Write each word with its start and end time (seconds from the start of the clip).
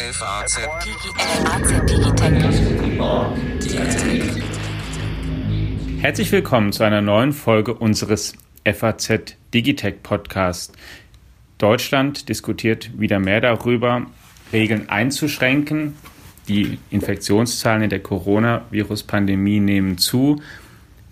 FAZ 0.00 0.60
Herzlich 6.00 6.30
willkommen 6.30 6.72
zu 6.72 6.84
einer 6.84 7.00
neuen 7.00 7.32
Folge 7.32 7.74
unseres 7.74 8.34
FAZ 8.64 9.34
Digitech 9.52 10.00
Podcast. 10.04 10.76
Deutschland 11.58 12.28
diskutiert 12.28 12.96
wieder 12.96 13.18
mehr 13.18 13.40
darüber, 13.40 14.06
Regeln 14.52 14.88
einzuschränken. 14.88 15.96
Die 16.46 16.78
Infektionszahlen 16.90 17.82
in 17.82 17.90
der 17.90 18.00
Coronavirus-Pandemie 18.00 19.58
nehmen 19.58 19.98
zu. 19.98 20.40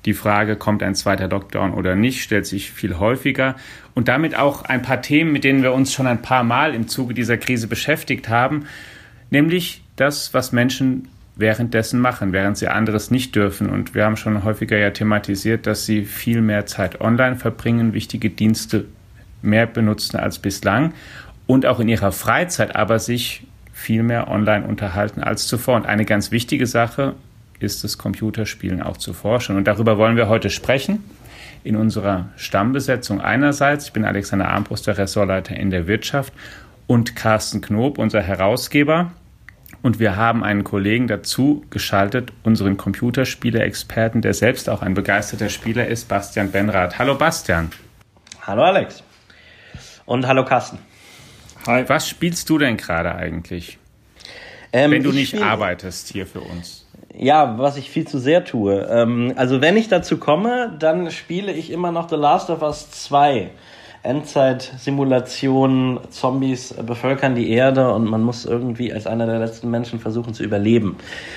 Die 0.06 0.14
Frage, 0.14 0.56
kommt 0.56 0.82
ein 0.82 0.94
zweiter 0.94 1.28
Lockdown 1.28 1.74
oder 1.74 1.96
nicht, 1.96 2.22
stellt 2.22 2.46
sich 2.46 2.70
viel 2.70 2.98
häufiger. 2.98 3.56
Und 3.94 4.08
damit 4.08 4.38
auch 4.38 4.62
ein 4.62 4.82
paar 4.82 5.02
Themen, 5.02 5.32
mit 5.32 5.44
denen 5.44 5.62
wir 5.62 5.72
uns 5.72 5.92
schon 5.92 6.06
ein 6.06 6.22
paar 6.22 6.44
Mal 6.44 6.74
im 6.74 6.86
Zuge 6.86 7.12
dieser 7.12 7.36
Krise 7.36 7.66
beschäftigt 7.66 8.28
haben, 8.28 8.66
nämlich 9.30 9.82
das, 9.96 10.32
was 10.32 10.52
Menschen 10.52 11.08
währenddessen 11.34 12.00
machen, 12.00 12.32
während 12.32 12.56
sie 12.56 12.68
anderes 12.68 13.10
nicht 13.10 13.34
dürfen. 13.34 13.68
Und 13.68 13.94
wir 13.94 14.04
haben 14.04 14.16
schon 14.16 14.44
häufiger 14.44 14.78
ja 14.78 14.90
thematisiert, 14.90 15.66
dass 15.66 15.84
sie 15.84 16.04
viel 16.04 16.40
mehr 16.40 16.66
Zeit 16.66 17.00
online 17.00 17.36
verbringen, 17.36 17.92
wichtige 17.92 18.30
Dienste 18.30 18.86
mehr 19.42 19.66
benutzen 19.66 20.16
als 20.16 20.38
bislang 20.38 20.94
und 21.46 21.66
auch 21.66 21.80
in 21.80 21.88
ihrer 21.88 22.12
Freizeit 22.12 22.74
aber 22.74 22.98
sich 22.98 23.42
viel 23.72 24.02
mehr 24.02 24.28
online 24.28 24.66
unterhalten 24.66 25.22
als 25.22 25.46
zuvor. 25.46 25.76
Und 25.76 25.86
eine 25.86 26.04
ganz 26.04 26.30
wichtige 26.30 26.66
Sache, 26.66 27.14
ist 27.60 27.84
das 27.84 27.98
Computerspielen 27.98 28.82
auch 28.82 28.96
zu 28.96 29.12
forschen. 29.12 29.56
Und 29.56 29.64
darüber 29.64 29.98
wollen 29.98 30.16
wir 30.16 30.28
heute 30.28 30.50
sprechen 30.50 31.04
in 31.64 31.76
unserer 31.76 32.28
Stammbesetzung 32.36 33.20
einerseits. 33.20 33.86
Ich 33.86 33.92
bin 33.92 34.04
Alexander 34.04 34.48
Armbruster, 34.48 34.94
der 34.94 35.04
Ressortleiter 35.04 35.56
in 35.56 35.70
der 35.70 35.86
Wirtschaft 35.86 36.32
und 36.86 37.16
Carsten 37.16 37.60
Knob, 37.60 37.98
unser 37.98 38.22
Herausgeber. 38.22 39.12
Und 39.82 39.98
wir 39.98 40.16
haben 40.16 40.42
einen 40.42 40.64
Kollegen 40.64 41.06
dazu 41.06 41.64
geschaltet, 41.70 42.32
unseren 42.42 42.76
Computerspiele-Experten, 42.76 44.22
der 44.22 44.34
selbst 44.34 44.68
auch 44.68 44.82
ein 44.82 44.94
begeisterter 44.94 45.48
Spieler 45.48 45.86
ist, 45.86 46.08
Bastian 46.08 46.50
Benrath. 46.50 46.98
Hallo 46.98 47.16
Bastian. 47.16 47.70
Hallo 48.42 48.62
Alex. 48.62 49.02
Und 50.04 50.26
hallo 50.26 50.44
Carsten. 50.44 50.78
Hi. 51.66 51.84
Was 51.88 52.08
spielst 52.08 52.48
du 52.48 52.58
denn 52.58 52.76
gerade 52.76 53.14
eigentlich? 53.14 53.78
Ähm, 54.72 54.90
wenn 54.92 55.02
du 55.02 55.12
nicht 55.12 55.40
arbeitest 55.40 56.08
hier 56.08 56.26
für 56.26 56.40
uns 56.40 56.85
ja, 57.18 57.58
was 57.58 57.76
ich 57.76 57.90
viel 57.90 58.06
zu 58.06 58.18
sehr 58.18 58.44
tue. 58.44 58.86
Ähm, 58.90 59.32
also 59.36 59.60
wenn 59.60 59.76
ich 59.76 59.88
dazu 59.88 60.18
komme, 60.18 60.74
dann 60.78 61.10
spiele 61.10 61.52
ich 61.52 61.70
immer 61.70 61.92
noch 61.92 62.08
The 62.08 62.16
Last 62.16 62.50
of 62.50 62.62
Us 62.62 62.90
2. 62.90 63.50
Endzeit-Simulation, 64.06 66.00
Zombies 66.10 66.74
bevölkern 66.74 67.34
die 67.34 67.50
Erde 67.50 67.92
und 67.92 68.04
man 68.04 68.22
muss 68.22 68.44
irgendwie 68.44 68.92
als 68.92 69.06
einer 69.06 69.26
der 69.26 69.40
letzten 69.40 69.68
Menschen 69.68 69.98
versuchen 69.98 70.32
zu 70.32 70.44
überleben. 70.44 70.96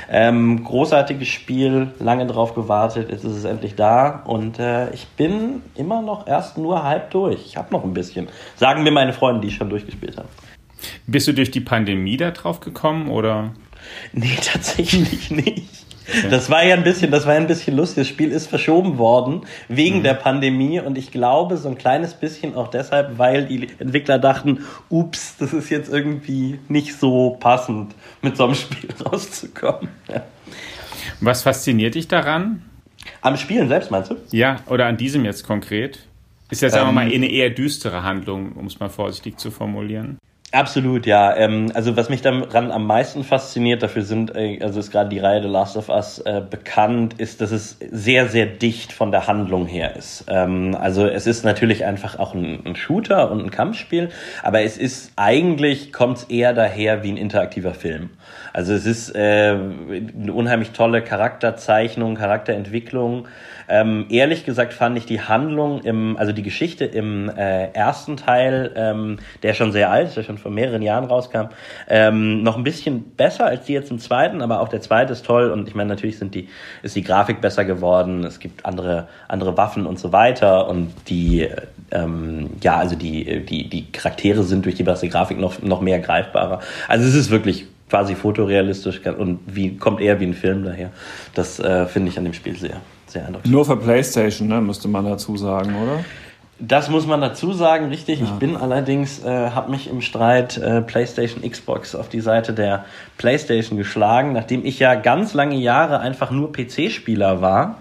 Ähm, 0.09 0.63
großartiges 0.63 1.27
Spiel, 1.27 1.91
lange 1.99 2.27
drauf 2.27 2.53
gewartet, 2.53 3.09
jetzt 3.09 3.25
ist 3.25 3.37
es 3.37 3.45
endlich 3.45 3.73
da 3.75 4.21
und 4.25 4.59
äh, 4.59 4.91
ich 4.91 5.07
bin 5.07 5.63
immer 5.75 6.03
noch 6.03 6.27
erst 6.27 6.59
nur 6.59 6.83
halb 6.83 7.09
durch. 7.09 7.43
Ich 7.45 7.57
habe 7.57 7.71
noch 7.71 7.83
ein 7.83 7.93
bisschen. 7.93 8.27
Sagen 8.55 8.83
mir 8.83 8.91
meine 8.91 9.13
Freunde, 9.13 9.41
die 9.41 9.51
schon 9.51 9.69
durchgespielt 9.69 10.17
haben. 10.17 10.29
Bist 11.07 11.27
du 11.27 11.33
durch 11.33 11.51
die 11.51 11.61
Pandemie 11.61 12.17
da 12.17 12.31
drauf 12.31 12.59
gekommen 12.59 13.09
oder? 13.09 13.51
Nee, 14.13 14.37
tatsächlich 14.41 15.31
nicht. 15.31 15.79
Das 16.29 16.49
war 16.49 16.63
ja 16.63 16.75
ein 16.75 16.83
bisschen, 16.83 17.11
das 17.11 17.25
war 17.25 17.35
ja 17.35 17.39
ein 17.39 17.47
bisschen 17.47 17.75
lustig. 17.75 17.97
Das 17.97 18.07
Spiel 18.07 18.31
ist 18.31 18.47
verschoben 18.47 18.97
worden 18.97 19.41
wegen 19.67 19.99
mhm. 19.99 20.03
der 20.03 20.15
Pandemie 20.15 20.79
und 20.79 20.97
ich 20.97 21.11
glaube 21.11 21.57
so 21.57 21.69
ein 21.69 21.77
kleines 21.77 22.15
bisschen 22.15 22.55
auch 22.55 22.69
deshalb, 22.69 23.17
weil 23.17 23.45
die 23.45 23.67
Entwickler 23.77 24.17
dachten, 24.17 24.65
ups, 24.89 25.37
das 25.37 25.53
ist 25.53 25.69
jetzt 25.69 25.91
irgendwie 25.91 26.59
nicht 26.67 26.97
so 26.97 27.37
passend, 27.39 27.93
mit 28.21 28.37
so 28.37 28.45
einem 28.45 28.55
Spiel 28.55 28.89
rauszukommen. 29.05 29.89
Ja. 30.11 30.23
Was 31.21 31.43
fasziniert 31.43 31.95
dich 31.95 32.07
daran? 32.07 32.63
Am 33.21 33.37
Spielen 33.37 33.67
selbst 33.67 33.91
meinst 33.91 34.11
du? 34.11 34.15
Ja, 34.31 34.57
oder 34.67 34.87
an 34.87 34.97
diesem 34.97 35.25
jetzt 35.25 35.45
konkret? 35.45 35.99
Ist 36.49 36.61
ja, 36.61 36.69
sagen 36.69 36.87
wir 36.87 36.93
mal, 36.93 37.07
ähm. 37.07 37.13
eine 37.13 37.29
eher 37.29 37.51
düstere 37.51 38.03
Handlung, 38.03 38.53
um 38.53 38.65
es 38.65 38.79
mal 38.79 38.89
vorsichtig 38.89 39.37
zu 39.37 39.51
formulieren. 39.51 40.17
Absolut, 40.51 41.05
ja. 41.05 41.35
Ähm, 41.37 41.71
also 41.75 41.95
was 41.95 42.09
mich 42.09 42.23
daran 42.23 42.71
am 42.71 42.87
meisten 42.87 43.23
fasziniert, 43.23 43.83
dafür 43.83 44.01
sind, 44.01 44.35
äh, 44.35 44.59
also 44.63 44.79
ist 44.79 44.89
gerade 44.91 45.09
die 45.09 45.19
Reihe 45.19 45.43
The 45.43 45.47
Last 45.47 45.77
of 45.77 45.89
Us 45.89 46.17
äh, 46.19 46.41
bekannt, 46.41 47.19
ist, 47.19 47.41
dass 47.41 47.51
es 47.51 47.77
sehr, 47.91 48.27
sehr 48.27 48.47
dicht 48.47 48.91
von 48.91 49.11
der 49.11 49.27
Handlung 49.27 49.67
her 49.67 49.95
ist. 49.95 50.25
Ähm, 50.27 50.75
also 50.79 51.05
es 51.05 51.27
ist 51.27 51.45
natürlich 51.45 51.85
einfach 51.85 52.17
auch 52.17 52.33
ein, 52.33 52.65
ein, 52.65 52.75
Shooter 52.75 53.29
und 53.29 53.43
ein 53.43 53.51
Kampfspiel, 53.51 54.09
aber 54.41 54.61
es 54.61 54.77
ist 54.77 55.11
eigentlich, 55.17 55.93
kommt 55.93 56.17
es 56.17 56.23
eher 56.23 56.53
daher 56.53 57.03
wie 57.03 57.11
ein 57.11 57.17
interaktiver 57.17 57.75
Film. 57.75 58.09
Also 58.51 58.73
es 58.73 58.87
ist 58.87 59.15
äh, 59.15 59.51
eine 59.51 60.33
unheimlich 60.33 60.71
tolle 60.71 61.03
Charakterzeichnung, 61.03 62.15
Charakterentwicklung. 62.15 63.27
Ähm, 63.69 64.07
ehrlich 64.09 64.45
gesagt 64.45 64.73
fand 64.73 64.97
ich 64.97 65.05
die 65.05 65.21
Handlung 65.21 65.81
im, 65.81 66.17
also 66.17 66.31
die 66.31 66.43
Geschichte 66.43 66.85
im 66.85 67.29
äh, 67.29 67.71
ersten 67.71 68.17
Teil, 68.17 68.71
ähm, 68.75 69.17
der 69.43 69.53
schon 69.53 69.71
sehr 69.71 69.91
alt 69.91 70.07
ist, 70.07 70.17
der 70.17 70.23
schon 70.23 70.37
vor 70.37 70.51
mehreren 70.51 70.81
Jahren 70.81 71.05
rauskam, 71.05 71.49
ähm, 71.87 72.41
noch 72.43 72.57
ein 72.57 72.63
bisschen 72.63 73.11
besser 73.15 73.45
als 73.45 73.65
die 73.65 73.73
jetzt 73.73 73.91
im 73.91 73.99
zweiten, 73.99 74.41
aber 74.41 74.59
auch 74.59 74.69
der 74.69 74.81
zweite 74.81 75.13
ist 75.13 75.25
toll 75.25 75.51
und 75.51 75.67
ich 75.67 75.75
meine, 75.75 75.89
natürlich 75.89 76.17
sind 76.17 76.33
die, 76.33 76.49
ist 76.81 76.95
die 76.95 77.03
Grafik 77.03 77.41
besser 77.41 77.63
geworden, 77.63 78.23
es 78.23 78.39
gibt 78.39 78.65
andere, 78.65 79.07
andere 79.27 79.55
Waffen 79.55 79.85
und 79.85 79.99
so 79.99 80.11
weiter 80.11 80.67
und 80.67 80.91
die, 81.07 81.47
ähm, 81.91 82.49
ja, 82.61 82.77
also 82.77 82.95
die, 82.95 83.45
die, 83.45 83.69
die 83.69 83.91
Charaktere 83.91 84.43
sind 84.43 84.65
durch 84.65 84.75
die 84.75 84.83
bessere 84.83 85.09
Grafik 85.09 85.39
noch, 85.39 85.61
noch 85.61 85.81
mehr 85.81 85.99
greifbarer. 85.99 86.59
Also 86.87 87.07
es 87.07 87.15
ist 87.15 87.29
wirklich 87.29 87.67
quasi 87.89 88.15
fotorealistisch 88.15 89.01
und 89.05 89.39
wie, 89.47 89.77
kommt 89.77 89.99
eher 90.01 90.19
wie 90.19 90.25
ein 90.25 90.33
Film 90.33 90.63
daher. 90.63 90.91
Das 91.33 91.59
äh, 91.59 91.85
finde 91.87 92.09
ich 92.09 92.17
an 92.17 92.23
dem 92.23 92.33
Spiel 92.33 92.55
sehr, 92.55 92.81
sehr 93.11 93.25
eindrucksvoll. 93.25 93.51
Nur 93.51 93.65
für 93.65 93.77
PlayStation, 93.77 94.47
ne, 94.47 94.61
müsste 94.61 94.87
man 94.87 95.05
dazu 95.05 95.37
sagen, 95.37 95.75
oder? 95.75 96.03
Das 96.61 96.89
muss 96.89 97.07
man 97.07 97.21
dazu 97.21 97.53
sagen, 97.53 97.87
richtig. 97.87 98.19
Ja. 98.19 98.25
Ich 98.25 98.31
bin 98.33 98.57
allerdings, 98.57 99.23
äh, 99.23 99.51
habe 99.51 99.71
mich 99.71 99.89
im 99.89 100.01
Streit 100.01 100.57
äh, 100.57 100.81
PlayStation 100.81 101.49
Xbox 101.49 101.95
auf 101.95 102.09
die 102.09 102.19
Seite 102.19 102.53
der 102.53 102.83
PlayStation 103.17 103.77
geschlagen, 103.77 104.33
nachdem 104.33 104.65
ich 104.65 104.77
ja 104.79 104.95
ganz 104.95 105.33
lange 105.33 105.55
Jahre 105.55 105.99
einfach 105.99 106.31
nur 106.31 106.51
PC-Spieler 106.51 107.41
war 107.41 107.77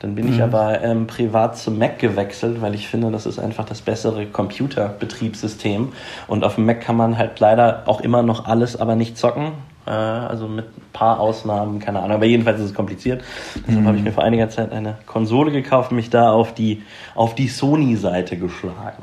dann 0.00 0.14
bin 0.14 0.26
mhm. 0.26 0.32
ich 0.32 0.42
aber 0.42 0.82
ähm, 0.82 1.06
privat 1.06 1.58
zum 1.58 1.78
Mac 1.78 1.98
gewechselt, 1.98 2.62
weil 2.62 2.74
ich 2.74 2.88
finde, 2.88 3.10
das 3.10 3.26
ist 3.26 3.38
einfach 3.38 3.66
das 3.66 3.82
bessere 3.82 4.26
Computerbetriebssystem. 4.26 5.92
Und 6.26 6.42
auf 6.42 6.54
dem 6.54 6.64
Mac 6.64 6.80
kann 6.80 6.96
man 6.96 7.18
halt 7.18 7.38
leider 7.38 7.82
auch 7.84 8.00
immer 8.00 8.22
noch 8.22 8.46
alles, 8.46 8.80
aber 8.80 8.96
nicht 8.96 9.18
zocken. 9.18 9.52
Äh, 9.86 9.90
also 9.90 10.48
mit 10.48 10.66
ein 10.66 10.82
paar 10.92 11.20
Ausnahmen, 11.20 11.78
keine 11.78 12.00
Ahnung. 12.00 12.16
Aber 12.16 12.26
jedenfalls 12.26 12.60
ist 12.60 12.66
es 12.66 12.74
kompliziert. 12.74 13.22
Deshalb 13.66 13.80
mhm. 13.80 13.86
habe 13.86 13.96
ich 13.96 14.02
mir 14.02 14.12
vor 14.12 14.24
einiger 14.24 14.48
Zeit 14.48 14.72
eine 14.72 14.98
Konsole 15.06 15.52
gekauft, 15.52 15.92
mich 15.92 16.10
da 16.10 16.30
auf 16.30 16.54
die, 16.54 16.82
auf 17.14 17.34
die 17.34 17.48
Sony-Seite 17.48 18.36
geschlagen. 18.36 19.02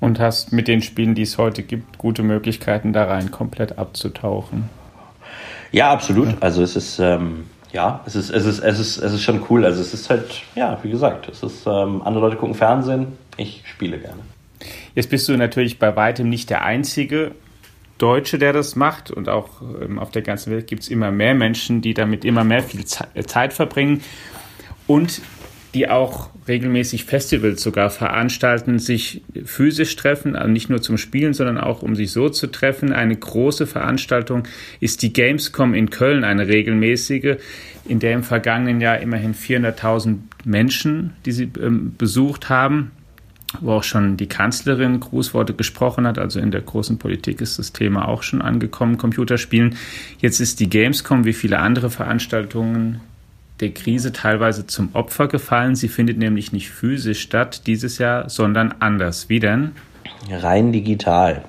Und 0.00 0.20
hast 0.20 0.52
mit 0.52 0.68
den 0.68 0.82
Spielen, 0.82 1.14
die 1.14 1.22
es 1.22 1.38
heute 1.38 1.62
gibt, 1.62 1.98
gute 1.98 2.22
Möglichkeiten 2.22 2.92
da 2.92 3.04
rein 3.04 3.30
komplett 3.30 3.78
abzutauchen. 3.78 4.68
Ja, 5.72 5.90
absolut. 5.90 6.28
Also 6.40 6.62
es 6.62 6.76
ist. 6.76 6.98
Ähm, 6.98 7.44
ja, 7.72 8.00
es 8.06 8.16
ist, 8.16 8.30
es 8.30 8.46
ist, 8.46 8.60
es 8.60 8.78
ist, 8.78 8.96
es 8.98 9.12
ist 9.12 9.22
schon 9.22 9.42
cool. 9.50 9.64
Also 9.64 9.82
es 9.82 9.92
ist 9.92 10.08
halt, 10.08 10.42
ja, 10.54 10.78
wie 10.82 10.90
gesagt, 10.90 11.28
es 11.28 11.42
ist, 11.42 11.66
ähm, 11.66 12.00
andere 12.04 12.24
Leute 12.24 12.36
gucken 12.36 12.54
Fernsehen, 12.54 13.08
ich 13.36 13.62
spiele 13.66 13.98
gerne. 13.98 14.20
Jetzt 14.94 15.10
bist 15.10 15.28
du 15.28 15.36
natürlich 15.36 15.78
bei 15.78 15.94
weitem 15.94 16.30
nicht 16.30 16.48
der 16.48 16.64
einzige 16.64 17.32
Deutsche, 17.98 18.38
der 18.38 18.52
das 18.52 18.76
macht. 18.76 19.10
Und 19.10 19.28
auch 19.28 19.62
ähm, 19.82 19.98
auf 19.98 20.10
der 20.10 20.22
ganzen 20.22 20.52
Welt 20.52 20.66
gibt 20.66 20.82
es 20.82 20.88
immer 20.88 21.10
mehr 21.10 21.34
Menschen, 21.34 21.82
die 21.82 21.94
damit 21.94 22.24
immer 22.24 22.44
mehr 22.44 22.62
viel 22.62 22.84
Zeit 22.84 23.52
verbringen. 23.52 24.02
Und 24.86 25.20
die 25.76 25.90
auch 25.90 26.30
regelmäßig 26.48 27.04
Festivals 27.04 27.62
sogar 27.62 27.90
veranstalten, 27.90 28.78
sich 28.78 29.22
physisch 29.44 29.94
treffen, 29.96 30.34
also 30.34 30.48
nicht 30.50 30.70
nur 30.70 30.80
zum 30.80 30.96
Spielen, 30.96 31.34
sondern 31.34 31.58
auch 31.58 31.82
um 31.82 31.94
sich 31.94 32.12
so 32.12 32.30
zu 32.30 32.46
treffen. 32.46 32.94
Eine 32.94 33.14
große 33.14 33.66
Veranstaltung 33.66 34.44
ist 34.80 35.02
die 35.02 35.12
Gamescom 35.12 35.74
in 35.74 35.90
Köln, 35.90 36.24
eine 36.24 36.48
regelmäßige, 36.48 37.36
in 37.84 37.98
der 37.98 38.14
im 38.14 38.22
vergangenen 38.22 38.80
Jahr 38.80 39.00
immerhin 39.00 39.34
400.000 39.34 40.16
Menschen, 40.44 41.12
die 41.26 41.32
sie 41.32 41.50
ähm, 41.60 41.94
besucht 41.98 42.48
haben, 42.48 42.92
wo 43.60 43.72
auch 43.72 43.84
schon 43.84 44.16
die 44.16 44.26
Kanzlerin 44.26 45.00
Grußworte 45.00 45.54
gesprochen 45.54 46.06
hat. 46.06 46.18
Also 46.18 46.40
in 46.40 46.50
der 46.50 46.62
großen 46.62 46.98
Politik 46.98 47.40
ist 47.40 47.58
das 47.58 47.72
Thema 47.72 48.08
auch 48.08 48.22
schon 48.22 48.42
angekommen, 48.42 48.98
Computerspielen. 48.98 49.76
Jetzt 50.18 50.40
ist 50.40 50.60
die 50.60 50.68
Gamescom 50.68 51.24
wie 51.24 51.32
viele 51.32 51.58
andere 51.58 51.90
Veranstaltungen 51.90 53.00
der 53.60 53.70
Krise 53.70 54.12
teilweise 54.12 54.66
zum 54.66 54.90
Opfer 54.94 55.28
gefallen. 55.28 55.76
Sie 55.76 55.88
findet 55.88 56.18
nämlich 56.18 56.52
nicht 56.52 56.70
physisch 56.70 57.20
statt 57.20 57.66
dieses 57.66 57.98
Jahr, 57.98 58.28
sondern 58.28 58.74
anders. 58.80 59.28
Wie 59.28 59.40
denn? 59.40 59.72
Rein 60.30 60.72
digital. 60.72 61.44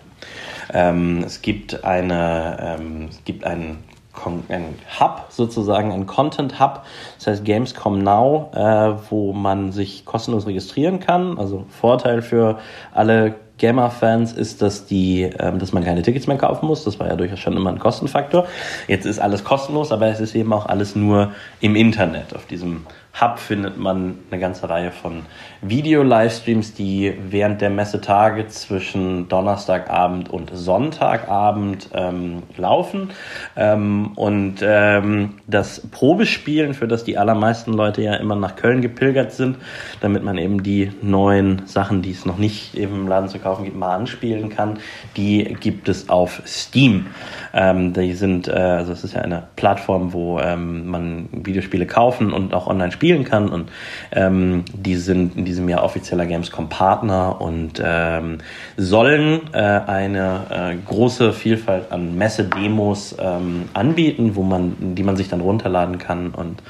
Ähm, 0.74 1.24
es 1.26 1.42
gibt 1.42 1.84
eine, 1.84 2.78
ähm, 2.80 3.08
es 3.10 3.24
gibt 3.26 3.44
einen 3.44 3.80
ein 4.26 4.76
Hub 5.00 5.26
sozusagen, 5.30 5.92
ein 5.92 6.06
Content 6.06 6.60
Hub, 6.60 6.84
das 7.18 7.28
heißt 7.28 7.46
Gamescom 7.46 8.00
Now, 8.00 8.52
äh, 8.54 8.96
wo 9.10 9.34
man 9.34 9.72
sich 9.72 10.06
kostenlos 10.06 10.48
registrieren 10.48 11.00
kann. 11.00 11.38
Also 11.38 11.66
Vorteil 11.70 12.22
für 12.22 12.60
alle 12.94 13.36
Gamer-Fans 13.58 14.34
ist, 14.34 14.62
dass 14.62 14.86
die, 14.86 15.24
ähm, 15.24 15.60
dass 15.60 15.74
man 15.74 15.84
keine 15.84 16.02
Tickets 16.02 16.28
mehr 16.28 16.38
kaufen 16.38 16.68
muss. 16.68 16.84
Das 16.84 17.00
war 17.00 17.08
ja 17.08 17.16
durchaus 17.16 17.40
schon 17.40 17.58
immer 17.58 17.72
ein 17.72 17.80
Kostenfaktor. 17.80 18.46
Jetzt 18.88 19.06
ist 19.06 19.20
alles 19.20 19.44
kostenlos, 19.44 19.92
aber 19.92 20.08
es 20.08 20.20
ist 20.20 20.36
eben 20.36 20.54
auch 20.54 20.68
alles 20.68 20.96
nur 20.96 21.32
im 21.60 21.76
Internet 21.76 22.36
auf 22.36 22.46
diesem 22.46 22.86
Hub 23.20 23.40
findet 23.40 23.78
man 23.78 24.20
eine 24.30 24.40
ganze 24.40 24.70
Reihe 24.70 24.92
von 24.92 25.24
Video-Livestreams, 25.62 26.76
die 26.76 27.14
während 27.30 27.62
der 27.62 27.72
Messetage 27.72 28.48
zwischen 28.48 29.28
Donnerstagabend 29.28 30.30
und 30.30 30.52
Sonntagabend 30.54 31.90
ähm, 31.94 32.44
laufen. 32.58 33.10
Ähm, 33.56 34.12
und 34.16 34.58
ähm, 34.62 35.36
das 35.48 35.82
Probespielen, 35.90 36.76
für 36.76 36.88
das 36.88 37.04
die 37.04 37.18
allermeisten 37.18 37.74
Leute 37.74 38.04
ja 38.04 38.14
immer 38.16 38.36
nach 38.36 38.56
Köln 38.56 38.82
gepilgert 38.82 39.32
sind, 39.32 39.58
damit 40.00 40.24
man 40.24 40.38
eben 40.38 40.62
die 40.62 40.92
neuen 41.02 41.66
Sachen, 41.66 42.04
die 42.04 42.12
es 42.12 42.26
noch 42.26 42.38
nicht 42.38 42.76
eben 42.76 43.02
im 43.02 43.08
Laden 43.08 43.30
zu 43.30 43.40
kaufen 43.40 43.66
gibt, 43.66 43.76
mal 43.76 43.96
anspielen 43.96 44.50
kann, 44.50 44.78
die 45.16 45.44
gibt 45.60 45.90
es 45.90 46.10
auf 46.10 46.44
Steam. 46.46 47.08
Ähm, 47.54 47.94
die 47.94 48.14
sind, 48.14 48.48
äh, 48.48 48.52
also 48.52 48.92
es 48.92 49.04
ist 49.04 49.14
ja 49.14 49.22
eine 49.22 49.44
Plattform, 49.56 50.14
wo 50.14 50.40
ähm, 50.40 50.88
man 50.88 51.30
Videospiele 51.32 51.86
kaufen 51.86 52.34
und 52.34 52.54
auch 52.54 52.68
online 52.68 52.92
spielen 52.92 53.24
kann. 53.24 53.50
Und 53.50 53.70
ähm, 54.12 54.66
die 54.74 54.96
sind 54.96 55.36
in 55.36 55.46
diesem 55.46 55.68
Jahr 55.70 55.84
offizieller 55.84 56.26
Gamescom-Partner 56.26 57.42
und 57.42 57.82
ähm, 57.84 58.40
sollen 58.76 59.54
äh, 59.54 59.58
eine 59.58 60.42
äh, 60.50 60.76
große 60.86 61.34
Vielfalt 61.34 61.92
an 61.92 62.18
Messe-Demos 62.18 63.16
ähm, 63.20 63.70
anbieten, 63.74 64.36
wo 64.36 64.44
man, 64.44 64.96
die 64.96 65.04
man 65.04 65.18
sich 65.18 65.30
dann 65.30 65.42
runterladen 65.42 65.98
kann 65.98 66.32
und 66.32 66.62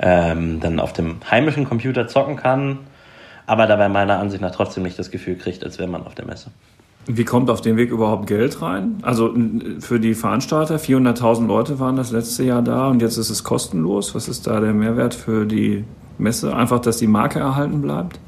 ähm, 0.00 0.60
dann 0.60 0.80
auf 0.80 0.92
dem 0.92 1.16
heimischen 1.30 1.64
Computer 1.64 2.08
zocken 2.08 2.36
kann, 2.36 2.78
aber 3.46 3.66
dabei 3.66 3.88
meiner 3.88 4.18
Ansicht 4.18 4.42
nach 4.42 4.52
trotzdem 4.52 4.82
nicht 4.82 4.98
das 4.98 5.10
Gefühl 5.10 5.36
kriegt, 5.36 5.64
als 5.64 5.78
wäre 5.78 5.88
man 5.88 6.06
auf 6.06 6.14
der 6.14 6.26
Messe. 6.26 6.50
Wie 7.06 7.24
kommt 7.24 7.50
auf 7.50 7.60
dem 7.60 7.76
Weg 7.76 7.90
überhaupt 7.90 8.26
Geld 8.26 8.60
rein? 8.62 8.98
Also 9.02 9.34
für 9.80 9.98
die 9.98 10.14
Veranstalter, 10.14 10.76
400.000 10.76 11.46
Leute 11.46 11.80
waren 11.80 11.96
das 11.96 12.12
letzte 12.12 12.44
Jahr 12.44 12.62
da 12.62 12.88
und 12.88 13.00
jetzt 13.00 13.16
ist 13.16 13.30
es 13.30 13.42
kostenlos. 13.42 14.14
Was 14.14 14.28
ist 14.28 14.46
da 14.46 14.60
der 14.60 14.74
Mehrwert 14.74 15.14
für 15.14 15.46
die 15.46 15.84
Messe? 16.18 16.54
Einfach, 16.54 16.80
dass 16.80 16.98
die 16.98 17.06
Marke 17.06 17.38
erhalten 17.38 17.80
bleibt? 17.80 18.20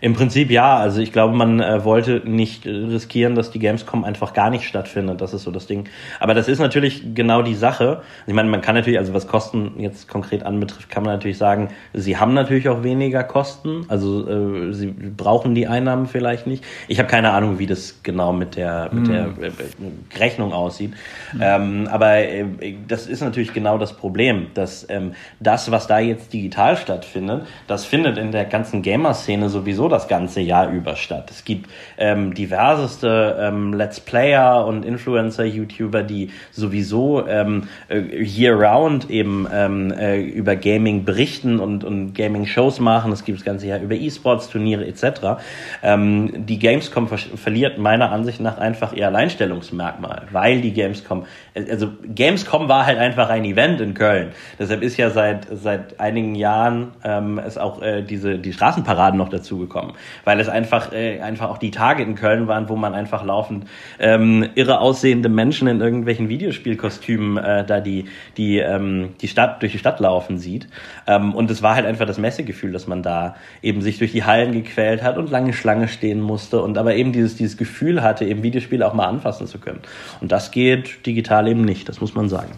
Im 0.00 0.14
Prinzip 0.14 0.50
ja. 0.50 0.76
Also 0.76 1.00
ich 1.00 1.12
glaube, 1.12 1.36
man 1.36 1.60
äh, 1.60 1.84
wollte 1.84 2.22
nicht 2.24 2.66
riskieren, 2.66 3.34
dass 3.34 3.50
die 3.50 3.58
Gamescom 3.58 4.04
einfach 4.04 4.32
gar 4.32 4.50
nicht 4.50 4.64
stattfindet. 4.64 5.20
Das 5.20 5.34
ist 5.34 5.42
so 5.42 5.50
das 5.50 5.66
Ding. 5.66 5.84
Aber 6.18 6.34
das 6.34 6.48
ist 6.48 6.58
natürlich 6.58 7.14
genau 7.14 7.42
die 7.42 7.54
Sache. 7.54 8.02
Ich 8.26 8.34
meine, 8.34 8.48
man 8.48 8.60
kann 8.60 8.74
natürlich, 8.74 8.98
also 8.98 9.12
was 9.12 9.26
Kosten 9.26 9.74
jetzt 9.78 10.08
konkret 10.08 10.42
anbetrifft, 10.42 10.88
kann 10.88 11.02
man 11.02 11.12
natürlich 11.12 11.38
sagen, 11.38 11.68
sie 11.92 12.16
haben 12.16 12.34
natürlich 12.34 12.68
auch 12.68 12.82
weniger 12.82 13.24
Kosten. 13.24 13.84
Also 13.88 14.28
äh, 14.28 14.72
sie 14.72 14.86
brauchen 14.86 15.54
die 15.54 15.66
Einnahmen 15.66 16.06
vielleicht 16.06 16.46
nicht. 16.46 16.64
Ich 16.88 16.98
habe 16.98 17.08
keine 17.08 17.32
Ahnung, 17.32 17.58
wie 17.58 17.66
das 17.66 18.02
genau 18.02 18.32
mit 18.32 18.56
der, 18.56 18.88
mit 18.92 19.08
der 19.08 19.24
hm. 19.26 19.42
äh, 19.42 20.18
Rechnung 20.18 20.52
aussieht. 20.52 20.92
Mhm. 21.32 21.40
Ähm, 21.42 21.88
aber 21.90 22.16
äh, 22.16 22.44
das 22.88 23.06
ist 23.06 23.20
natürlich 23.20 23.52
genau 23.52 23.76
das 23.76 23.92
Problem, 23.92 24.46
dass 24.54 24.86
ähm, 24.88 25.12
das, 25.40 25.70
was 25.70 25.86
da 25.86 25.98
jetzt 25.98 26.32
digital 26.32 26.76
stattfindet, 26.76 27.46
das 27.66 27.84
findet 27.84 28.16
in 28.16 28.32
der 28.32 28.44
ganzen 28.46 28.82
Gamer-Szene 28.82 29.48
sowieso 29.48 29.89
das 29.90 30.08
ganze 30.08 30.40
Jahr 30.40 30.70
über 30.70 30.96
statt. 30.96 31.30
Es 31.30 31.44
gibt 31.44 31.68
ähm, 31.98 32.34
diverseste 32.34 33.36
ähm, 33.40 33.74
Let's 33.74 34.00
Player 34.00 34.64
und 34.66 34.84
Influencer, 34.84 35.44
YouTuber, 35.44 36.02
die 36.02 36.30
sowieso 36.50 37.26
ähm, 37.26 37.68
äh, 37.88 38.00
year-round 38.22 39.10
eben 39.10 39.46
ähm, 39.52 39.92
äh, 39.92 40.20
über 40.20 40.56
Gaming 40.56 41.04
berichten 41.04 41.60
und, 41.60 41.84
und 41.84 42.14
Gaming-Shows 42.14 42.80
machen. 42.80 43.12
Es 43.12 43.24
gibt 43.24 43.38
das 43.38 43.44
ganze 43.44 43.66
Jahr 43.66 43.80
über 43.80 43.94
E-Sports-Turniere 43.94 44.86
etc. 44.86 45.40
Ähm, 45.82 46.46
die 46.46 46.58
Gamescom 46.58 47.08
ver 47.08 47.18
verliert 47.18 47.78
meiner 47.78 48.10
Ansicht 48.10 48.40
nach 48.40 48.58
einfach 48.58 48.92
ihr 48.92 49.06
Alleinstellungsmerkmal, 49.06 50.26
weil 50.30 50.60
die 50.60 50.72
Gamescom, 50.72 51.24
also 51.54 51.88
Gamescom 52.14 52.68
war 52.68 52.86
halt 52.86 52.98
einfach 52.98 53.28
ein 53.28 53.44
Event 53.44 53.80
in 53.80 53.94
Köln. 53.94 54.30
Deshalb 54.58 54.82
ist 54.82 54.96
ja 54.96 55.10
seit 55.10 55.46
seit 55.50 56.00
einigen 56.00 56.34
Jahren 56.34 56.92
ähm, 57.04 57.38
es 57.38 57.58
auch 57.58 57.82
äh, 57.82 58.02
diese 58.02 58.38
die 58.38 58.52
Straßenparaden 58.52 59.18
noch 59.18 59.28
dazu 59.28 59.58
bekommen, 59.80 59.98
weil 60.24 60.40
es 60.40 60.48
einfach 60.48 60.92
äh, 60.92 61.20
einfach 61.20 61.48
auch 61.48 61.58
die 61.58 61.70
Tage 61.70 62.02
in 62.02 62.14
Köln 62.14 62.46
waren, 62.46 62.68
wo 62.68 62.76
man 62.76 62.94
einfach 62.94 63.24
laufend 63.24 63.66
ähm, 63.98 64.48
irre 64.54 64.80
aussehende 64.80 65.28
Menschen 65.28 65.68
in 65.68 65.80
irgendwelchen 65.80 66.28
Videospielkostümen 66.28 67.36
äh, 67.42 67.64
da 67.64 67.80
die 67.80 68.06
die 68.36 68.58
ähm, 68.58 69.14
die 69.20 69.28
Stadt 69.28 69.62
durch 69.62 69.72
die 69.72 69.78
Stadt 69.78 70.00
laufen 70.00 70.38
sieht. 70.38 70.68
Ähm, 71.06 71.34
und 71.34 71.50
es 71.50 71.62
war 71.62 71.74
halt 71.74 71.86
einfach 71.86 72.06
das 72.06 72.18
Messegefühl, 72.18 72.72
dass 72.72 72.86
man 72.86 73.02
da 73.02 73.36
eben 73.62 73.82
sich 73.82 73.98
durch 73.98 74.12
die 74.12 74.24
Hallen 74.24 74.52
gequält 74.52 75.02
hat 75.02 75.18
und 75.18 75.30
lange 75.30 75.52
Schlange 75.52 75.88
stehen 75.88 76.20
musste 76.20 76.62
und 76.62 76.78
aber 76.78 76.94
eben 76.94 77.12
dieses 77.12 77.36
dieses 77.36 77.56
Gefühl 77.56 78.02
hatte, 78.02 78.24
eben 78.24 78.42
Videospiele 78.42 78.86
auch 78.86 78.94
mal 78.94 79.06
anfassen 79.06 79.46
zu 79.46 79.58
können. 79.58 79.80
Und 80.20 80.32
das 80.32 80.50
geht 80.50 81.06
digital 81.06 81.48
eben 81.48 81.62
nicht, 81.62 81.88
das 81.88 82.00
muss 82.00 82.14
man 82.14 82.28
sagen. 82.28 82.52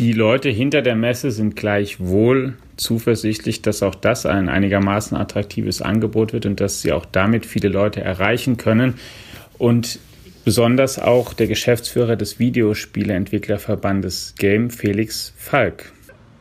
Die 0.00 0.12
Leute 0.14 0.48
hinter 0.48 0.80
der 0.80 0.96
Messe 0.96 1.30
sind 1.30 1.56
gleichwohl 1.56 2.54
zuversichtlich, 2.78 3.60
dass 3.60 3.82
auch 3.82 3.94
das 3.94 4.24
ein 4.24 4.48
einigermaßen 4.48 5.14
attraktives 5.14 5.82
Angebot 5.82 6.32
wird 6.32 6.46
und 6.46 6.58
dass 6.58 6.80
sie 6.80 6.92
auch 6.92 7.04
damit 7.04 7.44
viele 7.44 7.68
Leute 7.68 8.00
erreichen 8.00 8.56
können. 8.56 8.94
Und 9.58 9.98
besonders 10.42 10.98
auch 10.98 11.34
der 11.34 11.48
Geschäftsführer 11.48 12.16
des 12.16 12.38
Videospieleentwicklerverbandes 12.38 14.36
Game, 14.38 14.70
Felix 14.70 15.34
Falk. 15.36 15.92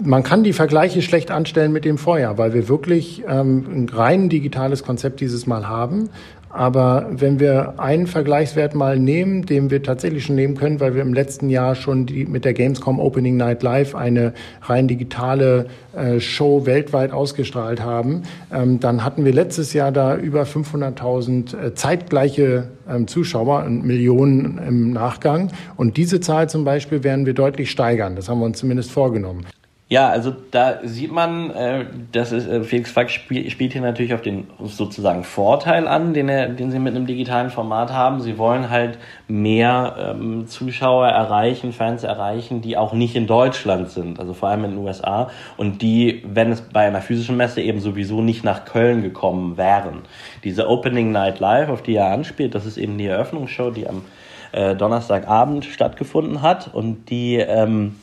Man 0.01 0.23
kann 0.23 0.45
die 0.45 0.53
Vergleiche 0.53 1.01
schlecht 1.01 1.29
anstellen 1.29 1.73
mit 1.73 1.83
dem 1.83 1.97
Vorjahr, 1.97 2.37
weil 2.37 2.53
wir 2.53 2.69
wirklich 2.69 3.23
ähm, 3.27 3.65
ein 3.69 3.89
rein 3.89 4.29
digitales 4.29 4.83
Konzept 4.83 5.19
dieses 5.19 5.45
Mal 5.45 5.67
haben. 5.67 6.09
Aber 6.49 7.07
wenn 7.11 7.39
wir 7.39 7.79
einen 7.79 8.07
Vergleichswert 8.07 8.73
mal 8.73 8.97
nehmen, 8.97 9.45
den 9.45 9.69
wir 9.69 9.83
tatsächlich 9.83 10.25
schon 10.25 10.35
nehmen 10.35 10.55
können, 10.55 10.79
weil 10.79 10.95
wir 10.95 11.03
im 11.03 11.13
letzten 11.13 11.49
Jahr 11.49 11.75
schon 11.75 12.07
die, 12.07 12.25
mit 12.25 12.43
der 12.43 12.53
Gamescom 12.53 12.99
Opening 12.99 13.37
Night 13.37 13.61
Live 13.61 13.93
eine 13.93 14.33
rein 14.63 14.87
digitale 14.87 15.67
äh, 15.93 16.19
Show 16.19 16.65
weltweit 16.65 17.11
ausgestrahlt 17.11 17.81
haben, 17.81 18.23
ähm, 18.51 18.79
dann 18.79 19.03
hatten 19.03 19.25
wir 19.25 19.33
letztes 19.33 19.73
Jahr 19.73 19.91
da 19.91 20.15
über 20.17 20.43
500.000 20.43 21.57
äh, 21.57 21.75
zeitgleiche 21.75 22.69
ähm, 22.89 23.07
Zuschauer 23.07 23.63
und 23.65 23.85
Millionen 23.85 24.59
im 24.67 24.91
Nachgang. 24.91 25.51
Und 25.77 25.97
diese 25.97 26.19
Zahl 26.19 26.49
zum 26.49 26.63
Beispiel 26.63 27.03
werden 27.03 27.27
wir 27.27 27.33
deutlich 27.33 27.69
steigern. 27.69 28.15
Das 28.15 28.27
haben 28.27 28.39
wir 28.39 28.45
uns 28.45 28.57
zumindest 28.57 28.91
vorgenommen. 28.91 29.45
Ja, 29.91 30.09
also 30.09 30.31
da 30.51 30.81
sieht 30.83 31.11
man, 31.11 31.49
äh, 31.49 31.83
dass 32.11 32.31
es, 32.31 32.45
äh, 32.45 32.63
Felix 32.63 32.91
Falk 32.91 33.09
spiel, 33.09 33.49
spielt 33.49 33.73
hier 33.73 33.81
natürlich 33.81 34.13
auf 34.13 34.21
den 34.21 34.45
sozusagen 34.63 35.23
Vorteil 35.23 35.87
an, 35.87 36.13
den, 36.13 36.29
er, 36.29 36.49
den 36.49 36.69
sie 36.69 36.77
mit 36.77 36.95
einem 36.95 37.07
digitalen 37.07 37.49
Format 37.49 37.91
haben. 37.91 38.21
Sie 38.21 38.37
wollen 38.37 38.69
halt 38.69 38.99
mehr 39.27 39.95
ähm, 40.13 40.45
Zuschauer 40.45 41.07
erreichen, 41.07 41.73
Fans 41.73 42.03
erreichen, 42.03 42.61
die 42.61 42.77
auch 42.77 42.93
nicht 42.93 43.15
in 43.15 43.25
Deutschland 43.25 43.89
sind, 43.89 44.19
also 44.19 44.35
vor 44.35 44.49
allem 44.49 44.65
in 44.65 44.71
den 44.71 44.79
USA 44.79 45.31
und 45.57 45.81
die, 45.81 46.21
wenn 46.23 46.51
es 46.51 46.61
bei 46.61 46.85
einer 46.85 47.01
physischen 47.01 47.35
Messe 47.35 47.63
eben 47.63 47.79
sowieso 47.79 48.21
nicht 48.21 48.43
nach 48.43 48.65
Köln 48.65 49.01
gekommen 49.01 49.57
wären. 49.57 50.03
Diese 50.43 50.69
Opening 50.69 51.11
Night 51.11 51.39
Live, 51.39 51.69
auf 51.69 51.81
die 51.81 51.95
er 51.95 52.11
anspielt, 52.11 52.53
das 52.53 52.67
ist 52.67 52.77
eben 52.77 52.99
die 52.99 53.07
Eröffnungsshow, 53.07 53.71
die 53.71 53.87
am 53.87 54.03
äh, 54.51 54.75
Donnerstagabend 54.75 55.65
stattgefunden 55.65 56.43
hat 56.43 56.71
und 56.71 57.09
die 57.09 57.37
ähm, 57.37 57.95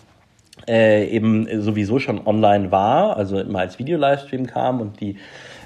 äh, 0.68 1.06
eben 1.08 1.62
sowieso 1.62 1.99
schon 1.99 2.26
online 2.26 2.70
war, 2.70 3.16
also 3.16 3.38
immer 3.38 3.61
als 3.61 3.78
Video-Livestream 3.78 4.46
kam 4.46 4.80
und 4.80 5.00
die 5.00 5.16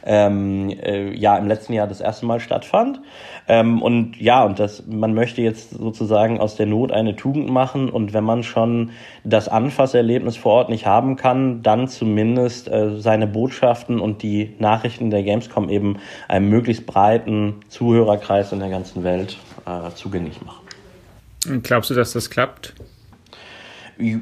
ähm, 0.04 0.70
äh, 0.82 1.12
ja 1.14 1.36
im 1.36 1.46
letzten 1.46 1.72
Jahr 1.72 1.86
das 1.86 2.00
erste 2.00 2.26
Mal 2.26 2.40
stattfand. 2.40 3.00
Ähm, 3.48 3.82
und 3.82 4.20
ja, 4.20 4.44
und 4.44 4.58
das, 4.58 4.84
man 4.86 5.14
möchte 5.14 5.42
jetzt 5.42 5.70
sozusagen 5.70 6.40
aus 6.40 6.56
der 6.56 6.66
Not 6.66 6.92
eine 6.92 7.16
Tugend 7.16 7.50
machen 7.50 7.88
und 7.88 8.12
wenn 8.12 8.24
man 8.24 8.42
schon 8.42 8.90
das 9.24 9.48
Anfasserlebnis 9.48 10.36
vor 10.36 10.52
Ort 10.54 10.68
nicht 10.70 10.86
haben 10.86 11.16
kann, 11.16 11.62
dann 11.62 11.88
zumindest 11.88 12.68
äh, 12.68 12.98
seine 12.98 13.26
Botschaften 13.26 14.00
und 14.00 14.22
die 14.22 14.54
Nachrichten 14.58 15.10
der 15.10 15.22
Gamescom 15.22 15.68
eben 15.68 15.98
einem 16.28 16.48
möglichst 16.48 16.86
breiten 16.86 17.56
Zuhörerkreis 17.68 18.52
in 18.52 18.60
der 18.60 18.70
ganzen 18.70 19.04
Welt 19.04 19.36
äh, 19.66 19.94
zugänglich 19.94 20.40
machen. 20.42 21.62
Glaubst 21.62 21.90
du, 21.90 21.94
dass 21.94 22.12
das 22.12 22.28
klappt? 22.28 22.74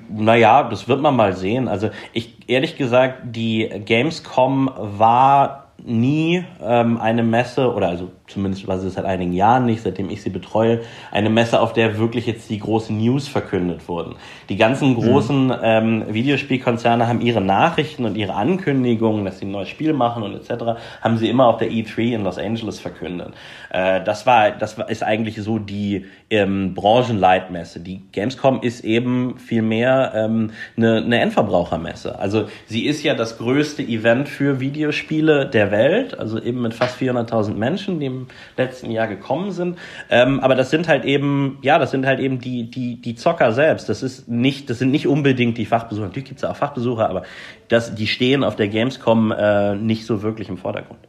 Naja, 0.09 0.65
das 0.65 0.89
wird 0.89 1.01
man 1.01 1.17
mal 1.17 1.35
sehen. 1.35 1.69
Also 1.69 1.91
ich 2.13 2.49
ehrlich 2.49 2.77
gesagt, 2.77 3.21
die 3.25 3.69
Gamescom 3.85 4.71
war 4.77 5.69
nie 5.85 6.45
ähm, 6.63 6.99
eine 6.99 7.23
Messe, 7.23 7.73
oder 7.73 7.89
also 7.89 8.11
zumindest 8.29 8.69
war 8.69 8.79
sie 8.79 8.91
seit 8.91 9.05
einigen 9.05 9.33
Jahren 9.33 9.67
nicht, 9.67 9.83
seitdem 9.83 10.11
ich 10.11 10.23
sie 10.23 10.31
betreue, 10.31 10.81
eine 11.11 11.31
Messe, 11.31 11.61
auf 11.61 11.73
der 11.73 11.99
wirklich 11.99 12.27
jetzt 12.27 12.49
die 12.51 12.59
großen 12.59 12.97
News 12.97 13.29
verkündet 13.29 13.89
wurden. 13.89 14.15
Die 14.49 14.57
ganzen 14.57 14.95
großen 14.95 15.47
mhm. 15.47 15.55
ähm, 15.63 16.05
Videospielkonzerne 16.09 17.09
haben 17.09 17.21
ihre 17.21 17.41
Nachrichten 17.41 18.05
und 18.05 18.17
ihre 18.17 18.35
Ankündigungen, 18.35 19.25
dass 19.25 19.39
sie 19.39 19.47
ein 19.47 19.51
neues 19.51 19.69
Spiel 19.69 19.93
machen 19.93 20.23
und 20.23 20.35
etc., 20.35 20.79
haben 21.01 21.19
sie 21.19 21.29
immer 21.29 21.47
auf 21.47 21.57
der 21.59 21.71
E3 21.71 22.15
in 22.15 22.25
Los 22.25 22.39
Angeles 22.39 22.79
verkündet. 22.79 23.33
Äh, 23.71 24.03
das 24.05 24.27
war, 24.27 24.51
das 24.51 24.77
ist 24.89 25.03
eigentlich 25.03 25.43
so 25.43 25.59
die 25.59 26.07
ähm, 26.31 26.75
Branchenleitmesse. 26.75 27.81
Die 27.81 28.03
Gamescom 28.13 28.61
ist 28.63 28.85
eben 28.85 29.39
viel 29.39 29.63
mehr 29.63 30.13
ähm, 30.15 30.51
eine, 30.77 30.99
eine 30.99 31.21
Endverbrauchermesse. 31.21 32.19
Also 32.19 32.49
sie 32.67 32.87
ist 32.87 33.03
ja 33.03 33.15
das 33.15 33.39
größte 33.39 33.83
Event 33.83 34.29
für 34.29 34.61
Videospiele 34.61 35.47
der 35.47 35.71
Welt, 35.71 36.19
also 36.19 36.41
eben 36.41 36.63
mit 36.63 36.75
fast 36.75 36.99
400.000 36.99 37.55
Menschen, 37.55 38.01
die 38.01 38.18
letzten 38.57 38.91
Jahr 38.91 39.07
gekommen 39.07 39.53
sind. 39.53 39.79
Ähm, 40.11 40.41
aber 40.41 40.55
das 40.55 40.71
sind 40.71 40.89
halt 40.89 41.05
eben, 41.05 41.59
ja, 41.63 41.79
das 41.79 41.91
sind 41.91 42.07
halt 42.07 42.21
eben 42.21 42.41
die, 42.41 42.71
die, 42.71 43.01
die 43.01 43.15
Zocker 43.15 43.53
selbst. 43.53 43.89
Das 43.89 44.03
ist 44.03 44.29
nicht, 44.29 44.71
das 44.71 44.79
sind 44.79 44.91
nicht 44.91 45.07
unbedingt 45.07 45.59
die 45.59 45.67
Fachbesucher. 45.67 46.07
Natürlich 46.07 46.29
gibt 46.29 46.39
es 46.39 46.45
auch 46.45 46.57
Fachbesucher, 46.57 47.09
aber 47.09 47.23
das, 47.69 47.95
die 47.95 48.07
stehen 48.07 48.45
auf 48.45 48.57
der 48.57 48.69
Gamescom 48.69 49.33
äh, 49.33 49.75
nicht 49.77 50.07
so 50.07 50.23
wirklich 50.23 50.49
im 50.49 50.59
Vordergrund. 50.59 51.01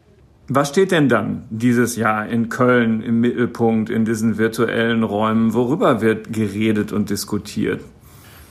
Was 0.52 0.70
steht 0.70 0.92
denn 0.92 1.10
dann 1.10 1.44
dieses 1.52 1.96
Jahr 1.96 2.28
in 2.28 2.50
Köln 2.50 3.04
im 3.04 3.20
Mittelpunkt, 3.20 3.92
in 3.92 4.04
diesen 4.04 4.40
virtuellen 4.40 5.04
Räumen? 5.04 5.54
Worüber 5.54 6.02
wird 6.02 6.34
geredet 6.34 6.92
und 6.92 7.12
diskutiert? 7.12 7.82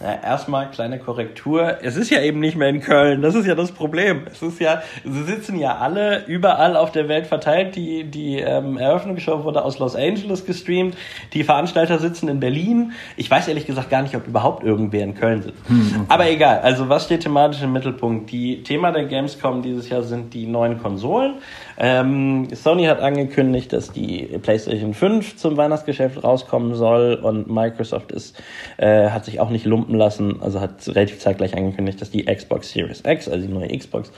Ja, 0.01 0.15
erstmal 0.23 0.71
kleine 0.71 1.01
Korrektur. 1.01 1.79
Es 1.83 1.97
ist 1.97 2.11
ja 2.11 2.21
eben 2.23 2.39
nicht 2.39 2.57
mehr 2.57 2.69
in 2.69 2.81
Köln. 2.81 3.21
Das 3.21 3.35
ist 3.35 3.47
ja 3.47 3.57
das 3.57 3.73
Problem. 3.73 4.23
Es 4.31 4.43
ist 4.43 4.61
ja, 4.61 4.83
sie 5.05 5.25
sitzen 5.25 5.59
ja 5.59 5.79
alle 5.79 6.25
überall 6.27 6.77
auf 6.77 6.93
der 6.93 7.09
Welt 7.09 7.27
verteilt. 7.27 7.75
Die, 7.75 8.05
die 8.05 8.39
ähm, 8.39 8.79
Eröffnungsshow 8.79 9.43
wurde 9.43 9.65
aus 9.65 9.81
Los 9.81 9.97
Angeles 9.97 10.47
gestreamt. 10.47 10.97
Die 11.33 11.43
Veranstalter 11.43 11.99
sitzen 11.99 12.29
in 12.29 12.39
Berlin. 12.39 12.93
Ich 13.17 13.29
weiß 13.29 13.49
ehrlich 13.49 13.67
gesagt 13.67 13.91
gar 13.91 14.03
nicht, 14.03 14.15
ob 14.15 14.29
überhaupt 14.29 14.63
irgendwer 14.63 15.03
in 15.03 15.17
Köln 15.17 15.43
sitzt. 15.43 15.69
Hm, 15.69 15.91
okay. 15.95 16.05
Aber 16.09 16.31
egal. 16.31 16.61
Also 16.61 16.89
was 16.89 17.07
steht 17.07 17.23
thematisch 17.23 17.63
im 17.63 17.73
Mittelpunkt? 17.73 18.31
Die 18.31 18.63
Thema 18.63 18.93
der 18.93 19.07
Gamescom 19.07 19.63
dieses 19.63 19.89
Jahr 19.89 20.05
sind 20.05 20.33
die 20.33 20.47
neuen 20.47 20.81
Konsolen. 20.81 21.35
Ähm, 21.81 22.49
Sony 22.53 22.87
hat 22.87 22.99
angekündigt, 23.01 23.73
dass 23.73 23.93
die 23.93 24.27
PlayStation 24.43 24.95
5 24.95 25.37
zum 25.37 25.57
Weihnachtsgeschäft 25.57 26.25
rauskommen 26.25 26.75
soll 26.75 27.15
und 27.15 27.49
Microsoft 27.49 28.11
ist, 28.11 28.43
äh, 28.79 29.11
hat 29.11 29.25
sich 29.25 29.39
auch 29.39 29.51
nicht 29.51 29.65
lumpen 29.65 29.95
lassen, 29.95 30.43
also 30.43 30.61
hat 30.61 30.87
relativ 30.89 31.21
zeitgleich 31.21 31.57
angekündigt, 31.57 32.01
dass 32.01 32.11
die 32.11 32.25
Xbox 32.25 32.73
Series 32.73 33.05
X, 33.07 33.29
also 33.29 33.47
die 33.47 33.53
neue 33.53 33.69
Xbox, 33.69 34.11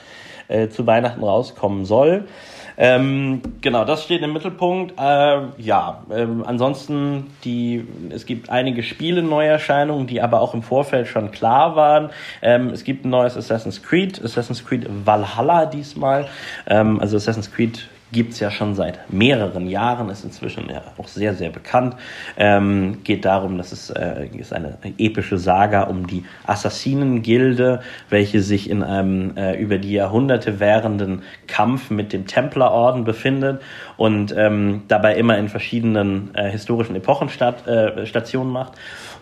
äh, 0.47 0.69
zu 0.69 0.87
Weihnachten 0.87 1.23
rauskommen 1.23 1.85
soll. 1.85 2.25
Ähm, 2.83 3.43
genau, 3.61 3.85
das 3.85 4.03
steht 4.03 4.23
im 4.23 4.33
Mittelpunkt. 4.33 4.99
Äh, 4.99 5.41
ja, 5.59 6.03
ähm, 6.11 6.43
ansonsten 6.43 7.27
die, 7.43 7.85
es 8.09 8.25
gibt 8.25 8.49
einige 8.49 8.81
Spiele 8.81 9.21
Neuerscheinungen, 9.21 10.07
die 10.07 10.19
aber 10.19 10.41
auch 10.41 10.55
im 10.55 10.63
Vorfeld 10.63 11.07
schon 11.07 11.29
klar 11.29 11.75
waren. 11.75 12.09
Ähm, 12.41 12.69
es 12.69 12.83
gibt 12.83 13.05
ein 13.05 13.11
neues 13.11 13.37
Assassin's 13.37 13.83
Creed, 13.83 14.19
Assassin's 14.25 14.65
Creed 14.65 14.87
Valhalla 15.05 15.67
diesmal. 15.67 16.27
Ähm, 16.65 16.99
also 16.99 17.17
Assassin's 17.17 17.51
Creed 17.51 17.87
gibt's 18.11 18.39
ja 18.39 18.51
schon 18.51 18.75
seit 18.75 19.11
mehreren 19.11 19.67
Jahren, 19.67 20.09
ist 20.09 20.23
inzwischen 20.23 20.69
ja 20.69 20.81
auch 20.97 21.07
sehr, 21.07 21.33
sehr 21.33 21.49
bekannt. 21.49 21.95
Ähm, 22.37 22.99
geht 23.03 23.25
darum, 23.25 23.57
dass 23.57 23.71
es 23.71 23.89
äh, 23.89 24.27
ist 24.37 24.53
eine 24.53 24.77
epische 24.97 25.37
Saga 25.37 25.83
um 25.83 26.07
die 26.07 26.25
Assassinengilde, 26.45 27.81
welche 28.09 28.41
sich 28.41 28.69
in 28.69 28.83
einem 28.83 29.37
äh, 29.37 29.55
über 29.57 29.77
die 29.77 29.93
Jahrhunderte 29.93 30.59
währenden 30.59 31.23
Kampf 31.47 31.89
mit 31.89 32.13
dem 32.13 32.27
Templerorden 32.27 33.03
befindet 33.03 33.61
und 33.97 34.33
ähm, 34.37 34.83
dabei 34.87 35.15
immer 35.15 35.37
in 35.37 35.49
verschiedenen 35.49 36.33
äh, 36.35 36.49
historischen 36.49 36.95
Epochen 36.95 37.29
statt, 37.29 37.67
äh, 37.67 38.05
Stationen 38.05 38.51
macht. 38.51 38.73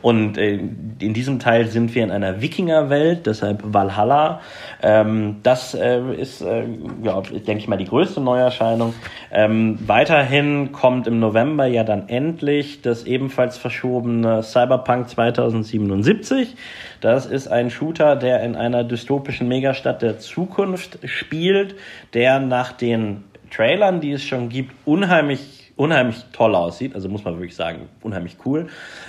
Und 0.01 0.37
äh, 0.37 0.53
in 0.99 1.13
diesem 1.13 1.39
Teil 1.39 1.67
sind 1.67 1.93
wir 1.93 2.03
in 2.03 2.11
einer 2.11 2.41
Wikingerwelt, 2.41 3.25
deshalb 3.25 3.61
Valhalla. 3.63 4.41
Ähm, 4.81 5.37
das 5.43 5.73
äh, 5.73 5.99
ist, 6.13 6.41
äh, 6.41 6.63
ja, 7.03 7.21
denke 7.21 7.57
ich 7.57 7.67
mal, 7.67 7.77
die 7.77 7.85
größte 7.85 8.21
Neuerscheinung. 8.21 8.93
Ähm, 9.31 9.77
weiterhin 9.85 10.71
kommt 10.71 11.07
im 11.07 11.19
November 11.19 11.65
ja 11.65 11.83
dann 11.83 12.07
endlich 12.07 12.81
das 12.81 13.03
ebenfalls 13.03 13.57
verschobene 13.57 14.41
Cyberpunk 14.41 15.09
2077. 15.09 16.55
Das 17.01 17.25
ist 17.25 17.47
ein 17.47 17.69
Shooter, 17.69 18.15
der 18.15 18.41
in 18.43 18.55
einer 18.55 18.83
dystopischen 18.83 19.47
Megastadt 19.47 20.01
der 20.01 20.19
Zukunft 20.19 20.99
spielt, 21.03 21.75
der 22.13 22.39
nach 22.39 22.71
den 22.71 23.25
Trailern, 23.51 23.99
die 23.99 24.11
es 24.11 24.23
schon 24.23 24.49
gibt, 24.49 24.73
unheimlich 24.85 25.58
unheimlich 25.79 26.25
toll 26.33 26.55
aussieht, 26.55 26.93
also 26.93 27.07
muss 27.07 27.23
man 27.23 27.35
wirklich 27.35 27.55
sagen, 27.55 27.87
unheimlich 28.01 28.35
cool. 28.45 28.67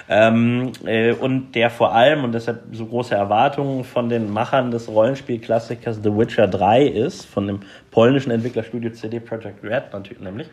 Ähm, 0.09 0.71
äh, 0.85 1.13
und 1.13 1.53
der 1.57 1.69
vor 1.69 1.93
allem, 1.93 2.23
und 2.23 2.33
deshalb 2.33 2.63
so 2.71 2.87
große 2.87 3.13
Erwartungen 3.13 3.83
von 3.83 4.09
den 4.09 4.33
Machern 4.33 4.71
des 4.71 4.89
Rollenspielklassikers 4.89 5.99
The 6.05 6.17
Witcher 6.17 6.47
3 6.47 6.85
ist, 6.85 7.27
von 7.27 7.49
dem 7.49 7.61
polnischen 7.91 8.31
Entwicklerstudio 8.31 8.93
CD 8.93 9.19
Projekt 9.19 9.65
Red 9.65 9.93
natürlich 9.93 10.21
nämlich. 10.21 10.49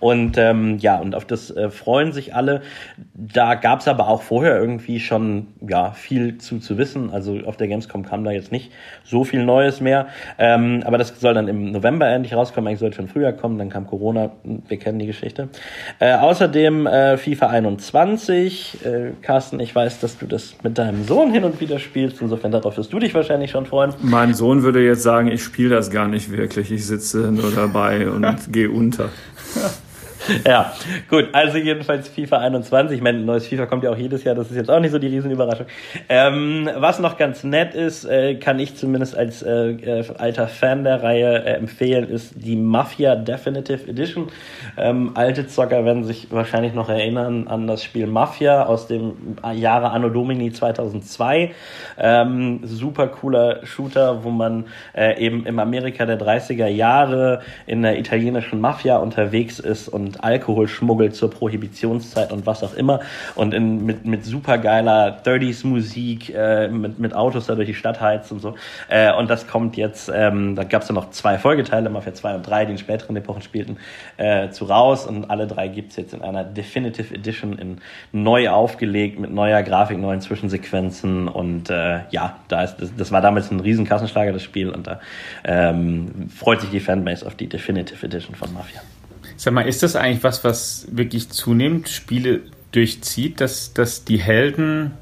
Und 0.00 0.36
ähm, 0.36 0.76
ja, 0.78 0.98
und 0.98 1.14
auf 1.14 1.24
das 1.24 1.50
äh, 1.50 1.70
freuen 1.70 2.12
sich 2.12 2.34
alle. 2.34 2.60
Da 3.14 3.54
gab 3.54 3.80
es 3.80 3.88
aber 3.88 4.08
auch 4.08 4.20
vorher 4.20 4.58
irgendwie 4.58 5.00
schon 5.00 5.48
ja 5.66 5.92
viel 5.92 6.36
zu, 6.38 6.58
zu 6.58 6.76
wissen. 6.76 7.10
Also 7.10 7.40
auf 7.46 7.56
der 7.56 7.68
Gamescom 7.68 8.04
kam 8.04 8.22
da 8.22 8.30
jetzt 8.30 8.52
nicht 8.52 8.70
so 9.04 9.24
viel 9.24 9.44
Neues 9.44 9.80
mehr. 9.80 10.08
Ähm, 10.36 10.82
aber 10.84 10.98
das 10.98 11.18
soll 11.20 11.32
dann 11.32 11.48
im 11.48 11.72
November 11.72 12.06
endlich 12.08 12.34
rauskommen. 12.34 12.68
Eigentlich 12.68 12.80
sollte 12.80 12.96
schon 12.96 13.08
früher 13.08 13.32
kommen. 13.32 13.58
Dann 13.58 13.70
kam 13.70 13.86
Corona. 13.86 14.32
Wir 14.68 14.78
kennen 14.78 14.98
die 14.98 15.06
Geschichte. 15.06 15.48
Äh, 15.98 16.14
außerdem 16.14 16.86
äh, 16.86 17.16
FIFA 17.16 17.48
21. 17.48 18.78
Äh, 18.84 19.10
Carsten, 19.22 19.60
ich 19.60 19.74
weiß, 19.74 20.00
dass 20.00 20.18
du 20.18 20.26
das 20.26 20.54
mit 20.62 20.78
deinem 20.78 21.04
Sohn 21.04 21.32
hin 21.32 21.44
und 21.44 21.60
wieder 21.60 21.78
spielst. 21.78 22.20
Insofern 22.20 22.52
darauf 22.52 22.76
wirst 22.76 22.92
du 22.92 22.98
dich 22.98 23.14
wahrscheinlich 23.14 23.50
schon 23.50 23.66
freuen. 23.66 23.94
Mein 24.02 24.34
Sohn 24.34 24.62
würde 24.62 24.84
jetzt 24.84 25.02
sagen, 25.02 25.28
ich 25.28 25.42
spiele 25.42 25.70
das 25.76 25.90
gar 25.90 26.08
nicht 26.08 26.30
wirklich. 26.30 26.70
Ich 26.70 26.86
sitze 26.86 27.32
nur 27.32 27.50
dabei 27.52 28.08
und 28.08 28.26
gehe 28.52 28.70
unter. 28.70 29.10
ja, 30.46 30.72
gut, 31.10 31.28
also 31.32 31.58
jedenfalls 31.58 32.08
FIFA 32.08 32.38
21. 32.38 32.96
Ich 32.96 33.02
meine, 33.02 33.18
neues 33.18 33.46
FIFA 33.46 33.66
kommt 33.66 33.84
ja 33.84 33.90
auch 33.90 33.96
jedes 33.96 34.24
Jahr, 34.24 34.34
das 34.34 34.50
ist 34.50 34.56
jetzt 34.56 34.70
auch 34.70 34.80
nicht 34.80 34.92
so 34.92 34.98
die 34.98 35.08
Riesenüberraschung. 35.08 35.66
Ähm, 36.08 36.68
was 36.76 36.98
noch 36.98 37.18
ganz 37.18 37.44
nett 37.44 37.74
ist, 37.74 38.04
äh, 38.04 38.36
kann 38.36 38.58
ich 38.58 38.76
zumindest 38.76 39.16
als 39.16 39.42
äh, 39.42 39.72
äh, 39.72 40.04
alter 40.16 40.48
Fan 40.48 40.84
der 40.84 41.02
Reihe 41.02 41.44
äh, 41.44 41.54
empfehlen, 41.54 42.08
ist 42.08 42.34
die 42.36 42.56
Mafia 42.56 43.16
Definitive 43.16 43.88
Edition. 43.88 44.28
Ähm, 44.76 45.12
alte 45.14 45.46
Zocker 45.46 45.84
werden 45.84 46.04
sich 46.04 46.28
wahrscheinlich 46.30 46.74
noch 46.74 46.88
erinnern 46.88 47.46
an 47.48 47.66
das 47.66 47.84
Spiel 47.84 48.06
Mafia 48.06 48.64
aus 48.64 48.86
dem 48.86 49.36
Jahre 49.54 49.90
Anno 49.90 50.08
Domini 50.08 50.52
2002. 50.52 51.52
Ähm, 51.98 52.60
super 52.64 53.08
cooler 53.08 53.64
Shooter, 53.66 54.24
wo 54.24 54.30
man 54.30 54.66
äh, 54.94 55.18
eben 55.20 55.44
im 55.46 55.58
Amerika 55.58 56.06
der 56.06 56.18
30er 56.18 56.66
Jahre 56.66 57.42
in 57.66 57.82
der 57.82 57.98
italienischen 57.98 58.60
Mafia 58.60 58.96
unterwegs 58.96 59.58
ist 59.58 59.88
und 59.88 60.13
und 60.14 60.24
Alkohol 60.24 60.68
schmuggelt 60.68 61.14
zur 61.14 61.30
Prohibitionszeit 61.30 62.32
und 62.32 62.46
was 62.46 62.62
auch 62.62 62.74
immer 62.74 63.00
und 63.34 63.54
in, 63.54 63.84
mit, 63.84 64.04
mit 64.04 64.24
supergeiler 64.24 65.20
30s 65.24 65.66
Musik, 65.66 66.32
äh, 66.34 66.68
mit, 66.68 66.98
mit 66.98 67.14
Autos 67.14 67.46
da 67.46 67.54
durch 67.54 67.68
die 67.68 67.74
Stadt 67.74 68.00
heizt 68.00 68.32
und 68.32 68.40
so. 68.40 68.54
Äh, 68.88 69.12
und 69.14 69.30
das 69.30 69.46
kommt 69.46 69.76
jetzt, 69.76 70.10
ähm, 70.14 70.56
da 70.56 70.64
gab 70.64 70.82
es 70.82 70.88
ja 70.88 70.94
noch 70.94 71.10
zwei 71.10 71.38
Folgeteile, 71.38 71.90
Mafia 71.90 72.14
2 72.14 72.36
und 72.36 72.42
3, 72.42 72.66
die 72.66 72.72
in 72.72 72.78
späteren 72.78 73.16
Epochen 73.16 73.42
spielten, 73.42 73.78
äh, 74.16 74.50
zu 74.50 74.66
raus 74.66 75.06
und 75.06 75.30
alle 75.30 75.46
drei 75.46 75.68
gibt's 75.68 75.96
jetzt 75.96 76.14
in 76.14 76.22
einer 76.22 76.44
Definitive 76.44 77.14
Edition 77.14 77.58
in 77.58 77.78
neu 78.12 78.48
aufgelegt 78.50 79.18
mit 79.18 79.32
neuer 79.32 79.62
Grafik, 79.62 79.98
neuen 79.98 80.20
Zwischensequenzen 80.20 81.28
und 81.28 81.70
äh, 81.70 82.00
ja, 82.10 82.36
da 82.48 82.62
ist 82.62 82.76
das, 82.76 82.94
das 82.96 83.12
war 83.12 83.20
damals 83.20 83.50
ein 83.50 83.60
riesen 83.60 83.84
Kassenschlager, 83.84 84.32
das 84.32 84.42
Spiel 84.42 84.70
und 84.70 84.86
da 84.86 85.00
ähm, 85.44 86.28
freut 86.34 86.60
sich 86.60 86.70
die 86.70 86.80
Fanbase 86.80 87.26
auf 87.26 87.34
die 87.34 87.48
Definitive 87.48 88.04
Edition 88.04 88.34
von 88.34 88.52
Mafia. 88.52 88.80
Sag 89.36 89.52
mal, 89.52 89.62
ist 89.62 89.82
das 89.82 89.96
eigentlich 89.96 90.24
was, 90.24 90.44
was 90.44 90.86
wirklich 90.90 91.28
zunehmend 91.30 91.88
Spiele 91.88 92.40
durchzieht, 92.72 93.40
dass, 93.40 93.72
dass 93.72 94.04
die 94.04 94.18
Helden 94.18 94.92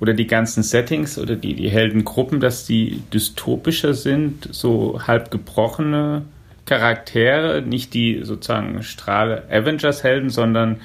oder 0.00 0.12
die 0.12 0.26
ganzen 0.26 0.62
Settings 0.62 1.18
oder 1.18 1.36
die, 1.36 1.54
die 1.54 1.68
Heldengruppen, 1.68 2.40
dass 2.40 2.66
die 2.66 3.02
dystopischer 3.12 3.94
sind, 3.94 4.48
so 4.52 5.00
halb 5.06 5.30
gebrochene 5.30 6.22
Charaktere, 6.66 7.62
nicht 7.62 7.94
die 7.94 8.20
sozusagen 8.22 8.82
Strahle 8.82 9.44
Avengers-Helden, 9.50 10.30
sondern 10.30 10.80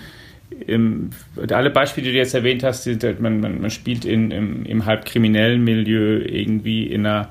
im, 0.68 1.12
alle 1.52 1.70
Beispiele, 1.70 2.08
die 2.08 2.14
du 2.14 2.18
jetzt 2.18 2.34
erwähnt 2.34 2.64
hast, 2.64 2.84
sind, 2.84 3.04
halt, 3.04 3.20
man, 3.20 3.40
man, 3.40 3.62
man 3.62 3.72
spielt 3.72 4.06
in, 4.06 4.32
im, 4.32 4.66
im 4.66 4.86
halb 4.86 5.06
kriminellen 5.06 5.64
Milieu 5.64 6.20
irgendwie 6.20 6.88
in 6.88 7.06
einer 7.06 7.30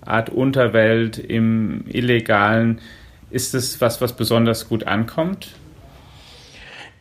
Art 0.00 0.30
Unterwelt, 0.30 1.18
im 1.18 1.84
illegalen. 1.88 2.80
Ist 3.36 3.54
es 3.54 3.82
was, 3.82 4.00
was 4.00 4.14
besonders 4.14 4.66
gut 4.66 4.86
ankommt? 4.86 5.48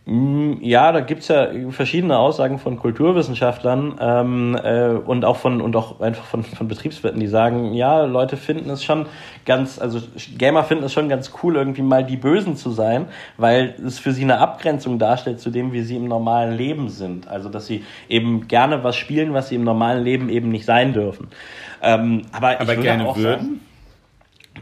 Mm, 0.05 0.55
ja, 0.59 0.91
da 0.91 0.99
gibt's 0.99 1.29
ja 1.29 1.47
verschiedene 1.69 2.17
Aussagen 2.17 2.59
von 2.59 2.77
Kulturwissenschaftlern 2.77 3.95
ähm, 4.01 4.59
äh, 4.61 4.89
und 4.89 5.23
auch 5.23 5.37
von 5.37 5.61
und 5.61 5.77
auch 5.77 6.01
einfach 6.01 6.25
von, 6.25 6.43
von 6.43 6.67
Betriebswirten, 6.67 7.21
die 7.21 7.27
sagen, 7.27 7.73
ja, 7.73 8.03
Leute 8.03 8.35
finden 8.35 8.69
es 8.69 8.83
schon 8.83 9.05
ganz, 9.45 9.79
also 9.79 10.01
Gamer 10.37 10.65
finden 10.65 10.83
es 10.83 10.91
schon 10.91 11.07
ganz 11.07 11.31
cool, 11.41 11.55
irgendwie 11.55 11.83
mal 11.83 12.03
die 12.03 12.17
Bösen 12.17 12.57
zu 12.57 12.71
sein, 12.71 13.05
weil 13.37 13.73
es 13.85 13.99
für 13.99 14.11
sie 14.11 14.23
eine 14.23 14.39
Abgrenzung 14.39 14.99
darstellt 14.99 15.39
zu 15.39 15.51
dem, 15.51 15.71
wie 15.71 15.83
sie 15.83 15.95
im 15.95 16.09
normalen 16.09 16.57
Leben 16.57 16.89
sind. 16.89 17.29
Also 17.29 17.47
dass 17.47 17.65
sie 17.65 17.85
eben 18.09 18.49
gerne 18.49 18.83
was 18.83 18.97
spielen, 18.97 19.33
was 19.33 19.47
sie 19.47 19.55
im 19.55 19.63
normalen 19.63 20.03
Leben 20.03 20.27
eben 20.27 20.49
nicht 20.49 20.65
sein 20.65 20.91
dürfen. 20.91 21.29
Ähm, 21.81 22.23
aber, 22.33 22.59
aber 22.59 22.75
gerne 22.75 23.05
würden. 23.15 23.21
Sagen, 23.23 23.61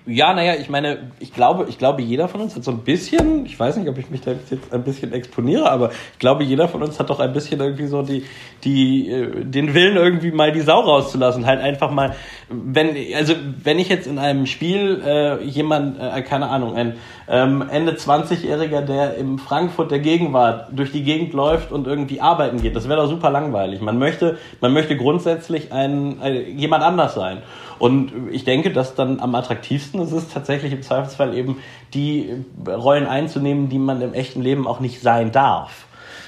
ja, 0.06 0.34
naja, 0.34 0.56
ich 0.60 0.70
meine, 0.70 1.12
ich 1.20 1.34
glaube, 1.34 1.68
ich 1.70 1.78
glaube, 1.78 2.02
jeder 2.02 2.28
von 2.28 2.42
uns 2.42 2.56
hat 2.56 2.64
so 2.64 2.72
ein 2.72 2.80
bisschen, 2.80 3.46
ich 3.46 3.58
weiß 3.60 3.78
nicht, 3.78 3.88
ob 3.88 3.98
ich 3.98 4.10
mich 4.10 4.22
da 4.22 4.32
jetzt 4.32 4.74
ein 4.74 4.84
bisschen 4.84 5.14
exponiere, 5.14 5.70
aber 5.70 5.92
ich 5.92 6.20
glaube, 6.20 6.44
jeder 6.44 6.68
von 6.68 6.84
uns 6.84 7.00
hat 7.00 7.10
doch 7.10 7.20
ein 7.20 7.32
bisschen 7.32 7.60
irgendwie 7.62 7.88
so 7.88 8.02
die, 8.02 8.26
die, 8.64 9.10
äh, 9.10 9.46
den 9.46 9.74
Willen 9.74 9.96
irgendwie 9.96 10.32
mal 10.32 10.52
die 10.52 10.62
Sau 10.62 10.82
rauszulassen, 10.82 11.46
halt 11.46 11.62
einfach 11.62 11.92
mal 11.92 12.16
wenn, 12.65 12.95
also 13.15 13.33
wenn 13.63 13.79
ich 13.79 13.89
jetzt 13.89 14.07
in 14.07 14.19
einem 14.19 14.45
Spiel 14.45 15.01
äh, 15.05 15.43
jemand, 15.43 16.00
äh, 16.00 16.22
keine 16.22 16.50
Ahnung, 16.50 16.75
ein 16.75 16.95
ähm, 17.27 17.63
Ende 17.69 17.93
20-Jähriger, 17.93 18.81
der 18.81 19.15
im 19.15 19.39
Frankfurt 19.39 19.91
der 19.91 20.00
Gegenwart 20.00 20.67
durch 20.72 20.91
die 20.91 21.03
Gegend 21.03 21.33
läuft 21.33 21.72
und 21.72 21.88
irgendwie 21.88 22.22
arbeiten 22.22 22.62
geht, 22.62 22.75
das 22.75 22.88
wäre 22.88 23.01
doch 23.01 23.10
super 23.10 23.29
langweilig. 23.29 23.81
Man 23.81 23.98
möchte, 23.98 24.38
man 24.62 24.74
möchte 24.74 24.95
grundsätzlich 24.95 25.72
ein, 25.72 26.22
ein, 26.22 26.57
jemand 26.57 26.83
anders 26.83 27.15
sein. 27.15 27.39
Und 27.79 28.12
ich 28.31 28.43
denke, 28.43 28.72
dass 28.72 28.95
dann 28.95 29.19
am 29.19 29.36
attraktivsten 29.36 30.01
ist 30.01 30.12
es 30.12 30.29
tatsächlich 30.29 30.72
im 30.72 30.81
Zweifelsfall 30.81 31.36
eben 31.36 31.57
die 31.93 32.45
Rollen 32.67 33.07
einzunehmen, 33.07 33.69
die 33.69 33.79
man 33.79 34.01
im 34.01 34.13
echten 34.13 34.41
Leben 34.41 34.67
auch 34.67 34.79
nicht 34.79 35.01
sein 35.01 35.31
darf. 35.31 35.86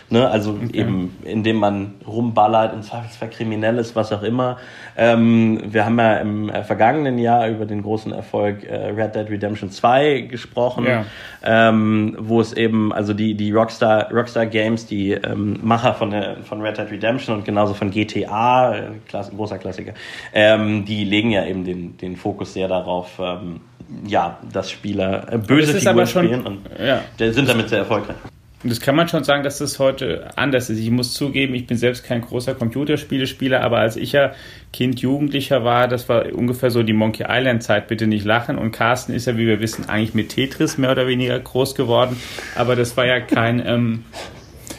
Ne? 0.10 0.30
Also 0.30 0.52
okay. 0.52 0.70
eben, 0.74 1.18
indem 1.24 1.58
man 1.58 1.96
rumballert, 2.06 2.74
im 2.74 2.84
Zweifelsfall 2.84 3.30
kriminell 3.30 3.80
ist, 3.80 3.96
was 3.96 4.14
auch 4.14 4.22
immer. 4.22 4.58
Ähm, 4.96 5.62
wir 5.66 5.86
haben 5.86 5.98
ja 5.98 6.18
im 6.18 6.50
äh, 6.50 6.64
vergangenen 6.64 7.18
Jahr 7.18 7.50
über 7.50 7.66
den 7.66 7.82
großen 7.82 8.12
Erfolg 8.12 8.64
äh, 8.64 8.90
Red 8.90 9.16
Dead 9.16 9.28
Redemption 9.30 9.72
2 9.72 10.22
gesprochen, 10.22 10.86
ja. 10.86 11.06
ähm, 11.44 12.16
wo 12.20 12.40
es 12.40 12.54
eben, 12.54 12.94
also 12.94 13.14
die, 13.14 13.34
die 13.34 13.52
Rockstar, 13.52 14.12
Rockstar 14.14 14.46
Games, 14.46 14.86
die 14.86 15.14
ähm, 15.14 15.60
Macher 15.64 15.96
von, 15.96 16.12
der, 16.12 16.38
von 16.44 16.62
Red 16.62 16.78
Dead 16.78 16.92
Redemption 16.92 17.38
und 17.38 17.46
genauso 17.46 17.74
von 17.74 17.90
GTA, 17.90 18.76
äh, 18.76 18.82
Klasse, 19.08 19.32
großer 19.36 19.58
Klassiker, 19.58 19.94
ähm, 20.34 20.86
die 20.86 21.04
legen 21.04 21.32
ja 21.32 21.46
eben 21.46 21.64
den, 21.64 21.98
den 21.98 22.16
Fokus 22.16 22.54
sehr 22.54 22.68
darauf, 22.68 23.20
ähm, 23.20 23.62
ja, 24.06 24.38
dass 24.52 24.70
Spieler 24.70 25.34
äh, 25.34 25.38
böse 25.40 25.74
das 25.74 25.84
Figuren 25.84 26.08
spielen 26.08 26.46
und 26.46 26.60
ja. 26.80 27.02
sind 27.18 27.50
damit 27.50 27.70
sehr 27.70 27.80
erfolgreich. 27.80 28.18
Und 28.66 28.72
das 28.72 28.80
kann 28.80 28.96
man 28.96 29.08
schon 29.08 29.24
sagen, 29.24 29.44
dass 29.44 29.60
das 29.60 29.78
heute 29.78 30.36
anders 30.38 30.72
ist. 30.72 30.80
Ich 30.80 30.90
muss 30.90 31.14
zugeben, 31.14 31.54
ich 31.54 31.68
bin 31.68 31.78
selbst 31.78 32.04
kein 32.04 32.22
großer 32.22 32.56
Computerspielespieler, 32.56 33.62
aber 33.62 33.78
als 33.78 33.96
ich 33.96 34.14
ja 34.14 34.34
Kind, 34.74 35.02
Jugendlicher 35.02 35.64
war, 35.64 35.88
das 35.88 36.10
war 36.10 36.34
ungefähr 36.34 36.72
so 36.72 36.82
die 36.82 36.92
Monkey 36.92 37.26
Island 37.30 37.62
Zeit, 37.62 37.88
bitte 37.88 38.08
nicht 38.08 38.26
lachen. 38.26 38.58
Und 38.58 38.72
Carsten 38.72 39.14
ist 39.14 39.28
ja, 39.28 39.38
wie 39.38 39.46
wir 39.46 39.60
wissen, 39.60 39.88
eigentlich 39.88 40.16
mit 40.16 40.30
Tetris 40.30 40.80
mehr 40.80 40.90
oder 40.90 41.06
weniger 41.06 41.40
groß 41.40 41.76
geworden. 41.76 42.20
Aber 42.56 42.76
das 42.76 42.98
war 42.98 43.06
ja 43.06 43.20
kein, 43.20 43.64
ähm, 43.64 44.04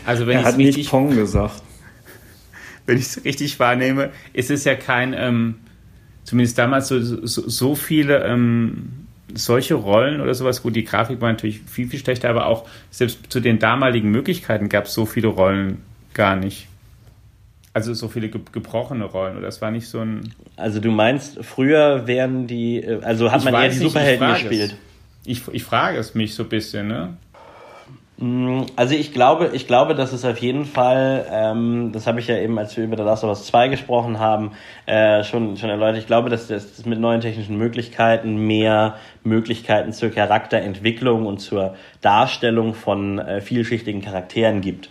also 0.05 0.27
wenn 0.27 0.41
ich 0.41 0.47
es 0.47 0.59
richtig, 0.59 0.91
Pong 0.91 1.15
gesagt. 1.15 1.63
Wenn 2.87 2.99
ich 2.99 3.05
es 3.05 3.25
richtig 3.25 3.61
wahrnehme, 3.61 4.11
ist 4.33 4.51
es 4.51 4.65
ja 4.65 4.75
kein, 4.75 5.15
ähm, 5.17 5.61
zumindest 6.25 6.59
damals 6.59 6.89
so, 6.89 7.01
so, 7.01 7.49
so 7.49 7.77
viele, 7.77 8.25
ähm, 8.25 9.06
solche 9.35 9.75
Rollen 9.75 10.21
oder 10.21 10.35
sowas, 10.35 10.63
gut, 10.63 10.77
die 10.77 10.85
Grafik 10.85 11.21
war 11.21 11.31
natürlich 11.31 11.61
viel, 11.63 11.89
viel 11.89 11.99
schlechter, 11.99 12.31
aber 12.31 12.47
auch 12.47 12.69
selbst 12.91 13.21
zu 13.29 13.41
den 13.41 13.59
damaligen 13.59 14.11
Möglichkeiten 14.11 14.69
gab 14.69 14.87
es 14.87 14.95
so 14.95 15.07
viele 15.07 15.29
Rollen 15.29 15.83
gar 16.15 16.37
nicht. 16.37 16.69
Also 17.73 17.93
so 17.93 18.09
viele 18.09 18.29
ge 18.31 18.41
gebrochene 18.53 19.05
Rollen 19.05 19.37
oder 19.37 19.49
es 19.49 19.61
war 19.61 19.71
nicht 19.71 19.89
so 19.89 20.01
ein. 20.01 20.33
Also 20.57 20.81
du 20.81 20.91
meinst, 20.91 21.45
früher 21.45 22.07
wären 22.07 22.47
die, 22.47 22.79
äh, 22.79 23.03
also 23.03 23.31
hat 23.31 23.45
man 23.45 23.55
eher 23.55 23.69
die 23.69 23.77
Superhelden 23.77 24.33
gespielt. 24.33 24.77
Ich, 25.27 25.43
ich 25.53 25.65
frage 25.65 25.99
es 25.99 26.15
mich 26.15 26.35
so 26.35 26.45
ein 26.45 26.49
bisschen, 26.49 26.87
ne? 26.87 27.17
Mm, 28.19 28.63
also 28.77 28.95
ich 28.95 29.13
glaube, 29.13 29.51
ich 29.53 29.67
glaube, 29.67 29.95
dass 29.95 30.13
es 30.13 30.25
auf 30.25 30.39
jeden 30.39 30.65
Fall, 30.65 31.27
ähm, 31.31 31.91
das 31.93 32.07
habe 32.07 32.19
ich 32.19 32.29
ja 32.29 32.39
eben, 32.39 32.59
als 32.59 32.77
wir 32.77 32.85
über 32.85 32.97
The 32.97 33.03
Last 33.03 33.25
of 33.25 33.31
Us 33.31 33.47
2 33.47 33.69
gesprochen 33.69 34.19
haben, 34.19 34.53
äh, 34.87 35.23
schon, 35.23 35.57
schon 35.59 35.69
erläutert, 35.69 35.99
ich 35.99 36.07
glaube, 36.07 36.31
dass 36.31 36.49
es 36.49 36.87
mit 36.87 36.99
neuen 36.99 37.21
technischen 37.21 37.59
Möglichkeiten 37.59 38.47
mehr 38.47 38.97
Möglichkeiten 39.23 39.93
zur 39.93 40.11
Charakterentwicklung 40.11 41.27
und 41.27 41.39
zur 41.39 41.75
Darstellung 42.01 42.73
von 42.73 43.19
äh, 43.19 43.41
vielschichtigen 43.43 44.01
Charakteren 44.01 44.63
gibt. 44.63 44.89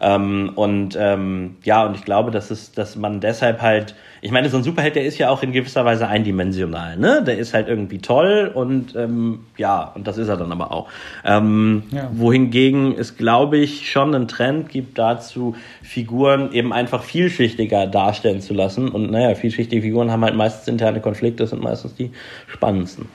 Ähm, 0.00 0.52
und 0.54 0.96
ähm, 0.98 1.56
ja, 1.64 1.86
und 1.86 1.94
ich 1.94 2.04
glaube, 2.04 2.30
dass 2.30 2.50
es, 2.50 2.72
dass 2.72 2.96
man 2.96 3.20
deshalb 3.20 3.62
halt, 3.62 3.94
ich 4.20 4.30
meine, 4.30 4.48
so 4.48 4.56
ein 4.56 4.62
Superheld, 4.62 4.96
der 4.96 5.04
ist 5.04 5.18
ja 5.18 5.30
auch 5.30 5.42
in 5.42 5.52
gewisser 5.52 5.84
Weise 5.84 6.08
eindimensional, 6.08 6.96
ne? 6.96 7.22
Der 7.26 7.38
ist 7.38 7.54
halt 7.54 7.68
irgendwie 7.68 7.98
toll 7.98 8.50
und 8.52 8.94
ähm, 8.96 9.40
ja, 9.56 9.92
und 9.94 10.06
das 10.06 10.18
ist 10.18 10.28
er 10.28 10.36
dann 10.36 10.52
aber 10.52 10.72
auch. 10.72 10.88
Ähm, 11.24 11.84
ja. 11.90 12.10
Wohingegen 12.12 12.94
es, 12.98 13.16
glaube 13.16 13.58
ich, 13.58 13.90
schon 13.90 14.14
einen 14.14 14.28
Trend 14.28 14.68
gibt 14.68 14.98
dazu, 14.98 15.54
Figuren 15.82 16.52
eben 16.52 16.72
einfach 16.72 17.02
vielschichtiger 17.02 17.86
darstellen 17.86 18.40
zu 18.40 18.54
lassen. 18.54 18.88
Und 18.88 19.10
naja, 19.10 19.34
vielschichtige 19.34 19.82
Figuren 19.82 20.10
haben 20.10 20.24
halt 20.24 20.34
meistens 20.34 20.68
interne 20.68 21.00
Konflikte, 21.00 21.46
sind 21.46 21.62
meistens 21.62 21.94
die 21.94 22.10
spannendsten. 22.46 23.06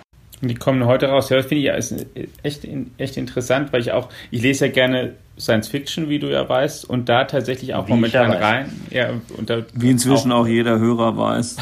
Die 0.41 0.55
kommen 0.55 0.85
heute 0.85 1.07
raus. 1.07 1.29
Ja, 1.29 1.37
das 1.37 1.45
finde 1.45 1.59
ich 1.59 1.65
ja 1.65 1.97
echt, 2.43 2.67
echt 2.97 3.17
interessant, 3.17 3.71
weil 3.71 3.81
ich 3.81 3.91
auch, 3.91 4.09
ich 4.31 4.41
lese 4.41 4.65
ja 4.65 4.71
gerne 4.71 5.13
Science 5.37 5.67
Fiction, 5.67 6.09
wie 6.09 6.19
du 6.19 6.27
ja 6.27 6.47
weißt, 6.47 6.89
und 6.89 7.09
da 7.09 7.25
tatsächlich 7.25 7.73
auch 7.73 7.87
wie 7.87 7.91
momentan 7.91 8.31
rein. 8.31 8.71
Ja, 8.89 9.09
und 9.37 9.49
da 9.49 9.63
wie 9.73 9.91
inzwischen 9.91 10.31
auch, 10.31 10.41
auch 10.41 10.47
jeder 10.47 10.79
Hörer 10.79 11.17
weiß. 11.17 11.57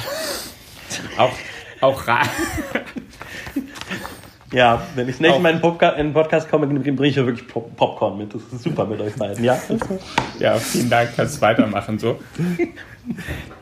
auch, 1.18 1.34
auch 1.82 2.08
rein. 2.08 2.28
Ja, 4.52 4.82
wenn 4.96 5.08
ich 5.08 5.20
nicht 5.20 5.40
mal 5.40 5.50
in 5.50 5.62
den 5.98 6.14
Podcast 6.14 6.50
komme, 6.50 6.66
bringe 6.66 7.06
ich 7.06 7.16
ja 7.16 7.26
wirklich 7.26 7.48
Popcorn 7.48 8.18
mit. 8.18 8.34
Das 8.34 8.42
ist 8.52 8.64
super 8.64 8.86
mit 8.86 9.00
euch 9.00 9.14
beiden, 9.14 9.44
ja? 9.44 9.60
Ja, 10.40 10.56
vielen 10.56 10.90
Dank, 10.90 11.12
kannst 11.16 11.40
weitermachen 11.42 12.00
so. 12.00 12.20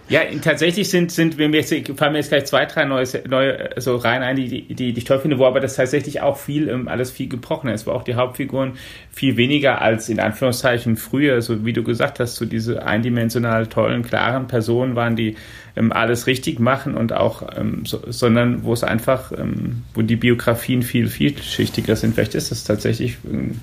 Ja, 0.10 0.22
tatsächlich 0.42 0.90
sind, 0.90 1.12
sind 1.12 1.38
wir 1.38 1.50
jetzt, 1.50 1.74
fallen 1.98 2.14
mir 2.14 2.20
jetzt 2.20 2.30
gleich 2.30 2.46
zwei, 2.46 2.66
drei 2.66 2.86
neue, 2.86 3.06
neue 3.28 3.70
so 3.76 3.98
rein 3.98 4.24
ein, 4.24 4.38
die, 4.38 4.62
die, 4.62 4.94
die 4.94 4.98
ich 4.98 5.04
toll 5.04 5.20
finde, 5.20 5.38
wo 5.38 5.46
aber 5.46 5.60
das 5.60 5.76
tatsächlich 5.76 6.22
auch 6.22 6.38
viel, 6.38 6.70
ähm, 6.70 6.88
alles 6.88 7.12
viel 7.12 7.28
gebrochen 7.28 7.70
ist, 7.70 7.88
wo 7.88 7.92
auch 7.92 8.04
die 8.04 8.16
Hauptfiguren 8.16 8.74
viel 9.12 9.36
weniger 9.36 9.82
als 9.82 10.08
in 10.08 10.22
Anführungszeichen 10.22 10.96
früher, 10.96 11.42
so 11.42 11.66
wie 11.66 11.74
du 11.74 11.84
gesagt 11.84 12.22
hast, 12.22 12.36
so 12.38 12.46
diese 12.46 12.86
eindimensional 12.86 13.68
tollen, 13.68 14.02
klaren 14.02 14.48
Personen 14.48 14.96
waren, 14.96 15.18
die 15.18 15.36
ähm, 15.76 15.92
alles 15.92 16.26
richtig 16.26 16.60
machen 16.60 16.96
und 16.96 17.12
auch, 17.12 17.44
ähm, 17.58 17.86
so, 17.86 18.00
sondern 18.08 18.64
wo 18.64 18.72
es 18.72 18.86
einfach, 18.86 19.34
ähm, 19.34 19.84
wo 19.94 20.02
die 20.04 20.16
Biografien 20.16 20.84
viel 20.84 21.08
vielschichtiger 21.08 21.98
sind. 21.98 22.16
Vielleicht 22.16 22.36
ist 22.36 22.52
das 22.52 22.64
tatsächlich 22.64 23.18
ähm, 23.30 23.60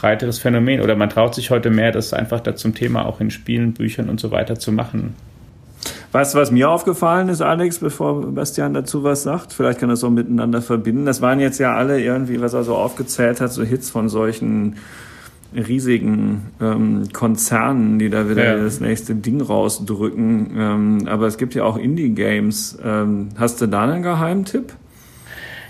breiteres 0.00 0.38
Phänomen 0.38 0.80
oder 0.80 0.96
man 0.96 1.10
traut 1.10 1.34
sich 1.34 1.50
heute 1.50 1.70
mehr, 1.70 1.92
das 1.92 2.12
einfach 2.12 2.40
da 2.40 2.56
zum 2.56 2.74
Thema 2.74 3.06
auch 3.06 3.20
in 3.20 3.30
Spielen, 3.30 3.74
Büchern 3.74 4.08
und 4.08 4.18
so 4.20 4.30
weiter 4.30 4.58
zu 4.58 4.72
machen. 4.72 5.14
Weißt 6.12 6.34
du, 6.34 6.38
was 6.38 6.50
mir 6.50 6.68
aufgefallen 6.68 7.28
ist, 7.28 7.40
Alex, 7.40 7.78
bevor 7.78 8.32
Bastian 8.32 8.74
dazu 8.74 9.04
was 9.04 9.22
sagt? 9.22 9.52
Vielleicht 9.52 9.78
kann 9.78 9.88
das 9.88 10.02
auch 10.02 10.10
miteinander 10.10 10.60
verbinden. 10.60 11.06
Das 11.06 11.22
waren 11.22 11.38
jetzt 11.38 11.58
ja 11.58 11.76
alle 11.76 12.02
irgendwie, 12.02 12.40
was 12.40 12.52
er 12.52 12.64
so 12.64 12.74
aufgezählt 12.74 13.40
hat, 13.40 13.52
so 13.52 13.62
Hits 13.62 13.90
von 13.90 14.08
solchen 14.08 14.76
riesigen 15.54 16.48
ähm, 16.60 17.08
Konzernen, 17.12 17.98
die 17.98 18.08
da 18.08 18.28
wieder 18.28 18.56
ja. 18.56 18.62
das 18.62 18.80
nächste 18.80 19.14
Ding 19.14 19.40
rausdrücken. 19.40 20.52
Ähm, 20.56 20.98
aber 21.06 21.26
es 21.26 21.38
gibt 21.38 21.54
ja 21.54 21.64
auch 21.64 21.76
Indie-Games. 21.76 22.78
Ähm, 22.84 23.28
hast 23.36 23.60
du 23.60 23.66
da 23.66 23.82
einen 23.82 24.02
Geheimtipp? 24.02 24.72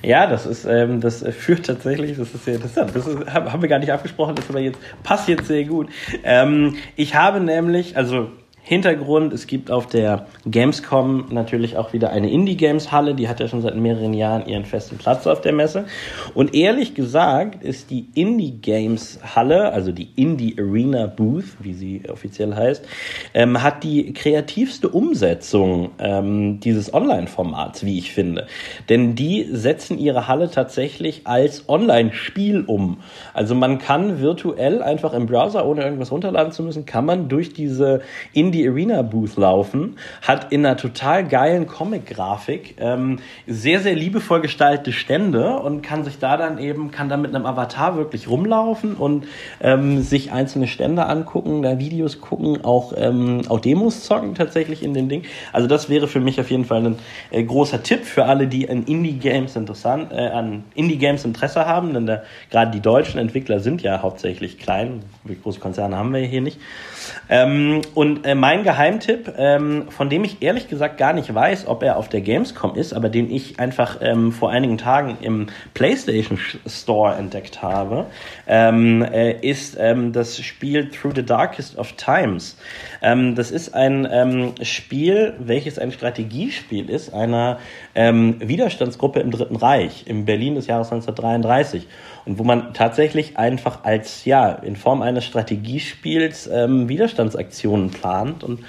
Ja, 0.03 0.27
das 0.27 0.47
ist, 0.47 0.65
ähm, 0.65 1.01
das 1.01 1.23
führt 1.23 1.67
tatsächlich, 1.67 2.17
das 2.17 2.33
ist 2.35 2.45
sehr 2.45 2.55
interessant. 2.55 2.93
Das 2.95 3.07
ist, 3.07 3.27
haben 3.33 3.61
wir 3.61 3.69
gar 3.69 3.79
nicht 3.79 3.93
abgesprochen, 3.93 4.35
das 4.35 4.49
aber 4.49 4.61
jetzt 4.61 4.79
passt 5.03 5.29
jetzt 5.29 5.47
sehr 5.47 5.65
gut. 5.65 5.89
Ähm, 6.25 6.77
ich 6.97 7.15
habe 7.15 7.41
nämlich, 7.41 7.97
also 7.97 8.31
Hintergrund, 8.63 9.33
es 9.33 9.47
gibt 9.47 9.71
auf 9.71 9.87
der 9.87 10.27
Gamescom 10.47 11.27
natürlich 11.31 11.77
auch 11.77 11.93
wieder 11.93 12.11
eine 12.11 12.31
Indie-Games-Halle, 12.31 13.15
die 13.15 13.29
hat 13.29 13.41
ja 13.41 13.49
schon 13.49 13.63
seit 13.63 13.75
mehreren 13.75 14.13
Jahren 14.13 14.47
ihren 14.47 14.65
festen 14.65 14.99
Platz 14.99 15.27
auf 15.27 15.41
der 15.41 15.53
Messe. 15.53 15.87
Und 16.35 16.55
ehrlich 16.55 16.95
gesagt 16.95 17.65
ist 17.65 17.91
die 17.91 18.07
Indie-Games-Halle, 18.15 19.73
also 19.73 19.93
die 19.93 20.11
Indie-Arena 20.15 21.07
Booth, 21.07 21.47
wie 21.61 21.73
sie 21.73 22.03
offiziell 22.11 22.55
heißt, 22.55 22.87
ähm, 23.35 23.63
hat 23.63 23.83
die 23.83 24.13
kreativste 24.13 24.89
Umsetzung 24.89 25.91
ähm, 25.99 26.61
dieses 26.61 26.93
Online-Formats, 26.93 27.85
wie 27.85 27.99
ich 27.99 28.13
finde. 28.13 28.47
Denn 28.89 29.15
die 29.15 29.49
setzen 29.51 29.99
ihre 29.99 30.29
Halle 30.29 30.51
tatsächlich 30.51 31.23
als 31.25 31.69
Online-Spiel 31.69 32.65
um. 32.67 32.99
Also 33.33 33.55
man 33.55 33.79
kann 33.79 34.21
virtuell 34.21 34.83
einfach 34.83 35.15
im 35.15 35.27
Browser, 35.27 35.67
ohne 35.67 35.83
irgendwas 35.83 36.13
runterladen 36.13 36.53
zu 36.53 36.63
müssen, 36.63 36.85
kann 36.85 37.07
man 37.07 37.29
durch 37.29 37.53
diese 37.53 38.03
Indie 38.33 38.50
die 38.53 38.69
Arena 38.69 39.03
Booth 39.03 39.37
laufen, 39.37 39.97
hat 40.23 40.53
in 40.53 40.65
einer 40.65 40.77
total 40.77 41.27
geilen 41.27 41.67
Comic-Grafik 41.67 42.77
ähm, 42.79 43.19
sehr, 43.47 43.81
sehr 43.81 43.95
liebevoll 43.95 44.41
gestaltete 44.41 44.93
Stände 44.93 45.57
und 45.57 45.83
kann 45.83 46.05
sich 46.05 46.19
da 46.19 46.37
dann 46.37 46.59
eben, 46.59 46.91
kann 46.91 47.09
da 47.09 47.17
mit 47.17 47.35
einem 47.35 47.47
Avatar 47.47 47.97
wirklich 47.97 48.29
rumlaufen 48.29 48.95
und 48.95 49.27
ähm, 49.61 50.03
sich 50.03 50.33
einzelne 50.33 50.67
Stände 50.67 51.07
angucken, 51.07 51.63
da 51.63 51.79
Videos 51.79 52.21
gucken, 52.21 52.65
auch, 52.65 52.93
ähm, 52.97 53.43
auch 53.49 53.61
Demos 53.61 54.05
zocken 54.05 54.35
tatsächlich 54.35 54.83
in 54.83 54.95
den 54.95 55.09
Ding. 55.09 55.25
Also 55.53 55.67
das 55.67 55.89
wäre 55.89 56.09
für 56.09 56.21
mich 56.21 56.41
auf 56.41 56.51
jeden 56.51 56.65
Fall 56.65 56.85
ein 56.85 56.97
äh, 57.31 57.43
großer 57.43 57.83
Tipp 57.83 58.05
für 58.05 58.25
alle, 58.25 58.47
die 58.47 58.69
an 58.69 58.85
Indie-Games 58.85 59.57
interessant, 59.57 60.13
äh, 60.13 60.29
an 60.29 60.65
Indie-Games 60.75 61.25
Interesse 61.25 61.67
haben, 61.67 61.95
denn 61.95 62.19
gerade 62.51 62.71
die 62.71 62.81
deutschen 62.81 63.19
Entwickler 63.21 63.61
sind 63.61 63.83
ja 63.83 64.03
hauptsächlich 64.03 64.59
klein, 64.59 65.03
große 65.43 65.61
Konzerne 65.61 65.97
haben 65.97 66.13
wir 66.13 66.21
hier 66.21 66.41
nicht. 66.41 66.59
Ähm, 67.29 67.83
und 67.95 68.21
ähm, 68.25 68.41
mein 68.41 68.63
Geheimtipp, 68.63 69.35
ähm, 69.37 69.87
von 69.91 70.11
dem 70.11 70.25
ich 70.25 70.43
ehrlich 70.43 70.69
gesagt 70.69 70.99
gar 70.99 71.13
nicht 71.13 71.33
weiß, 71.35 71.67
ob 71.67 71.83
er 71.83 71.97
auf 71.97 72.09
der 72.09 72.21
Gamescom 72.21 72.77
ist, 72.77 72.93
aber 72.93 73.09
den 73.09 73.31
ich 73.31 73.61
einfach 73.61 73.99
ähm, 74.01 74.33
vor 74.33 74.51
einigen 74.51 74.79
Tagen 74.79 75.19
im 75.21 75.47
PlayStation 75.75 76.39
Store 76.67 77.15
entdeckt 77.15 77.63
habe, 77.63 78.07
ähm, 78.47 79.03
äh, 79.03 79.33
ist 79.41 79.77
ähm, 79.79 80.13
das 80.13 80.41
Spiel 80.41 80.91
Through 80.91 81.15
the 81.17 81.25
Darkest 81.25 81.79
of 81.79 81.93
Times. 81.93 82.57
Ähm, 83.03 83.35
das 83.35 83.51
ist 83.51 83.75
ein 83.75 84.07
ähm, 84.11 84.55
Spiel, 84.63 85.35
welches 85.39 85.79
ein 85.79 85.93
Strategiespiel 85.93 86.91
ist, 86.91 87.13
einer 87.13 87.59
ähm, 87.95 88.37
Widerstandsgruppe 88.41 89.21
im 89.21 89.31
Dritten 89.31 89.57
Reich, 89.57 90.05
im 90.07 90.25
Berlin 90.25 90.55
des 90.55 90.67
Jahres 90.67 90.93
1933 90.93 91.87
und 92.27 92.39
wo 92.39 92.45
man 92.45 92.75
tatsächlich 92.75 93.39
einfach 93.39 93.85
als, 93.85 94.25
ja, 94.25 94.51
in 94.51 94.77
Form 94.77 95.03
eines 95.03 95.25
Strategiespiels 95.25 96.49
ähm, 96.53 96.89
Widerstandsaktionen 96.89 97.91
plant 97.91 98.45
und 98.45 98.61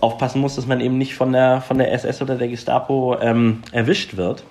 aufpassen 0.00 0.40
muss, 0.40 0.56
dass 0.56 0.66
man 0.66 0.80
eben 0.80 0.98
nicht 0.98 1.14
von 1.14 1.32
der, 1.32 1.60
von 1.60 1.78
der 1.78 1.92
SS 1.92 2.22
oder 2.22 2.36
der 2.36 2.48
Gestapo 2.48 3.16
ähm, 3.20 3.62
erwischt 3.72 4.16
wird. 4.16 4.44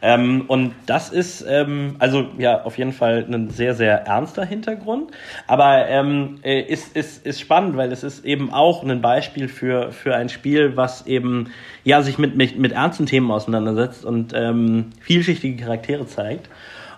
Ähm, 0.00 0.44
und 0.46 0.74
das 0.86 1.10
ist 1.10 1.44
ähm, 1.48 1.96
also 1.98 2.28
ja 2.38 2.62
auf 2.62 2.78
jeden 2.78 2.92
Fall 2.92 3.26
ein 3.28 3.50
sehr, 3.50 3.74
sehr 3.74 4.06
ernster 4.06 4.44
Hintergrund. 4.44 5.10
Aber 5.46 5.88
ähm, 5.88 6.38
äh, 6.42 6.60
ist, 6.60 6.96
ist, 6.96 7.26
ist 7.26 7.40
spannend, 7.40 7.76
weil 7.76 7.92
es 7.92 8.04
ist 8.04 8.24
eben 8.24 8.52
auch 8.52 8.82
ein 8.82 9.00
Beispiel 9.00 9.48
für, 9.48 9.90
für 9.92 10.14
ein 10.14 10.28
Spiel, 10.28 10.76
was 10.76 11.06
eben 11.06 11.50
ja 11.84 12.02
sich 12.02 12.18
mit, 12.18 12.36
mit, 12.36 12.58
mit 12.58 12.72
ernsten 12.72 13.06
Themen 13.06 13.30
auseinandersetzt 13.30 14.04
und 14.04 14.32
ähm, 14.34 14.90
vielschichtige 15.00 15.62
Charaktere 15.62 16.06
zeigt. 16.06 16.48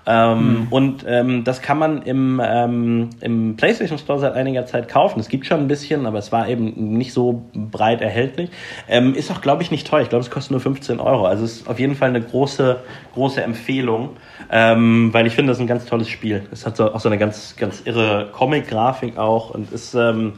Ähm, 0.07 0.39
mhm. 0.39 0.67
Und 0.71 1.05
ähm, 1.07 1.45
das 1.45 1.63
kann 1.63 1.79
man 1.79 2.03
im, 2.03 2.41
ähm, 2.43 3.11
im 3.21 3.57
PlayStation 3.57 3.99
Store 3.99 4.19
seit 4.19 4.35
einiger 4.35 4.67
Zeit 4.67 4.89
kaufen. 4.89 5.21
Es 5.21 5.29
gibt 5.29 5.47
schon 5.47 5.61
ein 5.61 5.69
bisschen, 5.69 6.07
aber 6.07 6.19
es 6.19 6.33
war 6.33 6.49
eben 6.49 6.97
nicht 6.97 7.13
so 7.13 7.43
breit 7.55 8.01
erhältlich. 8.01 8.51
Ähm, 8.89 9.15
ist 9.15 9.31
auch, 9.31 9.41
glaube 9.41 9.63
ich, 9.63 9.71
nicht 9.71 9.87
teuer. 9.87 10.03
Ich 10.03 10.09
glaube, 10.09 10.25
es 10.25 10.31
kostet 10.31 10.53
nur 10.53 10.61
15 10.61 11.01
Euro. 11.01 11.27
Also 11.27 11.45
es 11.45 11.61
ist 11.61 11.69
auf 11.69 11.79
jeden 11.79 11.95
Fall 11.95 12.09
eine 12.09 12.23
große, 12.23 12.81
große 13.15 13.43
Empfehlung, 13.43 14.11
ähm, 14.51 15.13
weil 15.13 15.27
ich 15.27 15.35
finde, 15.35 15.51
das 15.51 15.59
ist 15.59 15.63
ein 15.63 15.67
ganz 15.67 15.85
tolles 15.85 16.09
Spiel. 16.09 16.43
Es 16.51 16.67
hat 16.67 16.77
so, 16.77 16.93
auch 16.93 17.01
so 17.01 17.09
eine 17.09 17.19
ganz, 17.19 17.57
ganz 17.57 17.83
irre 17.85 18.29
Comic-Grafik 18.33 19.19
auch 19.19 19.51
und 19.51 19.73
ist 19.73 19.95
ähm, 19.95 20.35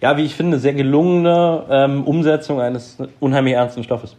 ja, 0.00 0.16
wie 0.16 0.24
ich 0.24 0.34
finde, 0.34 0.58
sehr 0.58 0.72
gelungene 0.72 1.66
ähm, 1.68 2.04
Umsetzung 2.04 2.60
eines 2.60 2.96
unheimlich 3.20 3.54
ernsten 3.54 3.84
Stoffes. 3.84 4.16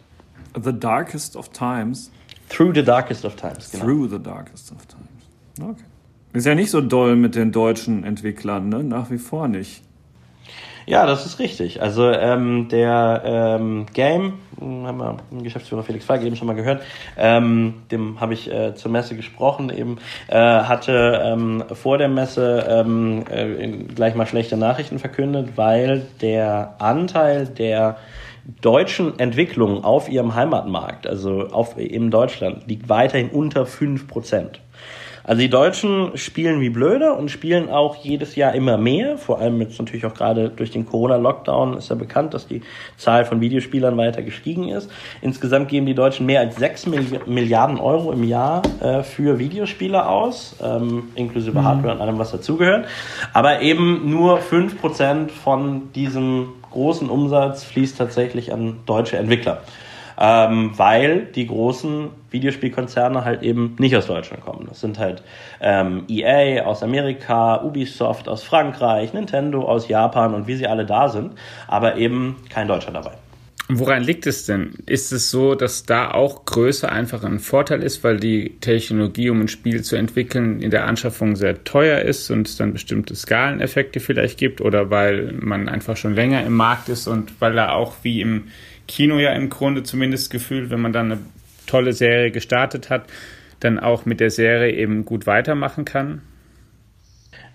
The 0.54 0.78
Darkest 0.78 1.36
of 1.36 1.48
Times 1.48 2.12
Through 2.52 2.74
the 2.74 2.82
Darkest 2.82 3.24
of 3.24 3.36
Times. 3.36 3.70
Genau. 3.70 3.84
Through 3.84 4.08
the 4.10 4.18
Darkest 4.22 4.72
of 4.72 4.86
Times. 4.86 5.70
Okay. 5.70 5.84
Ist 6.34 6.46
ja 6.46 6.54
nicht 6.54 6.70
so 6.70 6.80
doll 6.80 7.16
mit 7.16 7.34
den 7.34 7.52
deutschen 7.52 8.04
Entwicklern, 8.04 8.68
ne? 8.68 8.82
Nach 8.82 9.10
wie 9.10 9.18
vor 9.18 9.48
nicht. 9.48 9.82
Ja, 10.86 11.06
das 11.06 11.26
ist 11.26 11.38
richtig. 11.38 11.80
Also 11.80 12.10
ähm, 12.10 12.68
der 12.68 13.22
ähm, 13.24 13.86
Game, 13.92 14.34
hm, 14.58 14.86
haben 14.86 14.98
wir 14.98 15.16
den 15.30 15.42
Geschäftsführer 15.42 15.82
Felix 15.84 16.04
Feig 16.04 16.22
eben 16.22 16.34
schon 16.36 16.48
mal 16.48 16.54
gehört, 16.54 16.82
ähm, 17.16 17.82
dem 17.90 18.20
habe 18.20 18.34
ich 18.34 18.50
äh, 18.50 18.74
zur 18.74 18.90
Messe 18.90 19.14
gesprochen, 19.14 19.70
eben 19.70 19.98
äh, 20.28 20.36
hatte 20.36 21.22
ähm, 21.24 21.62
vor 21.72 21.98
der 21.98 22.08
Messe 22.08 22.66
ähm, 22.68 23.24
äh, 23.30 23.68
gleich 23.94 24.14
mal 24.14 24.26
schlechte 24.26 24.56
Nachrichten 24.56 24.98
verkündet, 24.98 25.50
weil 25.56 26.06
der 26.20 26.74
Anteil 26.78 27.46
der 27.46 27.98
deutschen 28.60 29.18
Entwicklungen 29.18 29.84
auf 29.84 30.08
ihrem 30.08 30.34
Heimatmarkt, 30.34 31.06
also 31.06 31.48
auf, 31.48 31.76
in 31.78 32.10
Deutschland, 32.10 32.66
liegt 32.66 32.88
weiterhin 32.88 33.30
unter 33.30 33.64
5%. 33.64 34.58
Also 35.24 35.40
die 35.40 35.50
Deutschen 35.50 36.16
spielen 36.16 36.60
wie 36.60 36.70
blöde 36.70 37.12
und 37.12 37.30
spielen 37.30 37.68
auch 37.68 37.96
jedes 37.96 38.34
Jahr 38.34 38.54
immer 38.54 38.76
mehr. 38.76 39.18
Vor 39.18 39.38
allem 39.38 39.60
jetzt 39.60 39.78
natürlich 39.78 40.04
auch 40.04 40.14
gerade 40.14 40.48
durch 40.48 40.70
den 40.70 40.84
Corona-Lockdown 40.84 41.76
ist 41.76 41.90
ja 41.90 41.96
bekannt, 41.96 42.34
dass 42.34 42.48
die 42.48 42.62
Zahl 42.96 43.24
von 43.24 43.40
Videospielern 43.40 43.96
weiter 43.96 44.22
gestiegen 44.22 44.68
ist. 44.68 44.90
Insgesamt 45.20 45.68
geben 45.68 45.86
die 45.86 45.94
Deutschen 45.94 46.26
mehr 46.26 46.40
als 46.40 46.56
6 46.56 46.86
Milliarden 47.26 47.78
Euro 47.78 48.12
im 48.12 48.24
Jahr 48.24 48.62
äh, 48.80 49.02
für 49.02 49.38
Videospiele 49.38 50.08
aus, 50.08 50.56
ähm, 50.62 51.04
inklusive 51.14 51.58
mhm. 51.58 51.64
Hardware 51.64 51.94
und 51.94 52.00
allem, 52.00 52.18
was 52.18 52.32
dazugehört. 52.32 52.86
Aber 53.32 53.60
eben 53.60 54.10
nur 54.10 54.40
5% 54.40 55.30
von 55.30 55.92
diesem 55.92 56.48
großen 56.72 57.08
Umsatz 57.08 57.64
fließt 57.64 57.96
tatsächlich 57.96 58.52
an 58.52 58.80
deutsche 58.86 59.16
Entwickler. 59.16 59.62
Ähm, 60.18 60.72
weil 60.76 61.24
die 61.24 61.46
großen 61.46 62.10
Videospielkonzerne 62.30 63.24
halt 63.24 63.42
eben 63.42 63.76
nicht 63.78 63.96
aus 63.96 64.06
Deutschland 64.06 64.44
kommen. 64.44 64.66
Das 64.68 64.80
sind 64.80 64.98
halt 64.98 65.22
ähm, 65.60 66.04
EA 66.06 66.64
aus 66.64 66.82
Amerika, 66.82 67.62
Ubisoft 67.62 68.28
aus 68.28 68.42
Frankreich, 68.42 69.14
Nintendo 69.14 69.64
aus 69.64 69.88
Japan 69.88 70.34
und 70.34 70.46
wie 70.46 70.54
sie 70.54 70.66
alle 70.66 70.84
da 70.84 71.08
sind, 71.08 71.32
aber 71.66 71.96
eben 71.96 72.36
kein 72.50 72.68
Deutscher 72.68 72.92
dabei. 72.92 73.12
Woran 73.78 74.02
liegt 74.02 74.26
es 74.26 74.44
denn? 74.44 74.74
Ist 74.86 75.12
es 75.12 75.30
so, 75.30 75.54
dass 75.54 75.84
da 75.84 76.10
auch 76.10 76.44
Größe 76.44 76.90
einfach 76.90 77.24
ein 77.24 77.38
Vorteil 77.38 77.82
ist, 77.82 78.04
weil 78.04 78.18
die 78.18 78.58
Technologie, 78.60 79.30
um 79.30 79.40
ein 79.40 79.48
Spiel 79.48 79.82
zu 79.82 79.96
entwickeln, 79.96 80.60
in 80.60 80.70
der 80.70 80.86
Anschaffung 80.86 81.36
sehr 81.36 81.64
teuer 81.64 82.00
ist 82.00 82.30
und 82.30 82.48
es 82.48 82.56
dann 82.56 82.72
bestimmte 82.72 83.14
Skaleneffekte 83.14 84.00
vielleicht 84.00 84.38
gibt 84.38 84.60
oder 84.60 84.90
weil 84.90 85.32
man 85.32 85.68
einfach 85.68 85.96
schon 85.96 86.14
länger 86.14 86.44
im 86.44 86.54
Markt 86.54 86.88
ist 86.88 87.06
und 87.06 87.40
weil 87.40 87.54
da 87.54 87.70
auch 87.70 87.94
wie 88.02 88.20
im 88.20 88.48
Kino 88.88 89.18
ja 89.18 89.32
im 89.32 89.48
Grunde 89.48 89.82
zumindest 89.82 90.30
gefühlt, 90.30 90.70
wenn 90.70 90.80
man 90.80 90.92
dann 90.92 91.12
eine 91.12 91.20
tolle 91.66 91.92
Serie 91.92 92.30
gestartet 92.30 92.90
hat, 92.90 93.06
dann 93.60 93.78
auch 93.78 94.04
mit 94.04 94.20
der 94.20 94.30
Serie 94.30 94.74
eben 94.74 95.04
gut 95.04 95.26
weitermachen 95.26 95.84
kann? 95.84 96.20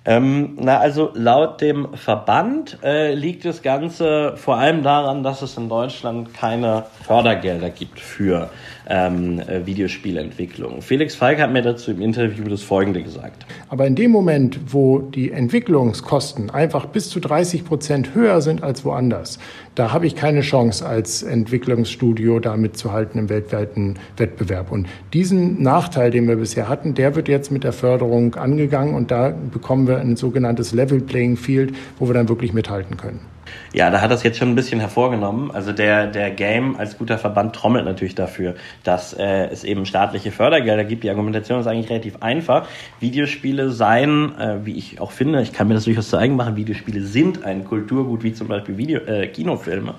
Ähm, 0.08 0.56
na, 0.58 0.80
also 0.80 1.12
laut 1.16 1.60
dem 1.60 1.94
Verband 1.94 2.78
äh, 2.82 3.14
liegt 3.14 3.44
das 3.44 3.62
Ganze 3.62 4.38
vor 4.38 4.56
allem 4.56 4.82
daran, 4.82 5.22
dass 5.22 5.42
es 5.42 5.58
in 5.58 5.68
Deutschland 5.68 6.34
keine 6.34 6.86
Fördergelder 7.06 7.70
gibt 7.70 8.00
für 8.00 8.50
ähm, 8.90 9.40
äh, 9.40 9.66
Videospielentwicklung. 9.66 10.82
Felix 10.82 11.16
Falk 11.16 11.40
hat 11.40 11.52
mir 11.52 11.62
dazu 11.62 11.92
im 11.92 12.02
Interview 12.02 12.46
das 12.46 12.64
Folgende 12.64 13.04
gesagt. 13.04 13.46
Aber 13.70 13.86
in 13.86 13.96
dem 13.96 14.12
Moment, 14.12 14.60
wo 14.68 15.00
die 15.00 15.32
Entwicklungskosten 15.32 16.50
einfach 16.50 16.86
bis 16.86 17.10
zu 17.10 17.20
30 17.20 17.66
Prozent 17.66 18.16
höher 18.16 18.42
sind 18.42 18.64
als 18.64 18.86
woanders, 18.86 19.40
da 19.76 19.92
habe 19.92 20.08
ich 20.08 20.16
keine 20.16 20.42
Chance 20.42 20.86
als 20.86 21.22
Entwicklungsstudio 21.22 22.40
da 22.40 22.56
mitzuhalten 22.56 23.20
im 23.20 23.30
weltweiten 23.30 23.96
Wettbewerb. 24.16 24.72
Und 24.72 24.88
diesen 25.14 25.62
Nachteil, 25.62 26.12
den 26.12 26.28
wir 26.28 26.38
bisher 26.38 26.70
hatten, 26.70 26.94
der 26.94 27.16
wird 27.16 27.28
jetzt 27.28 27.52
mit 27.52 27.64
der 27.64 27.74
Förderung 27.74 28.36
angegangen 28.36 28.96
und 28.96 29.12
da 29.12 29.36
bekommen 29.52 29.88
wir 29.88 30.00
ein 30.00 30.16
sogenanntes 30.16 30.74
Level 30.74 31.02
Playing 31.02 31.38
Field, 31.38 31.76
wo 32.00 32.08
wir 32.08 32.14
dann 32.14 32.30
wirklich 32.30 32.54
mithalten 32.54 32.98
können. 32.98 33.37
Ja, 33.74 33.90
da 33.90 34.02
hat 34.02 34.12
das 34.12 34.24
jetzt 34.24 34.38
schon 34.38 34.50
ein 34.50 34.56
bisschen 34.56 34.80
hervorgenommen. 34.80 35.52
Also 35.52 35.72
der, 35.72 36.08
der 36.08 36.32
Game 36.32 36.76
als 36.78 36.98
guter 36.98 37.18
Verband 37.18 37.56
trommelt 37.56 37.86
natürlich 37.86 38.16
dafür, 38.16 38.56
dass 38.84 39.14
äh, 39.14 39.48
es 39.48 39.64
eben 39.64 39.86
staatliche 39.86 40.32
Fördergelder 40.32 40.84
gibt. 40.84 41.04
Die 41.04 41.10
Argumentation 41.10 41.60
ist 41.60 41.68
eigentlich 41.68 41.90
relativ 41.90 42.22
einfach. 42.22 42.68
Videospiele 43.00 43.72
seien, 43.72 44.38
äh, 44.40 44.66
wie 44.66 44.78
ich 44.78 45.00
auch 45.02 45.12
finde, 45.12 45.42
ich 45.42 45.54
kann 45.54 45.68
mir 45.68 45.74
das 45.74 45.84
durchaus 45.84 46.10
zu 46.10 46.18
eigen 46.18 46.36
machen, 46.36 46.56
Videospiele 46.56 47.02
sind 47.02 47.44
ein 47.44 47.66
Kulturgut, 47.66 48.24
wie 48.24 48.34
zum 48.34 48.48
Beispiel 48.48 48.78
Video, 48.78 49.00
äh, 49.02 49.28
Kinofilme. 49.28 49.96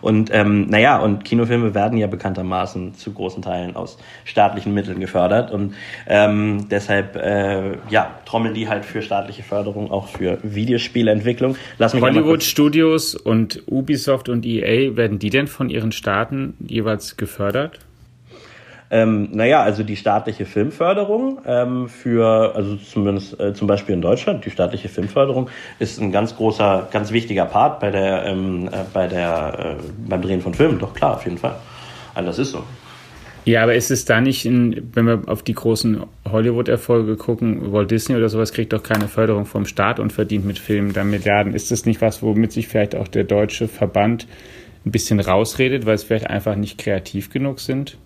Und 0.00 0.30
ähm, 0.32 0.66
naja, 0.68 0.98
und 0.98 1.24
Kinofilme 1.24 1.74
werden 1.74 1.98
ja 1.98 2.06
bekanntermaßen 2.06 2.94
zu 2.94 3.12
großen 3.12 3.42
Teilen 3.42 3.76
aus 3.76 3.98
staatlichen 4.24 4.74
Mitteln 4.74 5.00
gefördert. 5.00 5.50
Und 5.50 5.74
ähm, 6.06 6.68
deshalb 6.70 7.16
äh, 7.16 7.72
ja, 7.90 8.18
trommeln 8.24 8.54
die 8.54 8.68
halt 8.68 8.84
für 8.84 9.02
staatliche 9.02 9.42
Förderung, 9.42 9.90
auch 9.90 10.08
für 10.08 10.38
Videospielentwicklung. 10.42 11.56
Lass 11.78 11.94
mich 11.94 12.02
Hollywood 12.02 12.42
Studios 12.42 13.14
und 13.14 13.62
Ubisoft 13.66 14.28
und 14.28 14.46
EA, 14.46 14.96
werden 14.96 15.18
die 15.18 15.30
denn 15.30 15.46
von 15.46 15.70
ihren 15.70 15.92
Staaten 15.92 16.54
jeweils 16.60 17.16
gefördert? 17.16 17.78
Ähm, 18.92 19.28
naja, 19.32 19.62
also 19.62 19.84
die 19.84 19.94
staatliche 19.94 20.46
Filmförderung 20.46 21.38
ähm, 21.46 21.88
für, 21.88 22.56
also 22.56 22.74
zumindest 22.76 23.38
äh, 23.38 23.54
zum 23.54 23.68
Beispiel 23.68 23.94
in 23.94 24.02
Deutschland, 24.02 24.44
die 24.44 24.50
staatliche 24.50 24.88
Filmförderung 24.88 25.48
ist 25.78 26.00
ein 26.00 26.10
ganz 26.10 26.34
großer, 26.34 26.88
ganz 26.90 27.12
wichtiger 27.12 27.44
Part 27.44 27.78
bei 27.78 27.92
der, 27.92 28.26
ähm, 28.26 28.66
äh, 28.66 28.78
bei 28.92 29.06
der, 29.06 29.76
äh, 29.78 29.82
beim 30.08 30.22
Drehen 30.22 30.40
von 30.40 30.54
Filmen. 30.54 30.80
Doch 30.80 30.92
klar, 30.92 31.14
auf 31.14 31.24
jeden 31.24 31.38
Fall. 31.38 31.54
Also 32.14 32.26
das 32.26 32.38
ist 32.40 32.50
so. 32.50 32.64
Ja, 33.44 33.62
aber 33.62 33.74
ist 33.74 33.90
es 33.90 34.04
da 34.04 34.20
nicht, 34.20 34.44
in, 34.44 34.90
wenn 34.92 35.06
wir 35.06 35.22
auf 35.26 35.42
die 35.42 35.54
großen 35.54 36.02
Hollywood-Erfolge 36.30 37.16
gucken, 37.16 37.72
Walt 37.72 37.90
Disney 37.90 38.16
oder 38.16 38.28
sowas 38.28 38.52
kriegt 38.52 38.72
doch 38.72 38.82
keine 38.82 39.08
Förderung 39.08 39.46
vom 39.46 39.66
Staat 39.66 39.98
und 39.98 40.12
verdient 40.12 40.44
mit 40.44 40.58
Filmen 40.58 40.92
dann 40.92 41.10
Milliarden. 41.10 41.54
Ist 41.54 41.70
das 41.70 41.86
nicht 41.86 42.00
was, 42.00 42.22
womit 42.22 42.52
sich 42.52 42.68
vielleicht 42.68 42.96
auch 42.96 43.08
der 43.08 43.24
deutsche 43.24 43.68
Verband 43.68 44.26
ein 44.84 44.90
bisschen 44.90 45.20
rausredet, 45.20 45.86
weil 45.86 45.94
es 45.94 46.04
vielleicht 46.04 46.28
einfach 46.28 46.56
nicht 46.56 46.76
kreativ 46.76 47.30
genug 47.30 47.60
sind? 47.60 47.96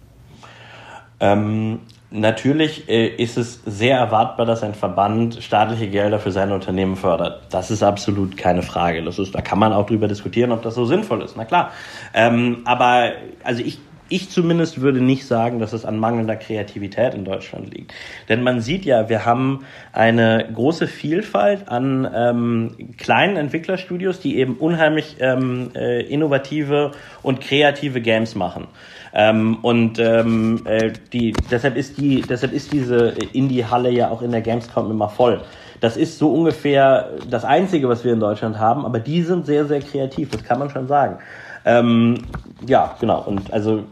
Ähm, 1.20 1.80
natürlich 2.10 2.88
äh, 2.88 3.06
ist 3.08 3.36
es 3.36 3.62
sehr 3.64 3.98
erwartbar, 3.98 4.46
dass 4.46 4.62
ein 4.62 4.74
Verband 4.74 5.42
staatliche 5.42 5.88
Gelder 5.88 6.18
für 6.18 6.32
seine 6.32 6.54
Unternehmen 6.54 6.96
fördert. 6.96 7.42
Das 7.50 7.70
ist 7.70 7.82
absolut 7.82 8.36
keine 8.36 8.62
Frage. 8.62 9.02
Das 9.02 9.18
ist, 9.18 9.34
da 9.34 9.40
kann 9.40 9.58
man 9.58 9.72
auch 9.72 9.86
drüber 9.86 10.08
diskutieren, 10.08 10.52
ob 10.52 10.62
das 10.62 10.74
so 10.74 10.84
sinnvoll 10.84 11.22
ist. 11.22 11.36
Na 11.36 11.44
klar. 11.44 11.70
Ähm, 12.14 12.62
aber 12.64 13.12
also 13.42 13.62
ich 13.62 13.78
ich 14.08 14.30
zumindest 14.30 14.80
würde 14.80 15.00
nicht 15.00 15.26
sagen, 15.26 15.58
dass 15.58 15.72
es 15.72 15.84
an 15.84 15.98
mangelnder 15.98 16.36
Kreativität 16.36 17.14
in 17.14 17.24
Deutschland 17.24 17.72
liegt. 17.72 17.94
Denn 18.28 18.42
man 18.42 18.60
sieht 18.60 18.84
ja, 18.84 19.08
wir 19.08 19.24
haben 19.24 19.64
eine 19.92 20.46
große 20.52 20.86
Vielfalt 20.86 21.68
an 21.68 22.08
ähm, 22.14 22.94
kleinen 22.98 23.36
Entwicklerstudios, 23.36 24.20
die 24.20 24.36
eben 24.38 24.56
unheimlich 24.56 25.16
ähm, 25.20 25.70
äh, 25.74 26.02
innovative 26.02 26.92
und 27.22 27.40
kreative 27.40 28.02
Games 28.02 28.34
machen. 28.34 28.68
Ähm, 29.14 29.58
und 29.62 29.98
ähm, 30.00 30.62
äh, 30.64 30.92
die, 31.12 31.32
deshalb, 31.50 31.76
ist 31.76 31.98
die, 31.98 32.22
deshalb 32.22 32.52
ist 32.52 32.72
diese 32.72 33.14
Indie-Halle 33.32 33.90
ja 33.90 34.10
auch 34.10 34.22
in 34.22 34.32
der 34.32 34.40
Gamescom 34.40 34.90
immer 34.90 35.08
voll. 35.08 35.40
Das 35.80 35.96
ist 35.96 36.18
so 36.18 36.32
ungefähr 36.32 37.10
das 37.30 37.44
Einzige, 37.44 37.88
was 37.88 38.04
wir 38.04 38.12
in 38.12 38.20
Deutschland 38.20 38.58
haben, 38.58 38.84
aber 38.84 38.98
die 38.98 39.22
sind 39.22 39.46
sehr, 39.46 39.66
sehr 39.66 39.80
kreativ, 39.80 40.30
das 40.30 40.42
kann 40.42 40.58
man 40.58 40.70
schon 40.70 40.88
sagen. 40.88 41.18
Ähm, 41.64 42.18
ja, 42.66 42.94
genau. 43.00 43.22
Und 43.22 43.52
also 43.52 43.84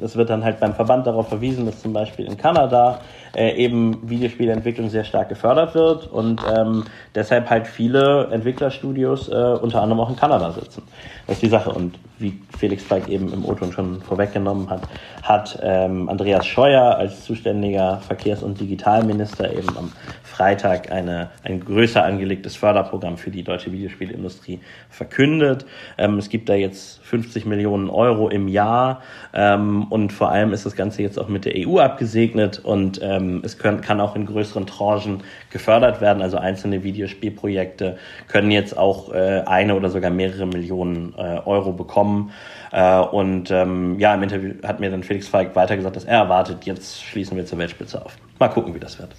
es 0.00 0.16
wird 0.16 0.30
dann 0.30 0.44
halt 0.44 0.60
beim 0.60 0.74
Verband 0.74 1.06
darauf 1.06 1.28
verwiesen, 1.28 1.66
dass 1.66 1.80
zum 1.82 1.92
Beispiel 1.92 2.26
in 2.26 2.36
Kanada 2.36 3.00
äh, 3.36 3.54
eben 3.56 4.08
Videospielentwicklung 4.08 4.88
sehr 4.88 5.04
stark 5.04 5.28
gefördert 5.28 5.74
wird 5.74 6.06
und 6.06 6.40
ähm, 6.56 6.84
deshalb 7.14 7.50
halt 7.50 7.66
viele 7.66 8.28
Entwicklerstudios 8.30 9.28
äh, 9.28 9.32
unter 9.32 9.82
anderem 9.82 10.00
auch 10.00 10.10
in 10.10 10.16
Kanada 10.16 10.52
sitzen. 10.52 10.82
Das 11.26 11.36
ist 11.36 11.42
die 11.42 11.48
Sache. 11.48 11.70
Und 11.70 11.98
wie 12.18 12.40
Felix 12.58 12.82
Feig 12.82 13.08
eben 13.08 13.32
im 13.32 13.44
O-Ton 13.44 13.70
schon 13.72 14.00
vorweggenommen 14.00 14.70
hat, 14.70 14.82
hat 15.22 15.58
ähm, 15.62 16.08
Andreas 16.08 16.46
Scheuer 16.46 16.96
als 16.96 17.24
zuständiger 17.24 18.00
Verkehrs- 18.00 18.42
und 18.42 18.60
Digitalminister 18.60 19.52
eben 19.52 19.76
am 19.76 19.92
Freitag 20.22 20.90
eine, 20.90 21.30
ein 21.42 21.60
größer 21.60 22.04
angelegtes 22.04 22.56
Förderprogramm 22.56 23.18
für 23.18 23.30
die 23.30 23.42
deutsche 23.42 23.72
Videospielindustrie 23.72 24.60
verkündet. 24.88 25.66
Ähm, 25.98 26.16
es 26.18 26.28
gibt 26.28 26.48
da 26.48 26.54
jetzt 26.54 27.00
50 27.04 27.44
Millionen 27.44 27.90
Euro 27.90 28.28
im 28.28 28.48
Jahr 28.48 29.02
ähm, 29.34 29.84
und 29.90 30.12
vor 30.12 30.30
allem 30.30 30.52
ist 30.52 30.64
das 30.64 30.76
Ganze 30.76 31.02
jetzt 31.02 31.18
auch 31.18 31.28
mit 31.28 31.44
der 31.44 31.54
EU 31.56 31.78
abgesegnet 31.78 32.60
und 32.64 33.00
ähm, 33.18 33.42
es 33.44 33.58
können, 33.58 33.80
kann 33.80 34.00
auch 34.00 34.16
in 34.16 34.26
größeren 34.26 34.66
Tranchen 34.66 35.22
gefördert 35.50 36.00
werden. 36.00 36.22
Also 36.22 36.38
einzelne 36.38 36.82
Videospielprojekte 36.82 37.98
können 38.28 38.50
jetzt 38.50 38.76
auch 38.76 39.12
äh, 39.12 39.42
eine 39.46 39.74
oder 39.74 39.90
sogar 39.90 40.10
mehrere 40.10 40.46
Millionen 40.46 41.14
äh, 41.16 41.40
Euro 41.44 41.72
bekommen. 41.72 42.32
Äh, 42.72 43.00
und 43.00 43.50
ähm, 43.50 43.98
ja, 43.98 44.14
im 44.14 44.22
Interview 44.22 44.54
hat 44.62 44.80
mir 44.80 44.90
dann 44.90 45.02
Felix 45.02 45.28
Feig 45.28 45.54
weiter 45.56 45.76
gesagt, 45.76 45.96
dass 45.96 46.04
er 46.04 46.18
erwartet, 46.18 46.64
jetzt 46.64 47.02
schließen 47.02 47.36
wir 47.36 47.46
zur 47.46 47.58
Weltspitze 47.58 48.04
auf. 48.04 48.16
Mal 48.38 48.48
gucken, 48.48 48.74
wie 48.74 48.80
das 48.80 48.98
wird. 48.98 49.10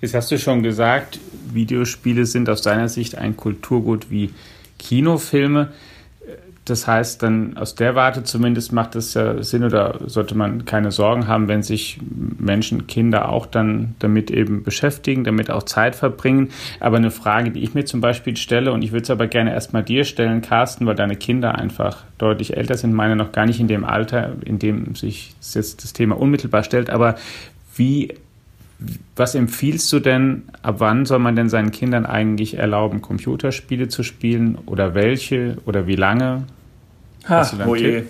Jetzt 0.00 0.14
hast 0.14 0.30
du 0.30 0.38
schon 0.38 0.62
gesagt, 0.62 1.18
Videospiele 1.52 2.26
sind 2.26 2.50
aus 2.50 2.62
deiner 2.62 2.88
Sicht 2.88 3.16
ein 3.16 3.36
Kulturgut 3.36 4.10
wie 4.10 4.34
Kinofilme. 4.78 5.68
Das 6.64 6.86
heißt, 6.86 7.24
dann 7.24 7.56
aus 7.56 7.74
der 7.74 7.96
Warte 7.96 8.22
zumindest 8.22 8.72
macht 8.72 8.94
es 8.94 9.14
ja 9.14 9.42
Sinn 9.42 9.64
oder 9.64 9.98
sollte 10.06 10.36
man 10.36 10.64
keine 10.64 10.92
Sorgen 10.92 11.26
haben, 11.26 11.48
wenn 11.48 11.64
sich 11.64 11.98
Menschen, 12.38 12.86
Kinder 12.86 13.30
auch 13.30 13.46
dann 13.46 13.96
damit 13.98 14.30
eben 14.30 14.62
beschäftigen, 14.62 15.24
damit 15.24 15.50
auch 15.50 15.64
Zeit 15.64 15.96
verbringen. 15.96 16.50
Aber 16.78 16.98
eine 16.98 17.10
Frage, 17.10 17.50
die 17.50 17.64
ich 17.64 17.74
mir 17.74 17.84
zum 17.84 18.00
Beispiel 18.00 18.36
stelle, 18.36 18.72
und 18.72 18.82
ich 18.82 18.92
würde 18.92 19.02
es 19.02 19.10
aber 19.10 19.26
gerne 19.26 19.52
erstmal 19.52 19.82
dir 19.82 20.04
stellen, 20.04 20.40
Carsten, 20.40 20.86
weil 20.86 20.94
deine 20.94 21.16
Kinder 21.16 21.56
einfach 21.56 22.04
deutlich 22.18 22.56
älter 22.56 22.76
sind, 22.76 22.94
meine 22.94 23.16
noch 23.16 23.32
gar 23.32 23.46
nicht 23.46 23.58
in 23.58 23.66
dem 23.66 23.84
Alter, 23.84 24.32
in 24.44 24.60
dem 24.60 24.94
sich 24.94 25.34
jetzt 25.40 25.82
das 25.82 25.92
Thema 25.92 26.16
unmittelbar 26.16 26.62
stellt. 26.62 26.90
Aber 26.90 27.16
wie 27.74 28.14
was 29.16 29.34
empfiehlst 29.34 29.92
du 29.92 30.00
denn, 30.00 30.44
ab 30.62 30.76
wann 30.78 31.06
soll 31.06 31.18
man 31.18 31.36
denn 31.36 31.48
seinen 31.48 31.70
Kindern 31.70 32.06
eigentlich 32.06 32.58
erlauben, 32.58 33.02
Computerspiele 33.02 33.88
zu 33.88 34.02
spielen 34.02 34.58
oder 34.66 34.94
welche 34.94 35.58
oder 35.64 35.86
wie 35.86 35.96
lange? 35.96 36.44
Ha, 37.28 37.36
Hast 37.36 37.52
du 37.52 37.56
da 37.58 37.66
oh 37.66 37.74
je. 37.74 38.04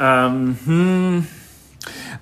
Ähm, 0.00 0.56
hm. 0.64 1.26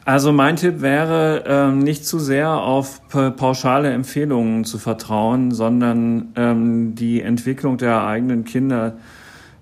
Also 0.04 0.32
mein 0.32 0.56
Tipp 0.56 0.80
wäre, 0.80 1.44
ähm, 1.46 1.80
nicht 1.80 2.06
zu 2.06 2.18
sehr 2.18 2.50
auf 2.50 3.00
pauschale 3.08 3.90
Empfehlungen 3.92 4.64
zu 4.64 4.78
vertrauen, 4.78 5.52
sondern 5.52 6.32
ähm, 6.36 6.94
die 6.94 7.20
Entwicklung 7.20 7.76
der 7.76 8.04
eigenen 8.04 8.44
Kinder 8.44 8.94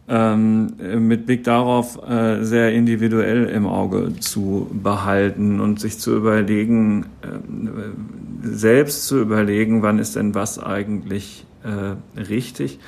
ähm, 0.09 0.75
mit 1.07 1.27
Blick 1.27 1.45
darauf 1.45 1.99
äh, 2.09 2.43
sehr 2.43 2.73
individuell 2.73 3.47
im 3.47 3.67
Auge 3.67 4.15
zu 4.21 4.71
behalten 4.73 5.61
und 5.61 5.81
sich 5.81 5.99
zu 5.99 6.17
überlegen, 6.17 7.07
äh, 7.23 8.47
selbst 8.47 9.07
zu 9.07 9.21
überlegen, 9.21 9.83
wann 9.83 9.99
ist 9.99 10.17
denn 10.17 10.35
was 10.35 10.59
eigentlich 10.59 11.45
äh, 11.65 12.21
richtig. 12.21 12.79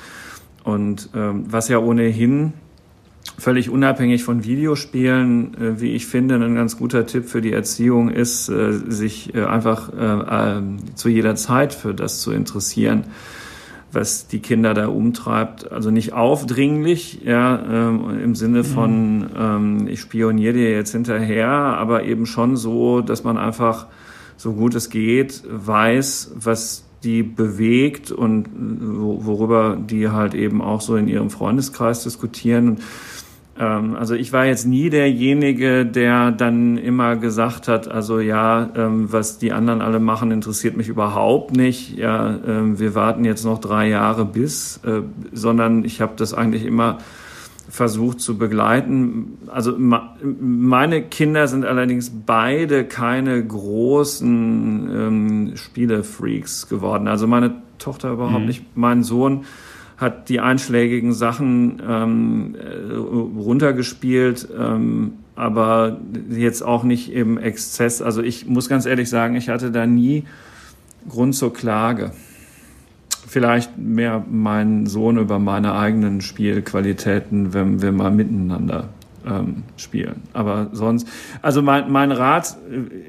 Und 0.63 1.09
ähm, 1.15 1.45
was 1.47 1.67
ja 1.67 1.79
ohnehin 1.79 2.53
völlig 3.37 3.69
unabhängig 3.69 4.23
von 4.23 4.43
Videospielen, 4.43 5.53
äh, 5.55 5.81
wie 5.81 5.93
ich 5.93 6.07
finde, 6.07 6.35
ein 6.35 6.55
ganz 6.55 6.77
guter 6.77 7.05
Tipp 7.05 7.25
für 7.25 7.41
die 7.41 7.53
Erziehung 7.53 8.09
ist, 8.09 8.49
äh, 8.49 8.71
sich 8.71 9.35
äh, 9.35 9.43
einfach 9.43 9.91
zu 10.95 11.09
jeder 11.09 11.35
Zeit 11.35 11.73
für 11.73 11.93
das 11.93 12.21
zu 12.21 12.31
interessieren 12.31 13.05
was 13.91 14.27
die 14.27 14.39
Kinder 14.39 14.73
da 14.73 14.87
umtreibt. 14.87 15.71
Also 15.71 15.91
nicht 15.91 16.13
aufdringlich, 16.13 17.21
ja, 17.23 17.61
ähm, 17.89 18.19
im 18.23 18.35
Sinne 18.35 18.63
von, 18.63 19.19
mhm. 19.19 19.27
ähm, 19.37 19.87
ich 19.87 20.01
spioniere 20.01 20.53
dir 20.53 20.71
jetzt 20.71 20.91
hinterher, 20.91 21.49
aber 21.49 22.03
eben 22.03 22.25
schon 22.25 22.55
so, 22.55 23.01
dass 23.01 23.23
man 23.23 23.37
einfach 23.37 23.87
so 24.37 24.53
gut 24.53 24.75
es 24.75 24.89
geht 24.89 25.43
weiß, 25.47 26.33
was 26.35 26.85
die 27.03 27.23
bewegt 27.23 28.11
und 28.11 28.47
worüber 29.25 29.75
die 29.75 30.09
halt 30.09 30.33
eben 30.33 30.61
auch 30.61 30.81
so 30.81 30.95
in 30.95 31.07
ihrem 31.07 31.29
Freundeskreis 31.29 32.03
diskutieren. 32.03 32.77
Ähm, 33.59 33.95
also 33.95 34.15
ich 34.15 34.33
war 34.33 34.45
jetzt 34.45 34.65
nie 34.65 34.89
derjenige, 34.89 35.85
der 35.85 36.31
dann 36.31 36.77
immer 36.77 37.15
gesagt 37.15 37.67
hat, 37.67 37.87
also 37.87 38.19
ja, 38.19 38.69
ähm, 38.75 39.11
was 39.11 39.37
die 39.37 39.51
anderen 39.51 39.81
alle 39.81 39.99
machen, 39.99 40.31
interessiert 40.31 40.77
mich 40.77 40.87
überhaupt 40.87 41.55
nicht. 41.55 41.97
Ja, 41.97 42.39
ähm, 42.47 42.79
wir 42.79 42.95
warten 42.95 43.25
jetzt 43.25 43.43
noch 43.43 43.59
drei 43.59 43.89
Jahre 43.89 44.25
bis, 44.25 44.79
äh, 44.85 45.01
sondern 45.31 45.83
ich 45.83 46.01
habe 46.01 46.13
das 46.15 46.33
eigentlich 46.33 46.65
immer 46.65 46.97
versucht 47.69 48.19
zu 48.19 48.37
begleiten. 48.37 49.37
Also 49.47 49.73
meine 49.77 51.03
Kinder 51.03 51.47
sind 51.47 51.63
allerdings 51.63 52.11
beide 52.25 52.83
keine 52.83 53.41
großen 53.43 54.89
ähm, 54.93 55.51
Spielefreaks 55.55 56.67
geworden. 56.67 57.07
Also 57.07 57.27
meine 57.27 57.55
Tochter 57.77 58.11
überhaupt 58.11 58.41
mhm. 58.41 58.47
nicht. 58.47 58.65
Mein 58.75 59.03
Sohn 59.03 59.45
hat 60.01 60.29
die 60.29 60.39
einschlägigen 60.39 61.13
Sachen 61.13 61.79
ähm, 61.87 62.55
äh, 62.55 62.95
runtergespielt, 62.95 64.47
ähm, 64.59 65.13
aber 65.35 65.99
jetzt 66.29 66.63
auch 66.63 66.83
nicht 66.83 67.13
im 67.13 67.37
Exzess. 67.37 68.01
Also 68.01 68.23
ich 68.23 68.47
muss 68.47 68.67
ganz 68.67 68.87
ehrlich 68.87 69.09
sagen, 69.09 69.35
ich 69.35 69.47
hatte 69.49 69.69
da 69.69 69.85
nie 69.85 70.23
Grund 71.07 71.35
zur 71.35 71.53
Klage. 71.53 72.11
Vielleicht 73.27 73.77
mehr 73.77 74.25
mein 74.29 74.87
Sohn 74.87 75.17
über 75.17 75.37
meine 75.37 75.75
eigenen 75.75 76.21
Spielqualitäten, 76.21 77.53
wenn 77.53 77.81
wir 77.83 77.91
mal 77.91 78.11
miteinander 78.11 78.89
ähm, 79.27 79.63
spielen. 79.77 80.23
Aber 80.33 80.69
sonst, 80.71 81.07
also 81.41 81.61
mein, 81.61 81.91
mein 81.91 82.11
Rat 82.11 82.57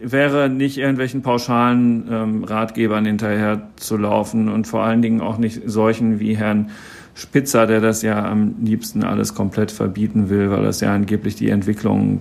wäre 0.03 0.49
nicht 0.49 0.79
irgendwelchen 0.79 1.23
pauschalen 1.23 2.07
ähm, 2.11 2.45
Ratgebern 2.45 3.05
hinterher 3.05 3.69
zu 3.77 3.97
laufen 3.97 4.49
und 4.49 4.67
vor 4.67 4.83
allen 4.83 5.03
Dingen 5.03 5.21
auch 5.21 5.39
nicht 5.39 5.63
solchen 5.67 6.21
wie 6.21 6.37
Herrn 6.37 6.71
Spitzer, 7.15 7.67
der 7.67 7.81
das 7.81 8.03
ja 8.03 8.25
am 8.25 8.55
liebsten 8.63 9.05
alles 9.05 9.35
komplett 9.35 9.71
verbieten 9.71 10.31
will, 10.31 10.51
weil 10.51 10.63
das 10.63 10.81
ja 10.81 10.95
angeblich 10.95 11.37
die 11.37 11.51
Entwicklung 11.51 12.21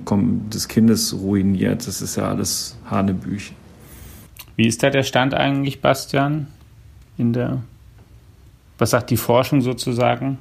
des 0.50 0.68
Kindes 0.68 1.16
ruiniert. 1.18 1.88
Das 1.88 2.02
ist 2.02 2.18
ja 2.18 2.28
alles 2.28 2.78
Hanebüchen. 2.90 3.56
Wie 4.58 4.68
ist 4.68 4.84
da 4.84 4.90
der 4.90 5.04
Stand 5.04 5.34
eigentlich, 5.34 5.82
Bastian? 5.82 6.48
In 7.18 7.34
der, 7.34 7.62
was 8.78 8.90
sagt 8.90 9.10
die 9.12 9.18
Forschung 9.18 9.62
sozusagen? 9.62 10.38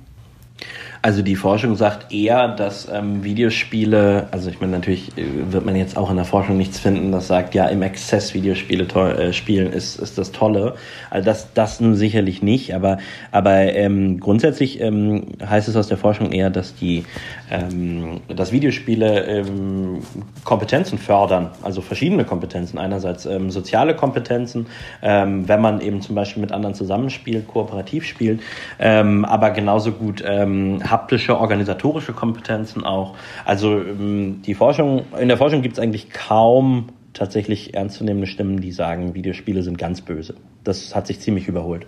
Also 1.02 1.22
die 1.22 1.36
Forschung 1.36 1.76
sagt 1.76 2.12
eher, 2.12 2.48
dass 2.48 2.86
ähm, 2.92 3.24
Videospiele, 3.24 4.28
also 4.32 4.50
ich 4.50 4.60
meine, 4.60 4.72
natürlich 4.72 5.16
äh, 5.16 5.24
wird 5.50 5.64
man 5.64 5.74
jetzt 5.74 5.96
auch 5.96 6.10
in 6.10 6.16
der 6.16 6.26
Forschung 6.26 6.58
nichts 6.58 6.78
finden, 6.78 7.10
das 7.10 7.26
sagt, 7.26 7.54
ja, 7.54 7.66
im 7.66 7.80
Exzess 7.80 8.34
Videospiele 8.34 8.84
äh, 8.84 9.32
spielen 9.32 9.72
ist, 9.72 9.98
ist 9.98 10.18
das 10.18 10.30
Tolle. 10.30 10.74
Also 11.08 11.24
das, 11.24 11.54
das 11.54 11.80
nun 11.80 11.94
sicherlich 11.94 12.42
nicht, 12.42 12.74
aber, 12.74 12.98
aber 13.32 13.74
ähm, 13.74 14.20
grundsätzlich 14.20 14.80
ähm, 14.82 15.28
heißt 15.42 15.68
es 15.68 15.76
aus 15.76 15.88
der 15.88 15.96
Forschung 15.96 16.32
eher, 16.32 16.50
dass 16.50 16.74
die 16.74 17.04
ähm, 17.50 18.20
dass 18.28 18.52
Videospiele 18.52 19.24
ähm, 19.24 20.02
Kompetenzen 20.44 20.98
fördern, 20.98 21.50
also 21.62 21.80
verschiedene 21.80 22.24
Kompetenzen. 22.24 22.78
Einerseits 22.78 23.26
ähm, 23.26 23.50
soziale 23.50 23.96
Kompetenzen, 23.96 24.66
ähm, 25.02 25.48
wenn 25.48 25.60
man 25.60 25.80
eben 25.80 26.00
zum 26.00 26.14
Beispiel 26.14 26.40
mit 26.40 26.52
anderen 26.52 26.74
zusammenspielt, 26.74 27.48
kooperativ 27.48 28.04
spielt, 28.04 28.40
ähm, 28.78 29.24
aber 29.24 29.50
genauso 29.50 29.92
gut 29.92 30.22
ähm, 30.26 30.80
haptische, 30.90 31.38
organisatorische 31.38 32.12
Kompetenzen 32.12 32.84
auch. 32.84 33.14
Also 33.44 33.80
ähm, 33.80 34.42
die 34.44 34.54
Forschung, 34.54 35.04
in 35.18 35.28
der 35.28 35.36
Forschung 35.36 35.62
gibt 35.62 35.74
es 35.74 35.78
eigentlich 35.78 36.10
kaum 36.10 36.88
tatsächlich 37.12 37.74
ernstzunehmende 37.74 38.26
Stimmen, 38.26 38.60
die 38.60 38.72
sagen, 38.72 39.14
Videospiele 39.14 39.62
sind 39.62 39.78
ganz 39.78 40.00
böse. 40.00 40.34
Das 40.64 40.94
hat 40.94 41.06
sich 41.06 41.20
ziemlich 41.20 41.48
überholt. 41.48 41.86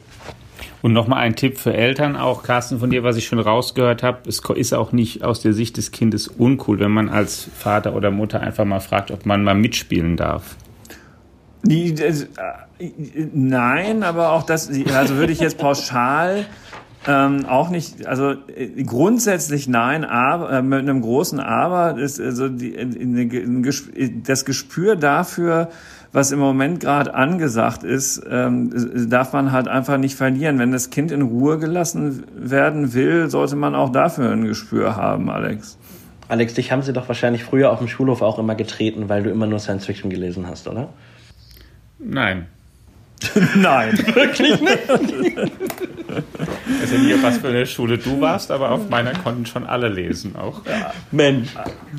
Und 0.80 0.92
nochmal 0.92 1.18
ein 1.18 1.36
Tipp 1.36 1.58
für 1.58 1.72
Eltern 1.72 2.16
auch, 2.16 2.42
Carsten, 2.42 2.80
von 2.80 2.90
dir, 2.90 3.04
was 3.04 3.16
ich 3.16 3.26
schon 3.26 3.38
rausgehört 3.38 4.02
habe. 4.02 4.28
Es 4.28 4.40
ist 4.56 4.74
auch 4.74 4.92
nicht 4.92 5.22
aus 5.22 5.40
der 5.40 5.52
Sicht 5.52 5.76
des 5.76 5.92
Kindes 5.92 6.26
uncool, 6.26 6.80
wenn 6.80 6.90
man 6.90 7.08
als 7.08 7.48
Vater 7.56 7.94
oder 7.94 8.10
Mutter 8.10 8.40
einfach 8.40 8.64
mal 8.64 8.80
fragt, 8.80 9.10
ob 9.10 9.24
man 9.24 9.44
mal 9.44 9.54
mitspielen 9.54 10.16
darf. 10.16 10.56
Nein, 13.32 14.02
aber 14.02 14.32
auch 14.32 14.42
das, 14.42 14.68
also 14.92 15.16
würde 15.16 15.32
ich 15.32 15.38
jetzt 15.38 15.58
pauschal 15.58 16.46
ähm, 17.06 17.46
auch 17.46 17.68
nicht, 17.68 18.06
also 18.06 18.34
äh, 18.54 18.84
grundsätzlich 18.84 19.66
nein, 19.66 20.04
aber 20.04 20.52
äh, 20.52 20.62
mit 20.62 20.80
einem 20.80 21.00
großen 21.00 21.40
Aber 21.40 21.98
ist 21.98 22.20
also 22.20 22.48
die, 22.48 22.74
in, 22.74 24.22
das 24.24 24.44
Gespür 24.44 24.94
dafür, 24.94 25.70
was 26.12 26.30
im 26.30 26.38
Moment 26.38 26.78
gerade 26.80 27.14
angesagt 27.14 27.82
ist, 27.82 28.22
ähm, 28.30 29.08
darf 29.08 29.32
man 29.32 29.50
halt 29.50 29.66
einfach 29.66 29.96
nicht 29.96 30.14
verlieren. 30.14 30.58
Wenn 30.60 30.70
das 30.70 30.90
Kind 30.90 31.10
in 31.10 31.22
Ruhe 31.22 31.58
gelassen 31.58 32.24
werden 32.36 32.94
will, 32.94 33.28
sollte 33.30 33.56
man 33.56 33.74
auch 33.74 33.90
dafür 33.90 34.30
ein 34.30 34.44
Gespür 34.44 34.94
haben, 34.94 35.28
Alex. 35.28 35.78
Alex, 36.28 36.54
dich 36.54 36.70
haben 36.70 36.82
sie 36.82 36.92
doch 36.92 37.08
wahrscheinlich 37.08 37.42
früher 37.42 37.72
auf 37.72 37.78
dem 37.78 37.88
Schulhof 37.88 38.22
auch 38.22 38.38
immer 38.38 38.54
getreten, 38.54 39.08
weil 39.08 39.24
du 39.24 39.30
immer 39.30 39.46
nur 39.46 39.58
Science 39.58 39.86
Fiction 39.86 40.08
gelesen 40.08 40.46
hast, 40.46 40.68
oder? 40.68 40.90
Nein. 41.98 42.46
Nein. 43.56 43.98
Wirklich 44.14 44.60
nicht? 44.60 44.78
Also 46.80 46.96
nicht, 46.96 47.14
auf 47.14 47.22
was 47.22 47.38
für 47.38 47.48
eine 47.48 47.66
Schule 47.66 47.98
du 47.98 48.20
warst, 48.20 48.50
aber 48.50 48.70
auf 48.70 48.88
meiner 48.88 49.12
konnten 49.12 49.46
schon 49.46 49.66
alle 49.66 49.88
lesen 49.88 50.36
auch. 50.36 50.64
Ja. 50.66 50.92
Mensch. 51.10 51.48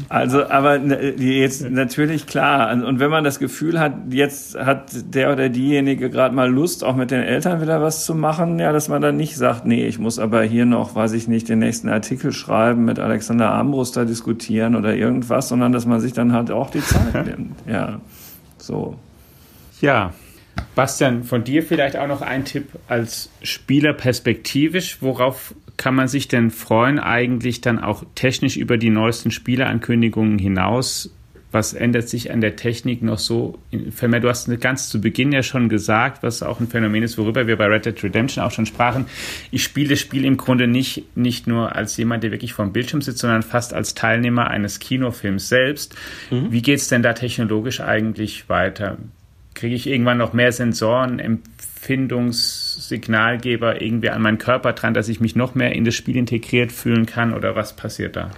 Also, 0.09 0.47
aber 0.47 0.77
jetzt 0.77 1.69
natürlich 1.69 2.27
klar. 2.27 2.71
Und 2.71 2.99
wenn 2.99 3.11
man 3.11 3.23
das 3.23 3.39
Gefühl 3.39 3.79
hat, 3.79 3.93
jetzt 4.09 4.57
hat 4.57 4.91
der 5.13 5.31
oder 5.31 5.49
diejenige 5.49 6.09
gerade 6.09 6.33
mal 6.33 6.49
Lust, 6.49 6.83
auch 6.83 6.95
mit 6.95 7.11
den 7.11 7.21
Eltern 7.21 7.61
wieder 7.61 7.81
was 7.81 8.05
zu 8.05 8.15
machen, 8.15 8.59
ja, 8.59 8.71
dass 8.71 8.87
man 8.87 9.01
dann 9.01 9.17
nicht 9.17 9.35
sagt, 9.35 9.65
nee, 9.65 9.85
ich 9.85 9.99
muss 9.99 10.19
aber 10.19 10.43
hier 10.43 10.65
noch, 10.65 10.95
weiß 10.95 11.13
ich 11.13 11.27
nicht, 11.27 11.49
den 11.49 11.59
nächsten 11.59 11.89
Artikel 11.89 12.31
schreiben, 12.31 12.85
mit 12.85 12.99
Alexander 12.99 13.51
Armbruster 13.51 14.05
diskutieren 14.05 14.75
oder 14.75 14.95
irgendwas, 14.95 15.49
sondern 15.49 15.71
dass 15.71 15.85
man 15.85 15.99
sich 15.99 16.13
dann 16.13 16.33
halt 16.33 16.51
auch 16.51 16.69
die 16.69 16.81
Zeit 16.81 17.25
nimmt. 17.25 17.57
Ja, 17.67 17.99
so. 18.57 18.95
Ja, 19.81 20.13
Bastian, 20.75 21.23
von 21.23 21.43
dir 21.43 21.63
vielleicht 21.63 21.97
auch 21.97 22.07
noch 22.07 22.21
ein 22.21 22.45
Tipp 22.45 22.67
als 22.87 23.29
Spieler 23.43 23.93
perspektivisch. 23.93 24.97
Worauf 25.01 25.53
kann 25.77 25.95
man 25.95 26.07
sich 26.07 26.27
denn 26.27 26.51
freuen, 26.51 26.99
eigentlich 26.99 27.61
dann 27.61 27.79
auch 27.79 28.03
technisch 28.15 28.57
über 28.57 28.77
die 28.77 28.89
neuesten 28.89 29.31
Spielerankündigungen 29.31 30.39
hinaus? 30.39 31.13
Was 31.51 31.73
ändert 31.73 32.09
sich 32.09 32.31
an 32.31 32.41
der 32.41 32.55
Technik 32.55 33.03
noch 33.03 33.19
so? 33.19 33.59
Du 33.71 34.27
hast 34.27 34.59
ganz 34.59 34.89
zu 34.89 34.99
Beginn 34.99 35.31
ja 35.31 35.43
schon 35.43 35.69
gesagt, 35.69 36.23
was 36.23 36.41
auch 36.41 36.59
ein 36.59 36.67
Phänomen 36.67 37.03
ist, 37.03 37.19
worüber 37.19 37.45
wir 37.45 37.57
bei 37.57 37.67
Red 37.67 37.85
Dead 37.85 38.03
Redemption 38.03 38.43
auch 38.43 38.49
schon 38.49 38.65
sprachen. 38.65 39.05
Ich 39.51 39.61
spiele 39.61 39.89
das 39.89 39.99
Spiel 39.99 40.25
im 40.25 40.37
Grunde 40.37 40.65
nicht, 40.65 41.15
nicht 41.15 41.45
nur 41.45 41.75
als 41.75 41.95
jemand, 41.97 42.23
der 42.23 42.31
wirklich 42.31 42.53
vor 42.53 42.65
dem 42.65 42.73
Bildschirm 42.73 43.03
sitzt, 43.03 43.19
sondern 43.19 43.43
fast 43.43 43.75
als 43.75 43.93
Teilnehmer 43.93 44.49
eines 44.49 44.79
Kinofilms 44.79 45.47
selbst. 45.47 45.95
Mhm. 46.31 46.51
Wie 46.51 46.63
geht 46.63 46.79
es 46.79 46.87
denn 46.87 47.03
da 47.03 47.13
technologisch 47.13 47.81
eigentlich 47.81 48.49
weiter? 48.49 48.97
Kriege 49.63 49.75
ich 49.75 49.87
irgendwann 49.87 50.17
noch 50.17 50.33
mehr 50.33 50.51
Sensoren, 50.51 51.19
Empfindungssignalgeber 51.19 53.81
irgendwie 53.81 54.09
an 54.09 54.21
meinen 54.21 54.37
Körper 54.37 54.73
dran, 54.73 54.93
dass 54.93 55.07
ich 55.07 55.21
mich 55.21 55.37
noch 55.37 55.55
mehr 55.55 55.73
in 55.73 55.85
das 55.85 55.95
Spiel 55.95 56.17
integriert 56.17 56.73
fühlen 56.73 57.05
kann 57.05 57.33
oder 57.33 57.55
was 57.55 57.73
passiert 57.73 58.17
da? 58.17 58.31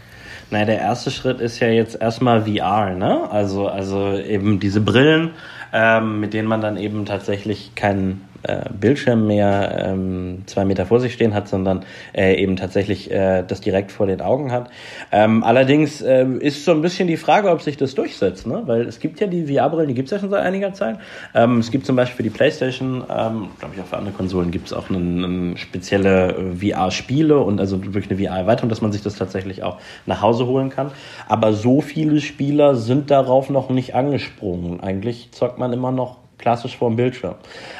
Naja, 0.52 0.66
der 0.66 0.78
erste 0.78 1.10
Schritt 1.10 1.42
ist 1.42 1.60
ja 1.60 1.70
jetzt 1.70 2.00
erstmal 2.00 2.44
VR, 2.44 2.94
ne? 2.94 3.28
Also, 3.32 3.68
also 3.68 4.16
eben 4.16 4.60
diese 4.60 4.82
Brillen, 4.82 5.32
ähm, 5.74 6.20
mit 6.20 6.36
denen 6.36 6.48
man 6.48 6.62
dann 6.62 6.78
eben 6.78 7.08
tatsächlich 7.08 7.74
keinen 7.74 8.22
äh, 8.48 8.70
Bildschirm 8.80 9.28
mehr 9.28 9.86
ähm, 9.88 10.44
zwei 10.46 10.66
Meter 10.66 10.86
vor 10.86 11.00
sich 11.00 11.14
stehen 11.14 11.34
hat, 11.34 11.48
sondern 11.48 11.86
äh, 12.14 12.42
eben 12.42 12.56
tatsächlich 12.56 13.12
äh, 13.12 13.44
das 13.48 13.62
direkt 13.62 13.92
vor 13.92 14.08
den 14.08 14.22
Augen 14.22 14.52
hat. 14.52 14.70
Ähm, 15.12 15.44
allerdings 15.44 16.02
äh, 16.02 16.26
ist 16.40 16.66
so 16.66 16.72
ein 16.72 16.82
bisschen 16.82 17.08
die 17.08 17.18
Frage, 17.18 17.50
ob 17.50 17.62
sich 17.62 17.78
das 17.78 17.96
durchsetzt, 17.96 18.48
ne? 18.48 18.64
weil 18.66 18.82
es 18.82 19.00
gibt 19.00 19.20
ja 19.20 19.28
die 19.28 19.46
VR-Brillen, 19.46 19.88
die 19.88 19.94
gibt 19.94 20.08
es 20.08 20.12
ja 20.12 20.20
schon 20.20 20.30
seit 20.30 20.44
einiger 20.44 20.74
Zeit. 20.74 20.98
Ähm, 21.34 21.60
es 21.60 21.72
gibt 21.72 21.86
zum 21.86 21.96
Beispiel 21.96 22.18
für 22.18 22.24
die 22.24 22.30
Playstation, 22.30 23.04
ähm, 23.10 23.50
glaube 23.60 23.76
ich 23.76 23.82
auch 23.82 23.86
für 23.86 23.98
andere 23.98 24.16
Konsolen 24.16 24.52
gibt 24.52 24.68
es 24.68 24.74
auch 24.74 24.90
eine, 24.90 25.58
spezielle 25.58 26.36
äh, 26.62 26.72
VR-Spiele 26.72 27.40
und 27.40 27.60
also 27.60 27.84
wirklich 27.94 28.10
eine 28.10 28.20
VR-Erweiterung, 28.20 28.70
dass 28.70 28.82
man 28.82 28.92
sich 28.92 29.02
das 29.02 29.16
tatsächlich 29.16 29.64
auch 29.64 29.78
nach 30.06 30.22
Hause 30.22 30.46
holen 30.46 30.70
kann. 30.70 30.92
Aber 31.28 31.54
so 31.54 31.82
viele 31.82 32.22
Spieler 32.22 32.76
sind 32.76 33.12
darauf 33.12 33.50
noch 33.50 33.70
nicht 33.70 33.96
angesprungen. 33.96 34.80
Eigentlich 34.82 35.30
zockt 35.32 35.58
man 35.58 35.74
immer 35.74 35.92
noch 35.92 36.25
klassisch 36.38 36.78
vor 36.78 36.90
dem 36.90 36.96
Bildschirm. 36.96 37.36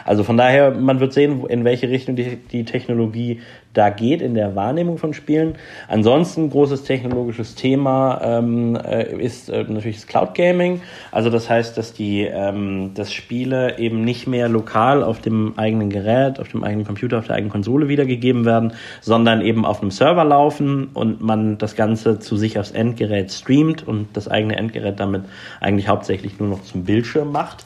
Also 0.06 0.24
von 0.24 0.38
daher, 0.38 0.72
man 0.72 1.00
wird 1.00 1.14
sehen, 1.14 1.46
in 1.48 1.64
welche 1.64 1.90
Richtung 1.90 2.16
die, 2.16 2.38
die 2.38 2.66
Technologie 2.66 3.42
da 3.76 3.90
geht 3.90 4.22
in 4.22 4.34
der 4.34 4.56
Wahrnehmung 4.56 4.98
von 4.98 5.14
Spielen. 5.14 5.56
Ansonsten 5.88 6.50
großes 6.50 6.84
technologisches 6.84 7.56
Thema 7.56 8.22
ähm, 8.24 8.76
äh, 8.76 9.22
ist 9.22 9.50
äh, 9.50 9.64
natürlich 9.68 9.98
das 9.98 10.08
Cloud 10.08 10.34
Gaming. 10.34 10.82
Also 11.12 11.30
das 11.30 11.50
heißt, 11.50 11.78
dass 11.78 11.94
die 11.94 12.22
ähm, 12.24 12.92
dass 12.96 13.12
Spiele 13.12 13.78
eben 13.78 14.04
nicht 14.04 14.28
mehr 14.28 14.48
lokal 14.48 15.04
auf 15.04 15.20
dem 15.20 15.54
eigenen 15.58 15.90
Gerät, 15.90 16.40
auf 16.40 16.48
dem 16.48 16.64
eigenen 16.64 16.86
Computer, 16.86 17.20
auf 17.20 17.28
der 17.28 17.36
eigenen 17.36 17.52
Konsole 17.52 17.90
wiedergegeben 17.90 18.46
werden, 18.46 18.74
sondern 19.02 19.42
eben 19.42 19.66
auf 19.66 19.82
einem 19.82 19.92
Server 19.92 20.24
laufen 20.24 20.90
und 20.94 21.22
man 21.22 21.58
das 21.58 21.76
Ganze 21.76 22.20
zu 22.20 22.38
sich 22.38 22.58
aufs 22.58 22.72
Endgerät 22.72 23.32
streamt 23.32 23.86
und 23.86 24.08
das 24.14 24.28
eigene 24.30 24.56
Endgerät 24.56 25.00
damit 25.00 25.24
eigentlich 25.60 25.90
hauptsächlich 25.90 26.40
nur 26.40 26.48
noch 26.50 26.64
zum 26.64 26.86
Bildschirm 26.86 27.32
macht 27.32 27.66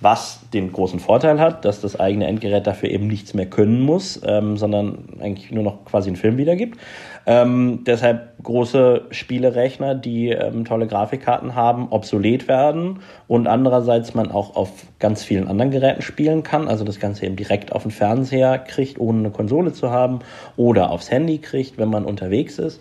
was 0.00 0.40
den 0.52 0.72
großen 0.72 1.00
Vorteil 1.00 1.40
hat, 1.40 1.64
dass 1.64 1.80
das 1.80 1.98
eigene 1.98 2.26
Endgerät 2.26 2.66
dafür 2.66 2.90
eben 2.90 3.08
nichts 3.08 3.34
mehr 3.34 3.46
können 3.46 3.80
muss, 3.80 4.20
ähm, 4.24 4.56
sondern 4.56 5.04
eigentlich 5.20 5.50
nur 5.50 5.64
noch 5.64 5.84
quasi 5.84 6.08
einen 6.08 6.16
Film 6.16 6.36
wiedergibt. 6.36 6.78
Ähm, 7.30 7.84
deshalb 7.84 8.42
große 8.42 9.02
Spielerechner, 9.10 9.94
die 9.94 10.30
ähm, 10.30 10.64
tolle 10.64 10.86
Grafikkarten 10.86 11.54
haben, 11.54 11.88
obsolet 11.90 12.48
werden 12.48 13.00
und 13.26 13.46
andererseits 13.46 14.14
man 14.14 14.30
auch 14.30 14.56
auf 14.56 14.70
ganz 14.98 15.24
vielen 15.24 15.46
anderen 15.46 15.70
Geräten 15.70 16.00
spielen 16.00 16.42
kann, 16.42 16.68
also 16.68 16.84
das 16.84 16.98
Ganze 16.98 17.26
eben 17.26 17.36
direkt 17.36 17.72
auf 17.72 17.82
den 17.82 17.90
Fernseher 17.90 18.56
kriegt, 18.56 18.98
ohne 18.98 19.18
eine 19.18 19.30
Konsole 19.30 19.74
zu 19.74 19.90
haben 19.90 20.20
oder 20.56 20.90
aufs 20.90 21.10
Handy 21.10 21.36
kriegt, 21.36 21.76
wenn 21.76 21.90
man 21.90 22.06
unterwegs 22.06 22.58
ist. 22.58 22.80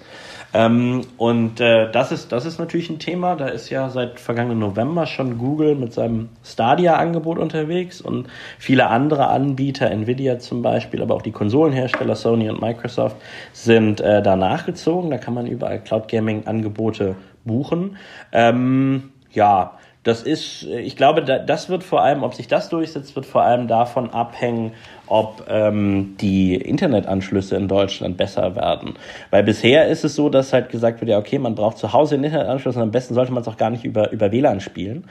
Ähm, 0.53 1.01
und 1.17 1.59
äh, 1.59 1.91
das, 1.91 2.13
ist, 2.13 2.31
das 2.31 2.45
ist 2.45 2.57
natürlich 2.57 2.89
ein 2.89 2.99
Thema. 2.99 3.35
Da 3.35 3.47
ist 3.47 3.69
ja 3.69 3.89
seit 3.89 4.17
vergangenen 4.19 4.59
November 4.59 5.05
schon 5.05 5.37
Google 5.37 5.75
mit 5.75 5.91
seinem 5.91 6.29
Stadia-Angebot 6.45 7.37
unterwegs 7.37 7.99
und 7.99 8.27
viele 8.57 8.87
andere 8.87 9.27
Anbieter, 9.27 9.91
Nvidia 9.91 10.39
zum 10.39 10.61
Beispiel, 10.61 11.01
aber 11.01 11.15
auch 11.15 11.21
die 11.21 11.33
Konsolenhersteller 11.33 12.15
Sony 12.15 12.49
und 12.49 12.61
Microsoft 12.61 13.17
sind 13.51 13.99
äh, 13.99 14.21
da 14.21 14.36
nachgezogen. 14.37 15.09
Da 15.09 15.17
kann 15.17 15.33
man 15.33 15.47
überall 15.47 15.79
Cloud 15.79 16.07
Gaming-Angebote 16.07 17.15
buchen. 17.43 17.97
Ähm, 18.31 19.11
ja, 19.31 19.77
das 20.03 20.23
ist, 20.23 20.63
ich 20.63 20.95
glaube, 20.95 21.21
das 21.21 21.67
wird 21.67 21.83
vor 21.83 22.01
allem, 22.01 22.23
ob 22.23 22.33
sich 22.33 22.47
das 22.47 22.69
durchsetzt, 22.69 23.15
wird 23.17 23.25
vor 23.25 23.41
allem 23.41 23.67
davon 23.67 24.09
abhängen, 24.09 24.71
ob 25.07 25.45
ähm, 25.49 26.15
die 26.19 26.55
Internetanschlüsse 26.55 27.55
in 27.55 27.67
Deutschland 27.67 28.17
besser 28.17 28.55
werden. 28.55 28.95
Weil 29.31 29.43
bisher 29.43 29.87
ist 29.87 30.03
es 30.03 30.15
so, 30.15 30.29
dass 30.29 30.53
halt 30.53 30.69
gesagt 30.69 31.01
wird, 31.01 31.09
ja, 31.09 31.17
okay, 31.17 31.39
man 31.39 31.55
braucht 31.55 31.77
zu 31.77 31.93
Hause 31.93 32.15
einen 32.15 32.25
Internetanschluss 32.25 32.75
und 32.75 32.81
am 32.81 32.91
besten 32.91 33.13
sollte 33.13 33.31
man 33.31 33.41
es 33.41 33.47
auch 33.47 33.57
gar 33.57 33.69
nicht 33.69 33.83
über, 33.83 34.11
über 34.11 34.31
WLAN 34.31 34.59
spielen. 34.59 35.05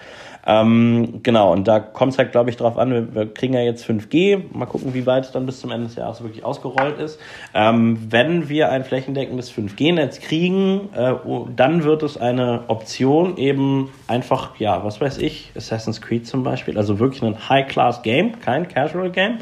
Ähm, 0.48 1.20
genau, 1.24 1.52
und 1.52 1.66
da 1.66 1.80
kommt 1.80 2.12
es 2.12 2.18
halt, 2.18 2.30
glaube 2.30 2.50
ich, 2.50 2.56
drauf 2.56 2.78
an, 2.78 2.92
wir, 2.92 3.14
wir, 3.14 3.34
kriegen 3.34 3.54
ja 3.54 3.62
jetzt 3.62 3.84
5G, 3.84 4.44
mal 4.52 4.66
gucken, 4.66 4.94
wie 4.94 5.04
weit 5.04 5.24
es 5.24 5.32
dann 5.32 5.44
bis 5.44 5.60
zum 5.60 5.72
Ende 5.72 5.88
des 5.88 5.96
Jahres 5.96 6.22
wirklich 6.22 6.44
ausgerollt 6.44 7.00
ist. 7.00 7.18
Ähm, 7.52 7.98
wenn 8.10 8.48
wir 8.48 8.70
ein 8.70 8.84
flächendeckendes 8.84 9.52
5G-Netz 9.52 10.20
kriegen, 10.20 10.88
äh, 10.94 11.14
oh, 11.24 11.48
dann 11.54 11.82
wird 11.82 12.04
es 12.04 12.16
eine 12.16 12.62
Option 12.68 13.36
eben 13.38 13.90
einfach, 14.06 14.56
ja, 14.60 14.84
was 14.84 15.00
weiß 15.00 15.18
ich, 15.18 15.50
Assassin's 15.56 16.00
Creed 16.00 16.28
zum 16.28 16.44
Beispiel, 16.44 16.78
also 16.78 17.00
wirklich 17.00 17.22
ein 17.24 17.48
High-Class-Game, 17.48 18.38
kein 18.38 18.68
Casual-Game, 18.68 19.38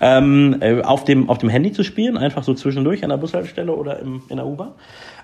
ähm, 0.00 0.56
äh, 0.60 0.82
auf, 0.82 1.04
dem, 1.04 1.28
auf 1.28 1.38
dem 1.38 1.48
Handy 1.48 1.72
zu 1.72 1.82
spielen, 1.82 2.16
einfach 2.16 2.44
so 2.44 2.54
zwischendurch 2.54 3.02
an 3.04 3.10
der 3.10 3.16
Bushaltestelle 3.16 3.74
oder 3.74 4.00
im, 4.00 4.22
in 4.28 4.36
der 4.36 4.46
U-Bahn. 4.46 4.72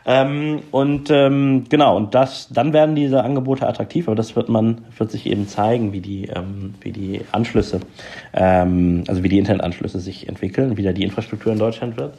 Ähm, 0.06 0.62
und 0.70 1.10
ähm, 1.10 1.64
genau, 1.68 1.96
und 1.96 2.14
das, 2.14 2.48
dann 2.48 2.72
werden 2.72 2.94
diese 2.94 3.22
Angebote 3.22 3.66
attraktiv, 3.66 4.08
aber 4.08 4.16
das 4.16 4.34
wird 4.34 4.48
man, 4.48 4.82
wird 4.96 5.10
sich 5.10 5.26
eben 5.26 5.46
zeigen, 5.46 5.92
wie 5.92 6.00
die, 6.00 6.24
ähm, 6.28 6.74
wie 6.80 6.92
die 6.92 7.20
Anschlüsse, 7.32 7.80
ähm, 8.32 9.04
also 9.08 9.22
wie 9.22 9.28
die 9.28 9.38
Internetanschlüsse 9.38 10.00
sich 10.00 10.28
entwickeln, 10.28 10.76
wie 10.78 10.82
da 10.82 10.92
die 10.92 11.02
Infrastruktur 11.02 11.52
in 11.52 11.58
Deutschland 11.58 11.98
wird. 11.98 12.14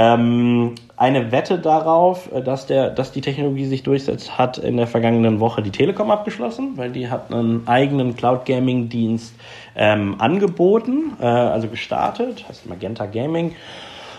Ähm, 0.00 0.76
eine 0.96 1.32
Wette 1.32 1.58
darauf, 1.58 2.30
äh, 2.32 2.40
dass, 2.40 2.66
der, 2.66 2.90
dass 2.90 3.10
die 3.10 3.20
Technologie 3.20 3.64
sich 3.64 3.82
durchsetzt, 3.82 4.38
hat 4.38 4.56
in 4.56 4.76
der 4.76 4.86
vergangenen 4.86 5.40
Woche 5.40 5.60
die 5.60 5.72
Telekom 5.72 6.12
abgeschlossen, 6.12 6.74
weil 6.76 6.92
die 6.92 7.08
hat 7.08 7.32
einen 7.32 7.66
eigenen 7.66 8.14
Cloud 8.14 8.44
Gaming 8.46 8.88
Dienst 8.88 9.34
ähm, 9.74 10.14
angeboten, 10.20 11.16
äh, 11.20 11.24
also 11.24 11.66
gestartet, 11.66 12.48
heißt 12.48 12.68
Magenta 12.68 13.06
Gaming. 13.06 13.56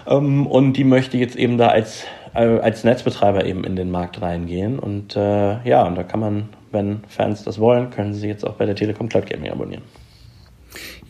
Ähm, 0.06 0.48
und 0.48 0.74
die 0.74 0.84
möchte 0.84 1.18
jetzt 1.18 1.38
eben 1.38 1.58
da 1.58 1.70
als, 1.70 2.04
äh, 2.34 2.60
als 2.60 2.84
Netzbetreiber 2.84 3.46
eben 3.46 3.64
in 3.64 3.78
den 3.78 3.90
Markt 3.90 4.22
reingehen. 4.22 4.80
Und 4.80 5.16
äh, 5.16 5.64
ja, 5.64 5.84
und 5.84 5.96
da 5.96 6.04
kann 6.04 6.20
man, 6.20 6.50
wenn 6.72 7.06
Fans 7.08 7.46
das 7.46 7.58
wollen, 7.58 7.90
können 7.90 8.14
sie 8.14 8.28
jetzt 8.28 8.46
auch 8.46 8.56
bei 8.56 8.66
der 8.66 8.76
Telekom 8.76 9.08
Cloud 9.08 9.30
Gaming 9.30 9.50
abonnieren. 9.50 9.84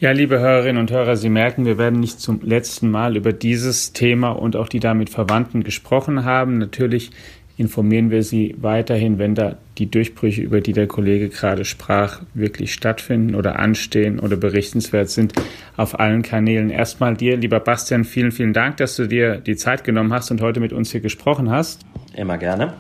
Ja, 0.02 0.12
liebe 0.12 0.40
Hörerinnen 0.40 0.80
und 0.80 0.92
Hörer, 0.92 1.18
Sie 1.18 1.28
merken, 1.28 1.66
wir 1.66 1.78
werden 1.78 2.00
nicht 2.00 2.22
zum 2.22 2.40
letzten 2.42 2.90
Mal 2.90 3.18
über 3.18 3.34
dieses 3.34 3.92
Thema 3.92 4.30
und 4.30 4.56
auch 4.56 4.70
die 4.70 4.80
damit 4.80 5.10
Verwandten 5.10 5.62
gesprochen 5.62 6.24
haben. 6.24 6.58
Natürlich 6.58 7.12
informieren 7.58 8.10
wir 8.10 8.24
Sie 8.24 8.56
weiterhin, 8.58 9.20
wenn 9.20 9.36
da 9.36 9.58
die 9.78 9.92
Durchbrüche, 9.92 10.42
über 10.42 10.62
die 10.62 10.72
der 10.72 10.88
Kollege 10.88 11.28
gerade 11.28 11.66
sprach, 11.66 12.22
wirklich 12.34 12.72
stattfinden 12.72 13.36
oder 13.36 13.60
anstehen 13.60 14.22
oder 14.22 14.38
berichtenswert 14.38 15.10
sind 15.10 15.34
auf 15.76 16.00
allen 16.00 16.22
Kanälen. 16.22 16.70
Erstmal 16.70 17.18
dir, 17.18 17.36
lieber 17.36 17.60
Bastian, 17.60 18.06
vielen, 18.06 18.32
vielen 18.32 18.54
Dank, 18.54 18.78
dass 18.78 18.96
du 18.96 19.06
dir 19.06 19.36
die 19.40 19.58
Zeit 19.58 19.84
genommen 19.84 20.14
hast 20.14 20.32
und 20.32 20.40
heute 20.40 20.62
mit 20.62 20.72
uns 20.72 20.94
hier 20.94 21.02
gesprochen 21.02 21.50
hast. 21.52 21.82
Immer 22.16 22.38
gerne. 22.38 22.74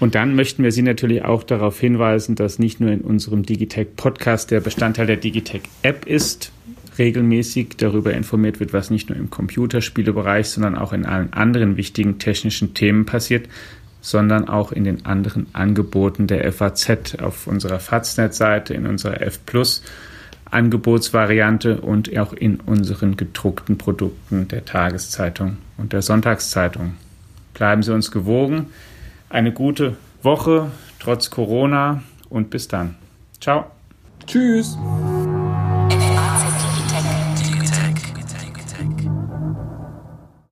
Und 0.00 0.14
dann 0.14 0.36
möchten 0.36 0.62
wir 0.62 0.70
Sie 0.70 0.82
natürlich 0.82 1.24
auch 1.24 1.42
darauf 1.42 1.80
hinweisen, 1.80 2.36
dass 2.36 2.58
nicht 2.58 2.80
nur 2.80 2.90
in 2.90 3.00
unserem 3.00 3.42
Digitech 3.44 3.96
Podcast, 3.96 4.50
der 4.50 4.60
Bestandteil 4.60 5.06
der 5.06 5.16
Digitech 5.16 5.62
App 5.82 6.06
ist, 6.06 6.52
regelmäßig 6.98 7.76
darüber 7.76 8.12
informiert 8.12 8.60
wird, 8.60 8.72
was 8.72 8.90
nicht 8.90 9.08
nur 9.08 9.18
im 9.18 9.30
Computerspielebereich, 9.30 10.48
sondern 10.48 10.76
auch 10.76 10.92
in 10.92 11.06
allen 11.06 11.32
anderen 11.32 11.76
wichtigen 11.76 12.18
technischen 12.18 12.74
Themen 12.74 13.06
passiert, 13.06 13.48
sondern 14.00 14.48
auch 14.48 14.72
in 14.72 14.84
den 14.84 15.04
anderen 15.04 15.46
Angeboten 15.52 16.26
der 16.26 16.50
FAZ 16.52 17.16
auf 17.20 17.46
unserer 17.46 17.80
Faznet-Seite, 17.80 18.74
in 18.74 18.86
unserer 18.86 19.20
F 19.20 19.40
Plus 19.46 19.82
Angebotsvariante 20.50 21.80
und 21.80 22.16
auch 22.16 22.32
in 22.32 22.56
unseren 22.56 23.16
gedruckten 23.16 23.76
Produkten 23.76 24.48
der 24.48 24.64
Tageszeitung 24.64 25.58
und 25.76 25.92
der 25.92 26.02
Sonntagszeitung. 26.02 26.94
Bleiben 27.52 27.82
Sie 27.82 27.92
uns 27.92 28.10
gewogen. 28.10 28.66
Eine 29.30 29.52
gute 29.52 29.96
Woche 30.22 30.70
trotz 30.98 31.30
Corona 31.30 32.02
und 32.28 32.50
bis 32.50 32.68
dann. 32.68 32.96
Ciao. 33.40 33.66
Tschüss. 34.26 34.76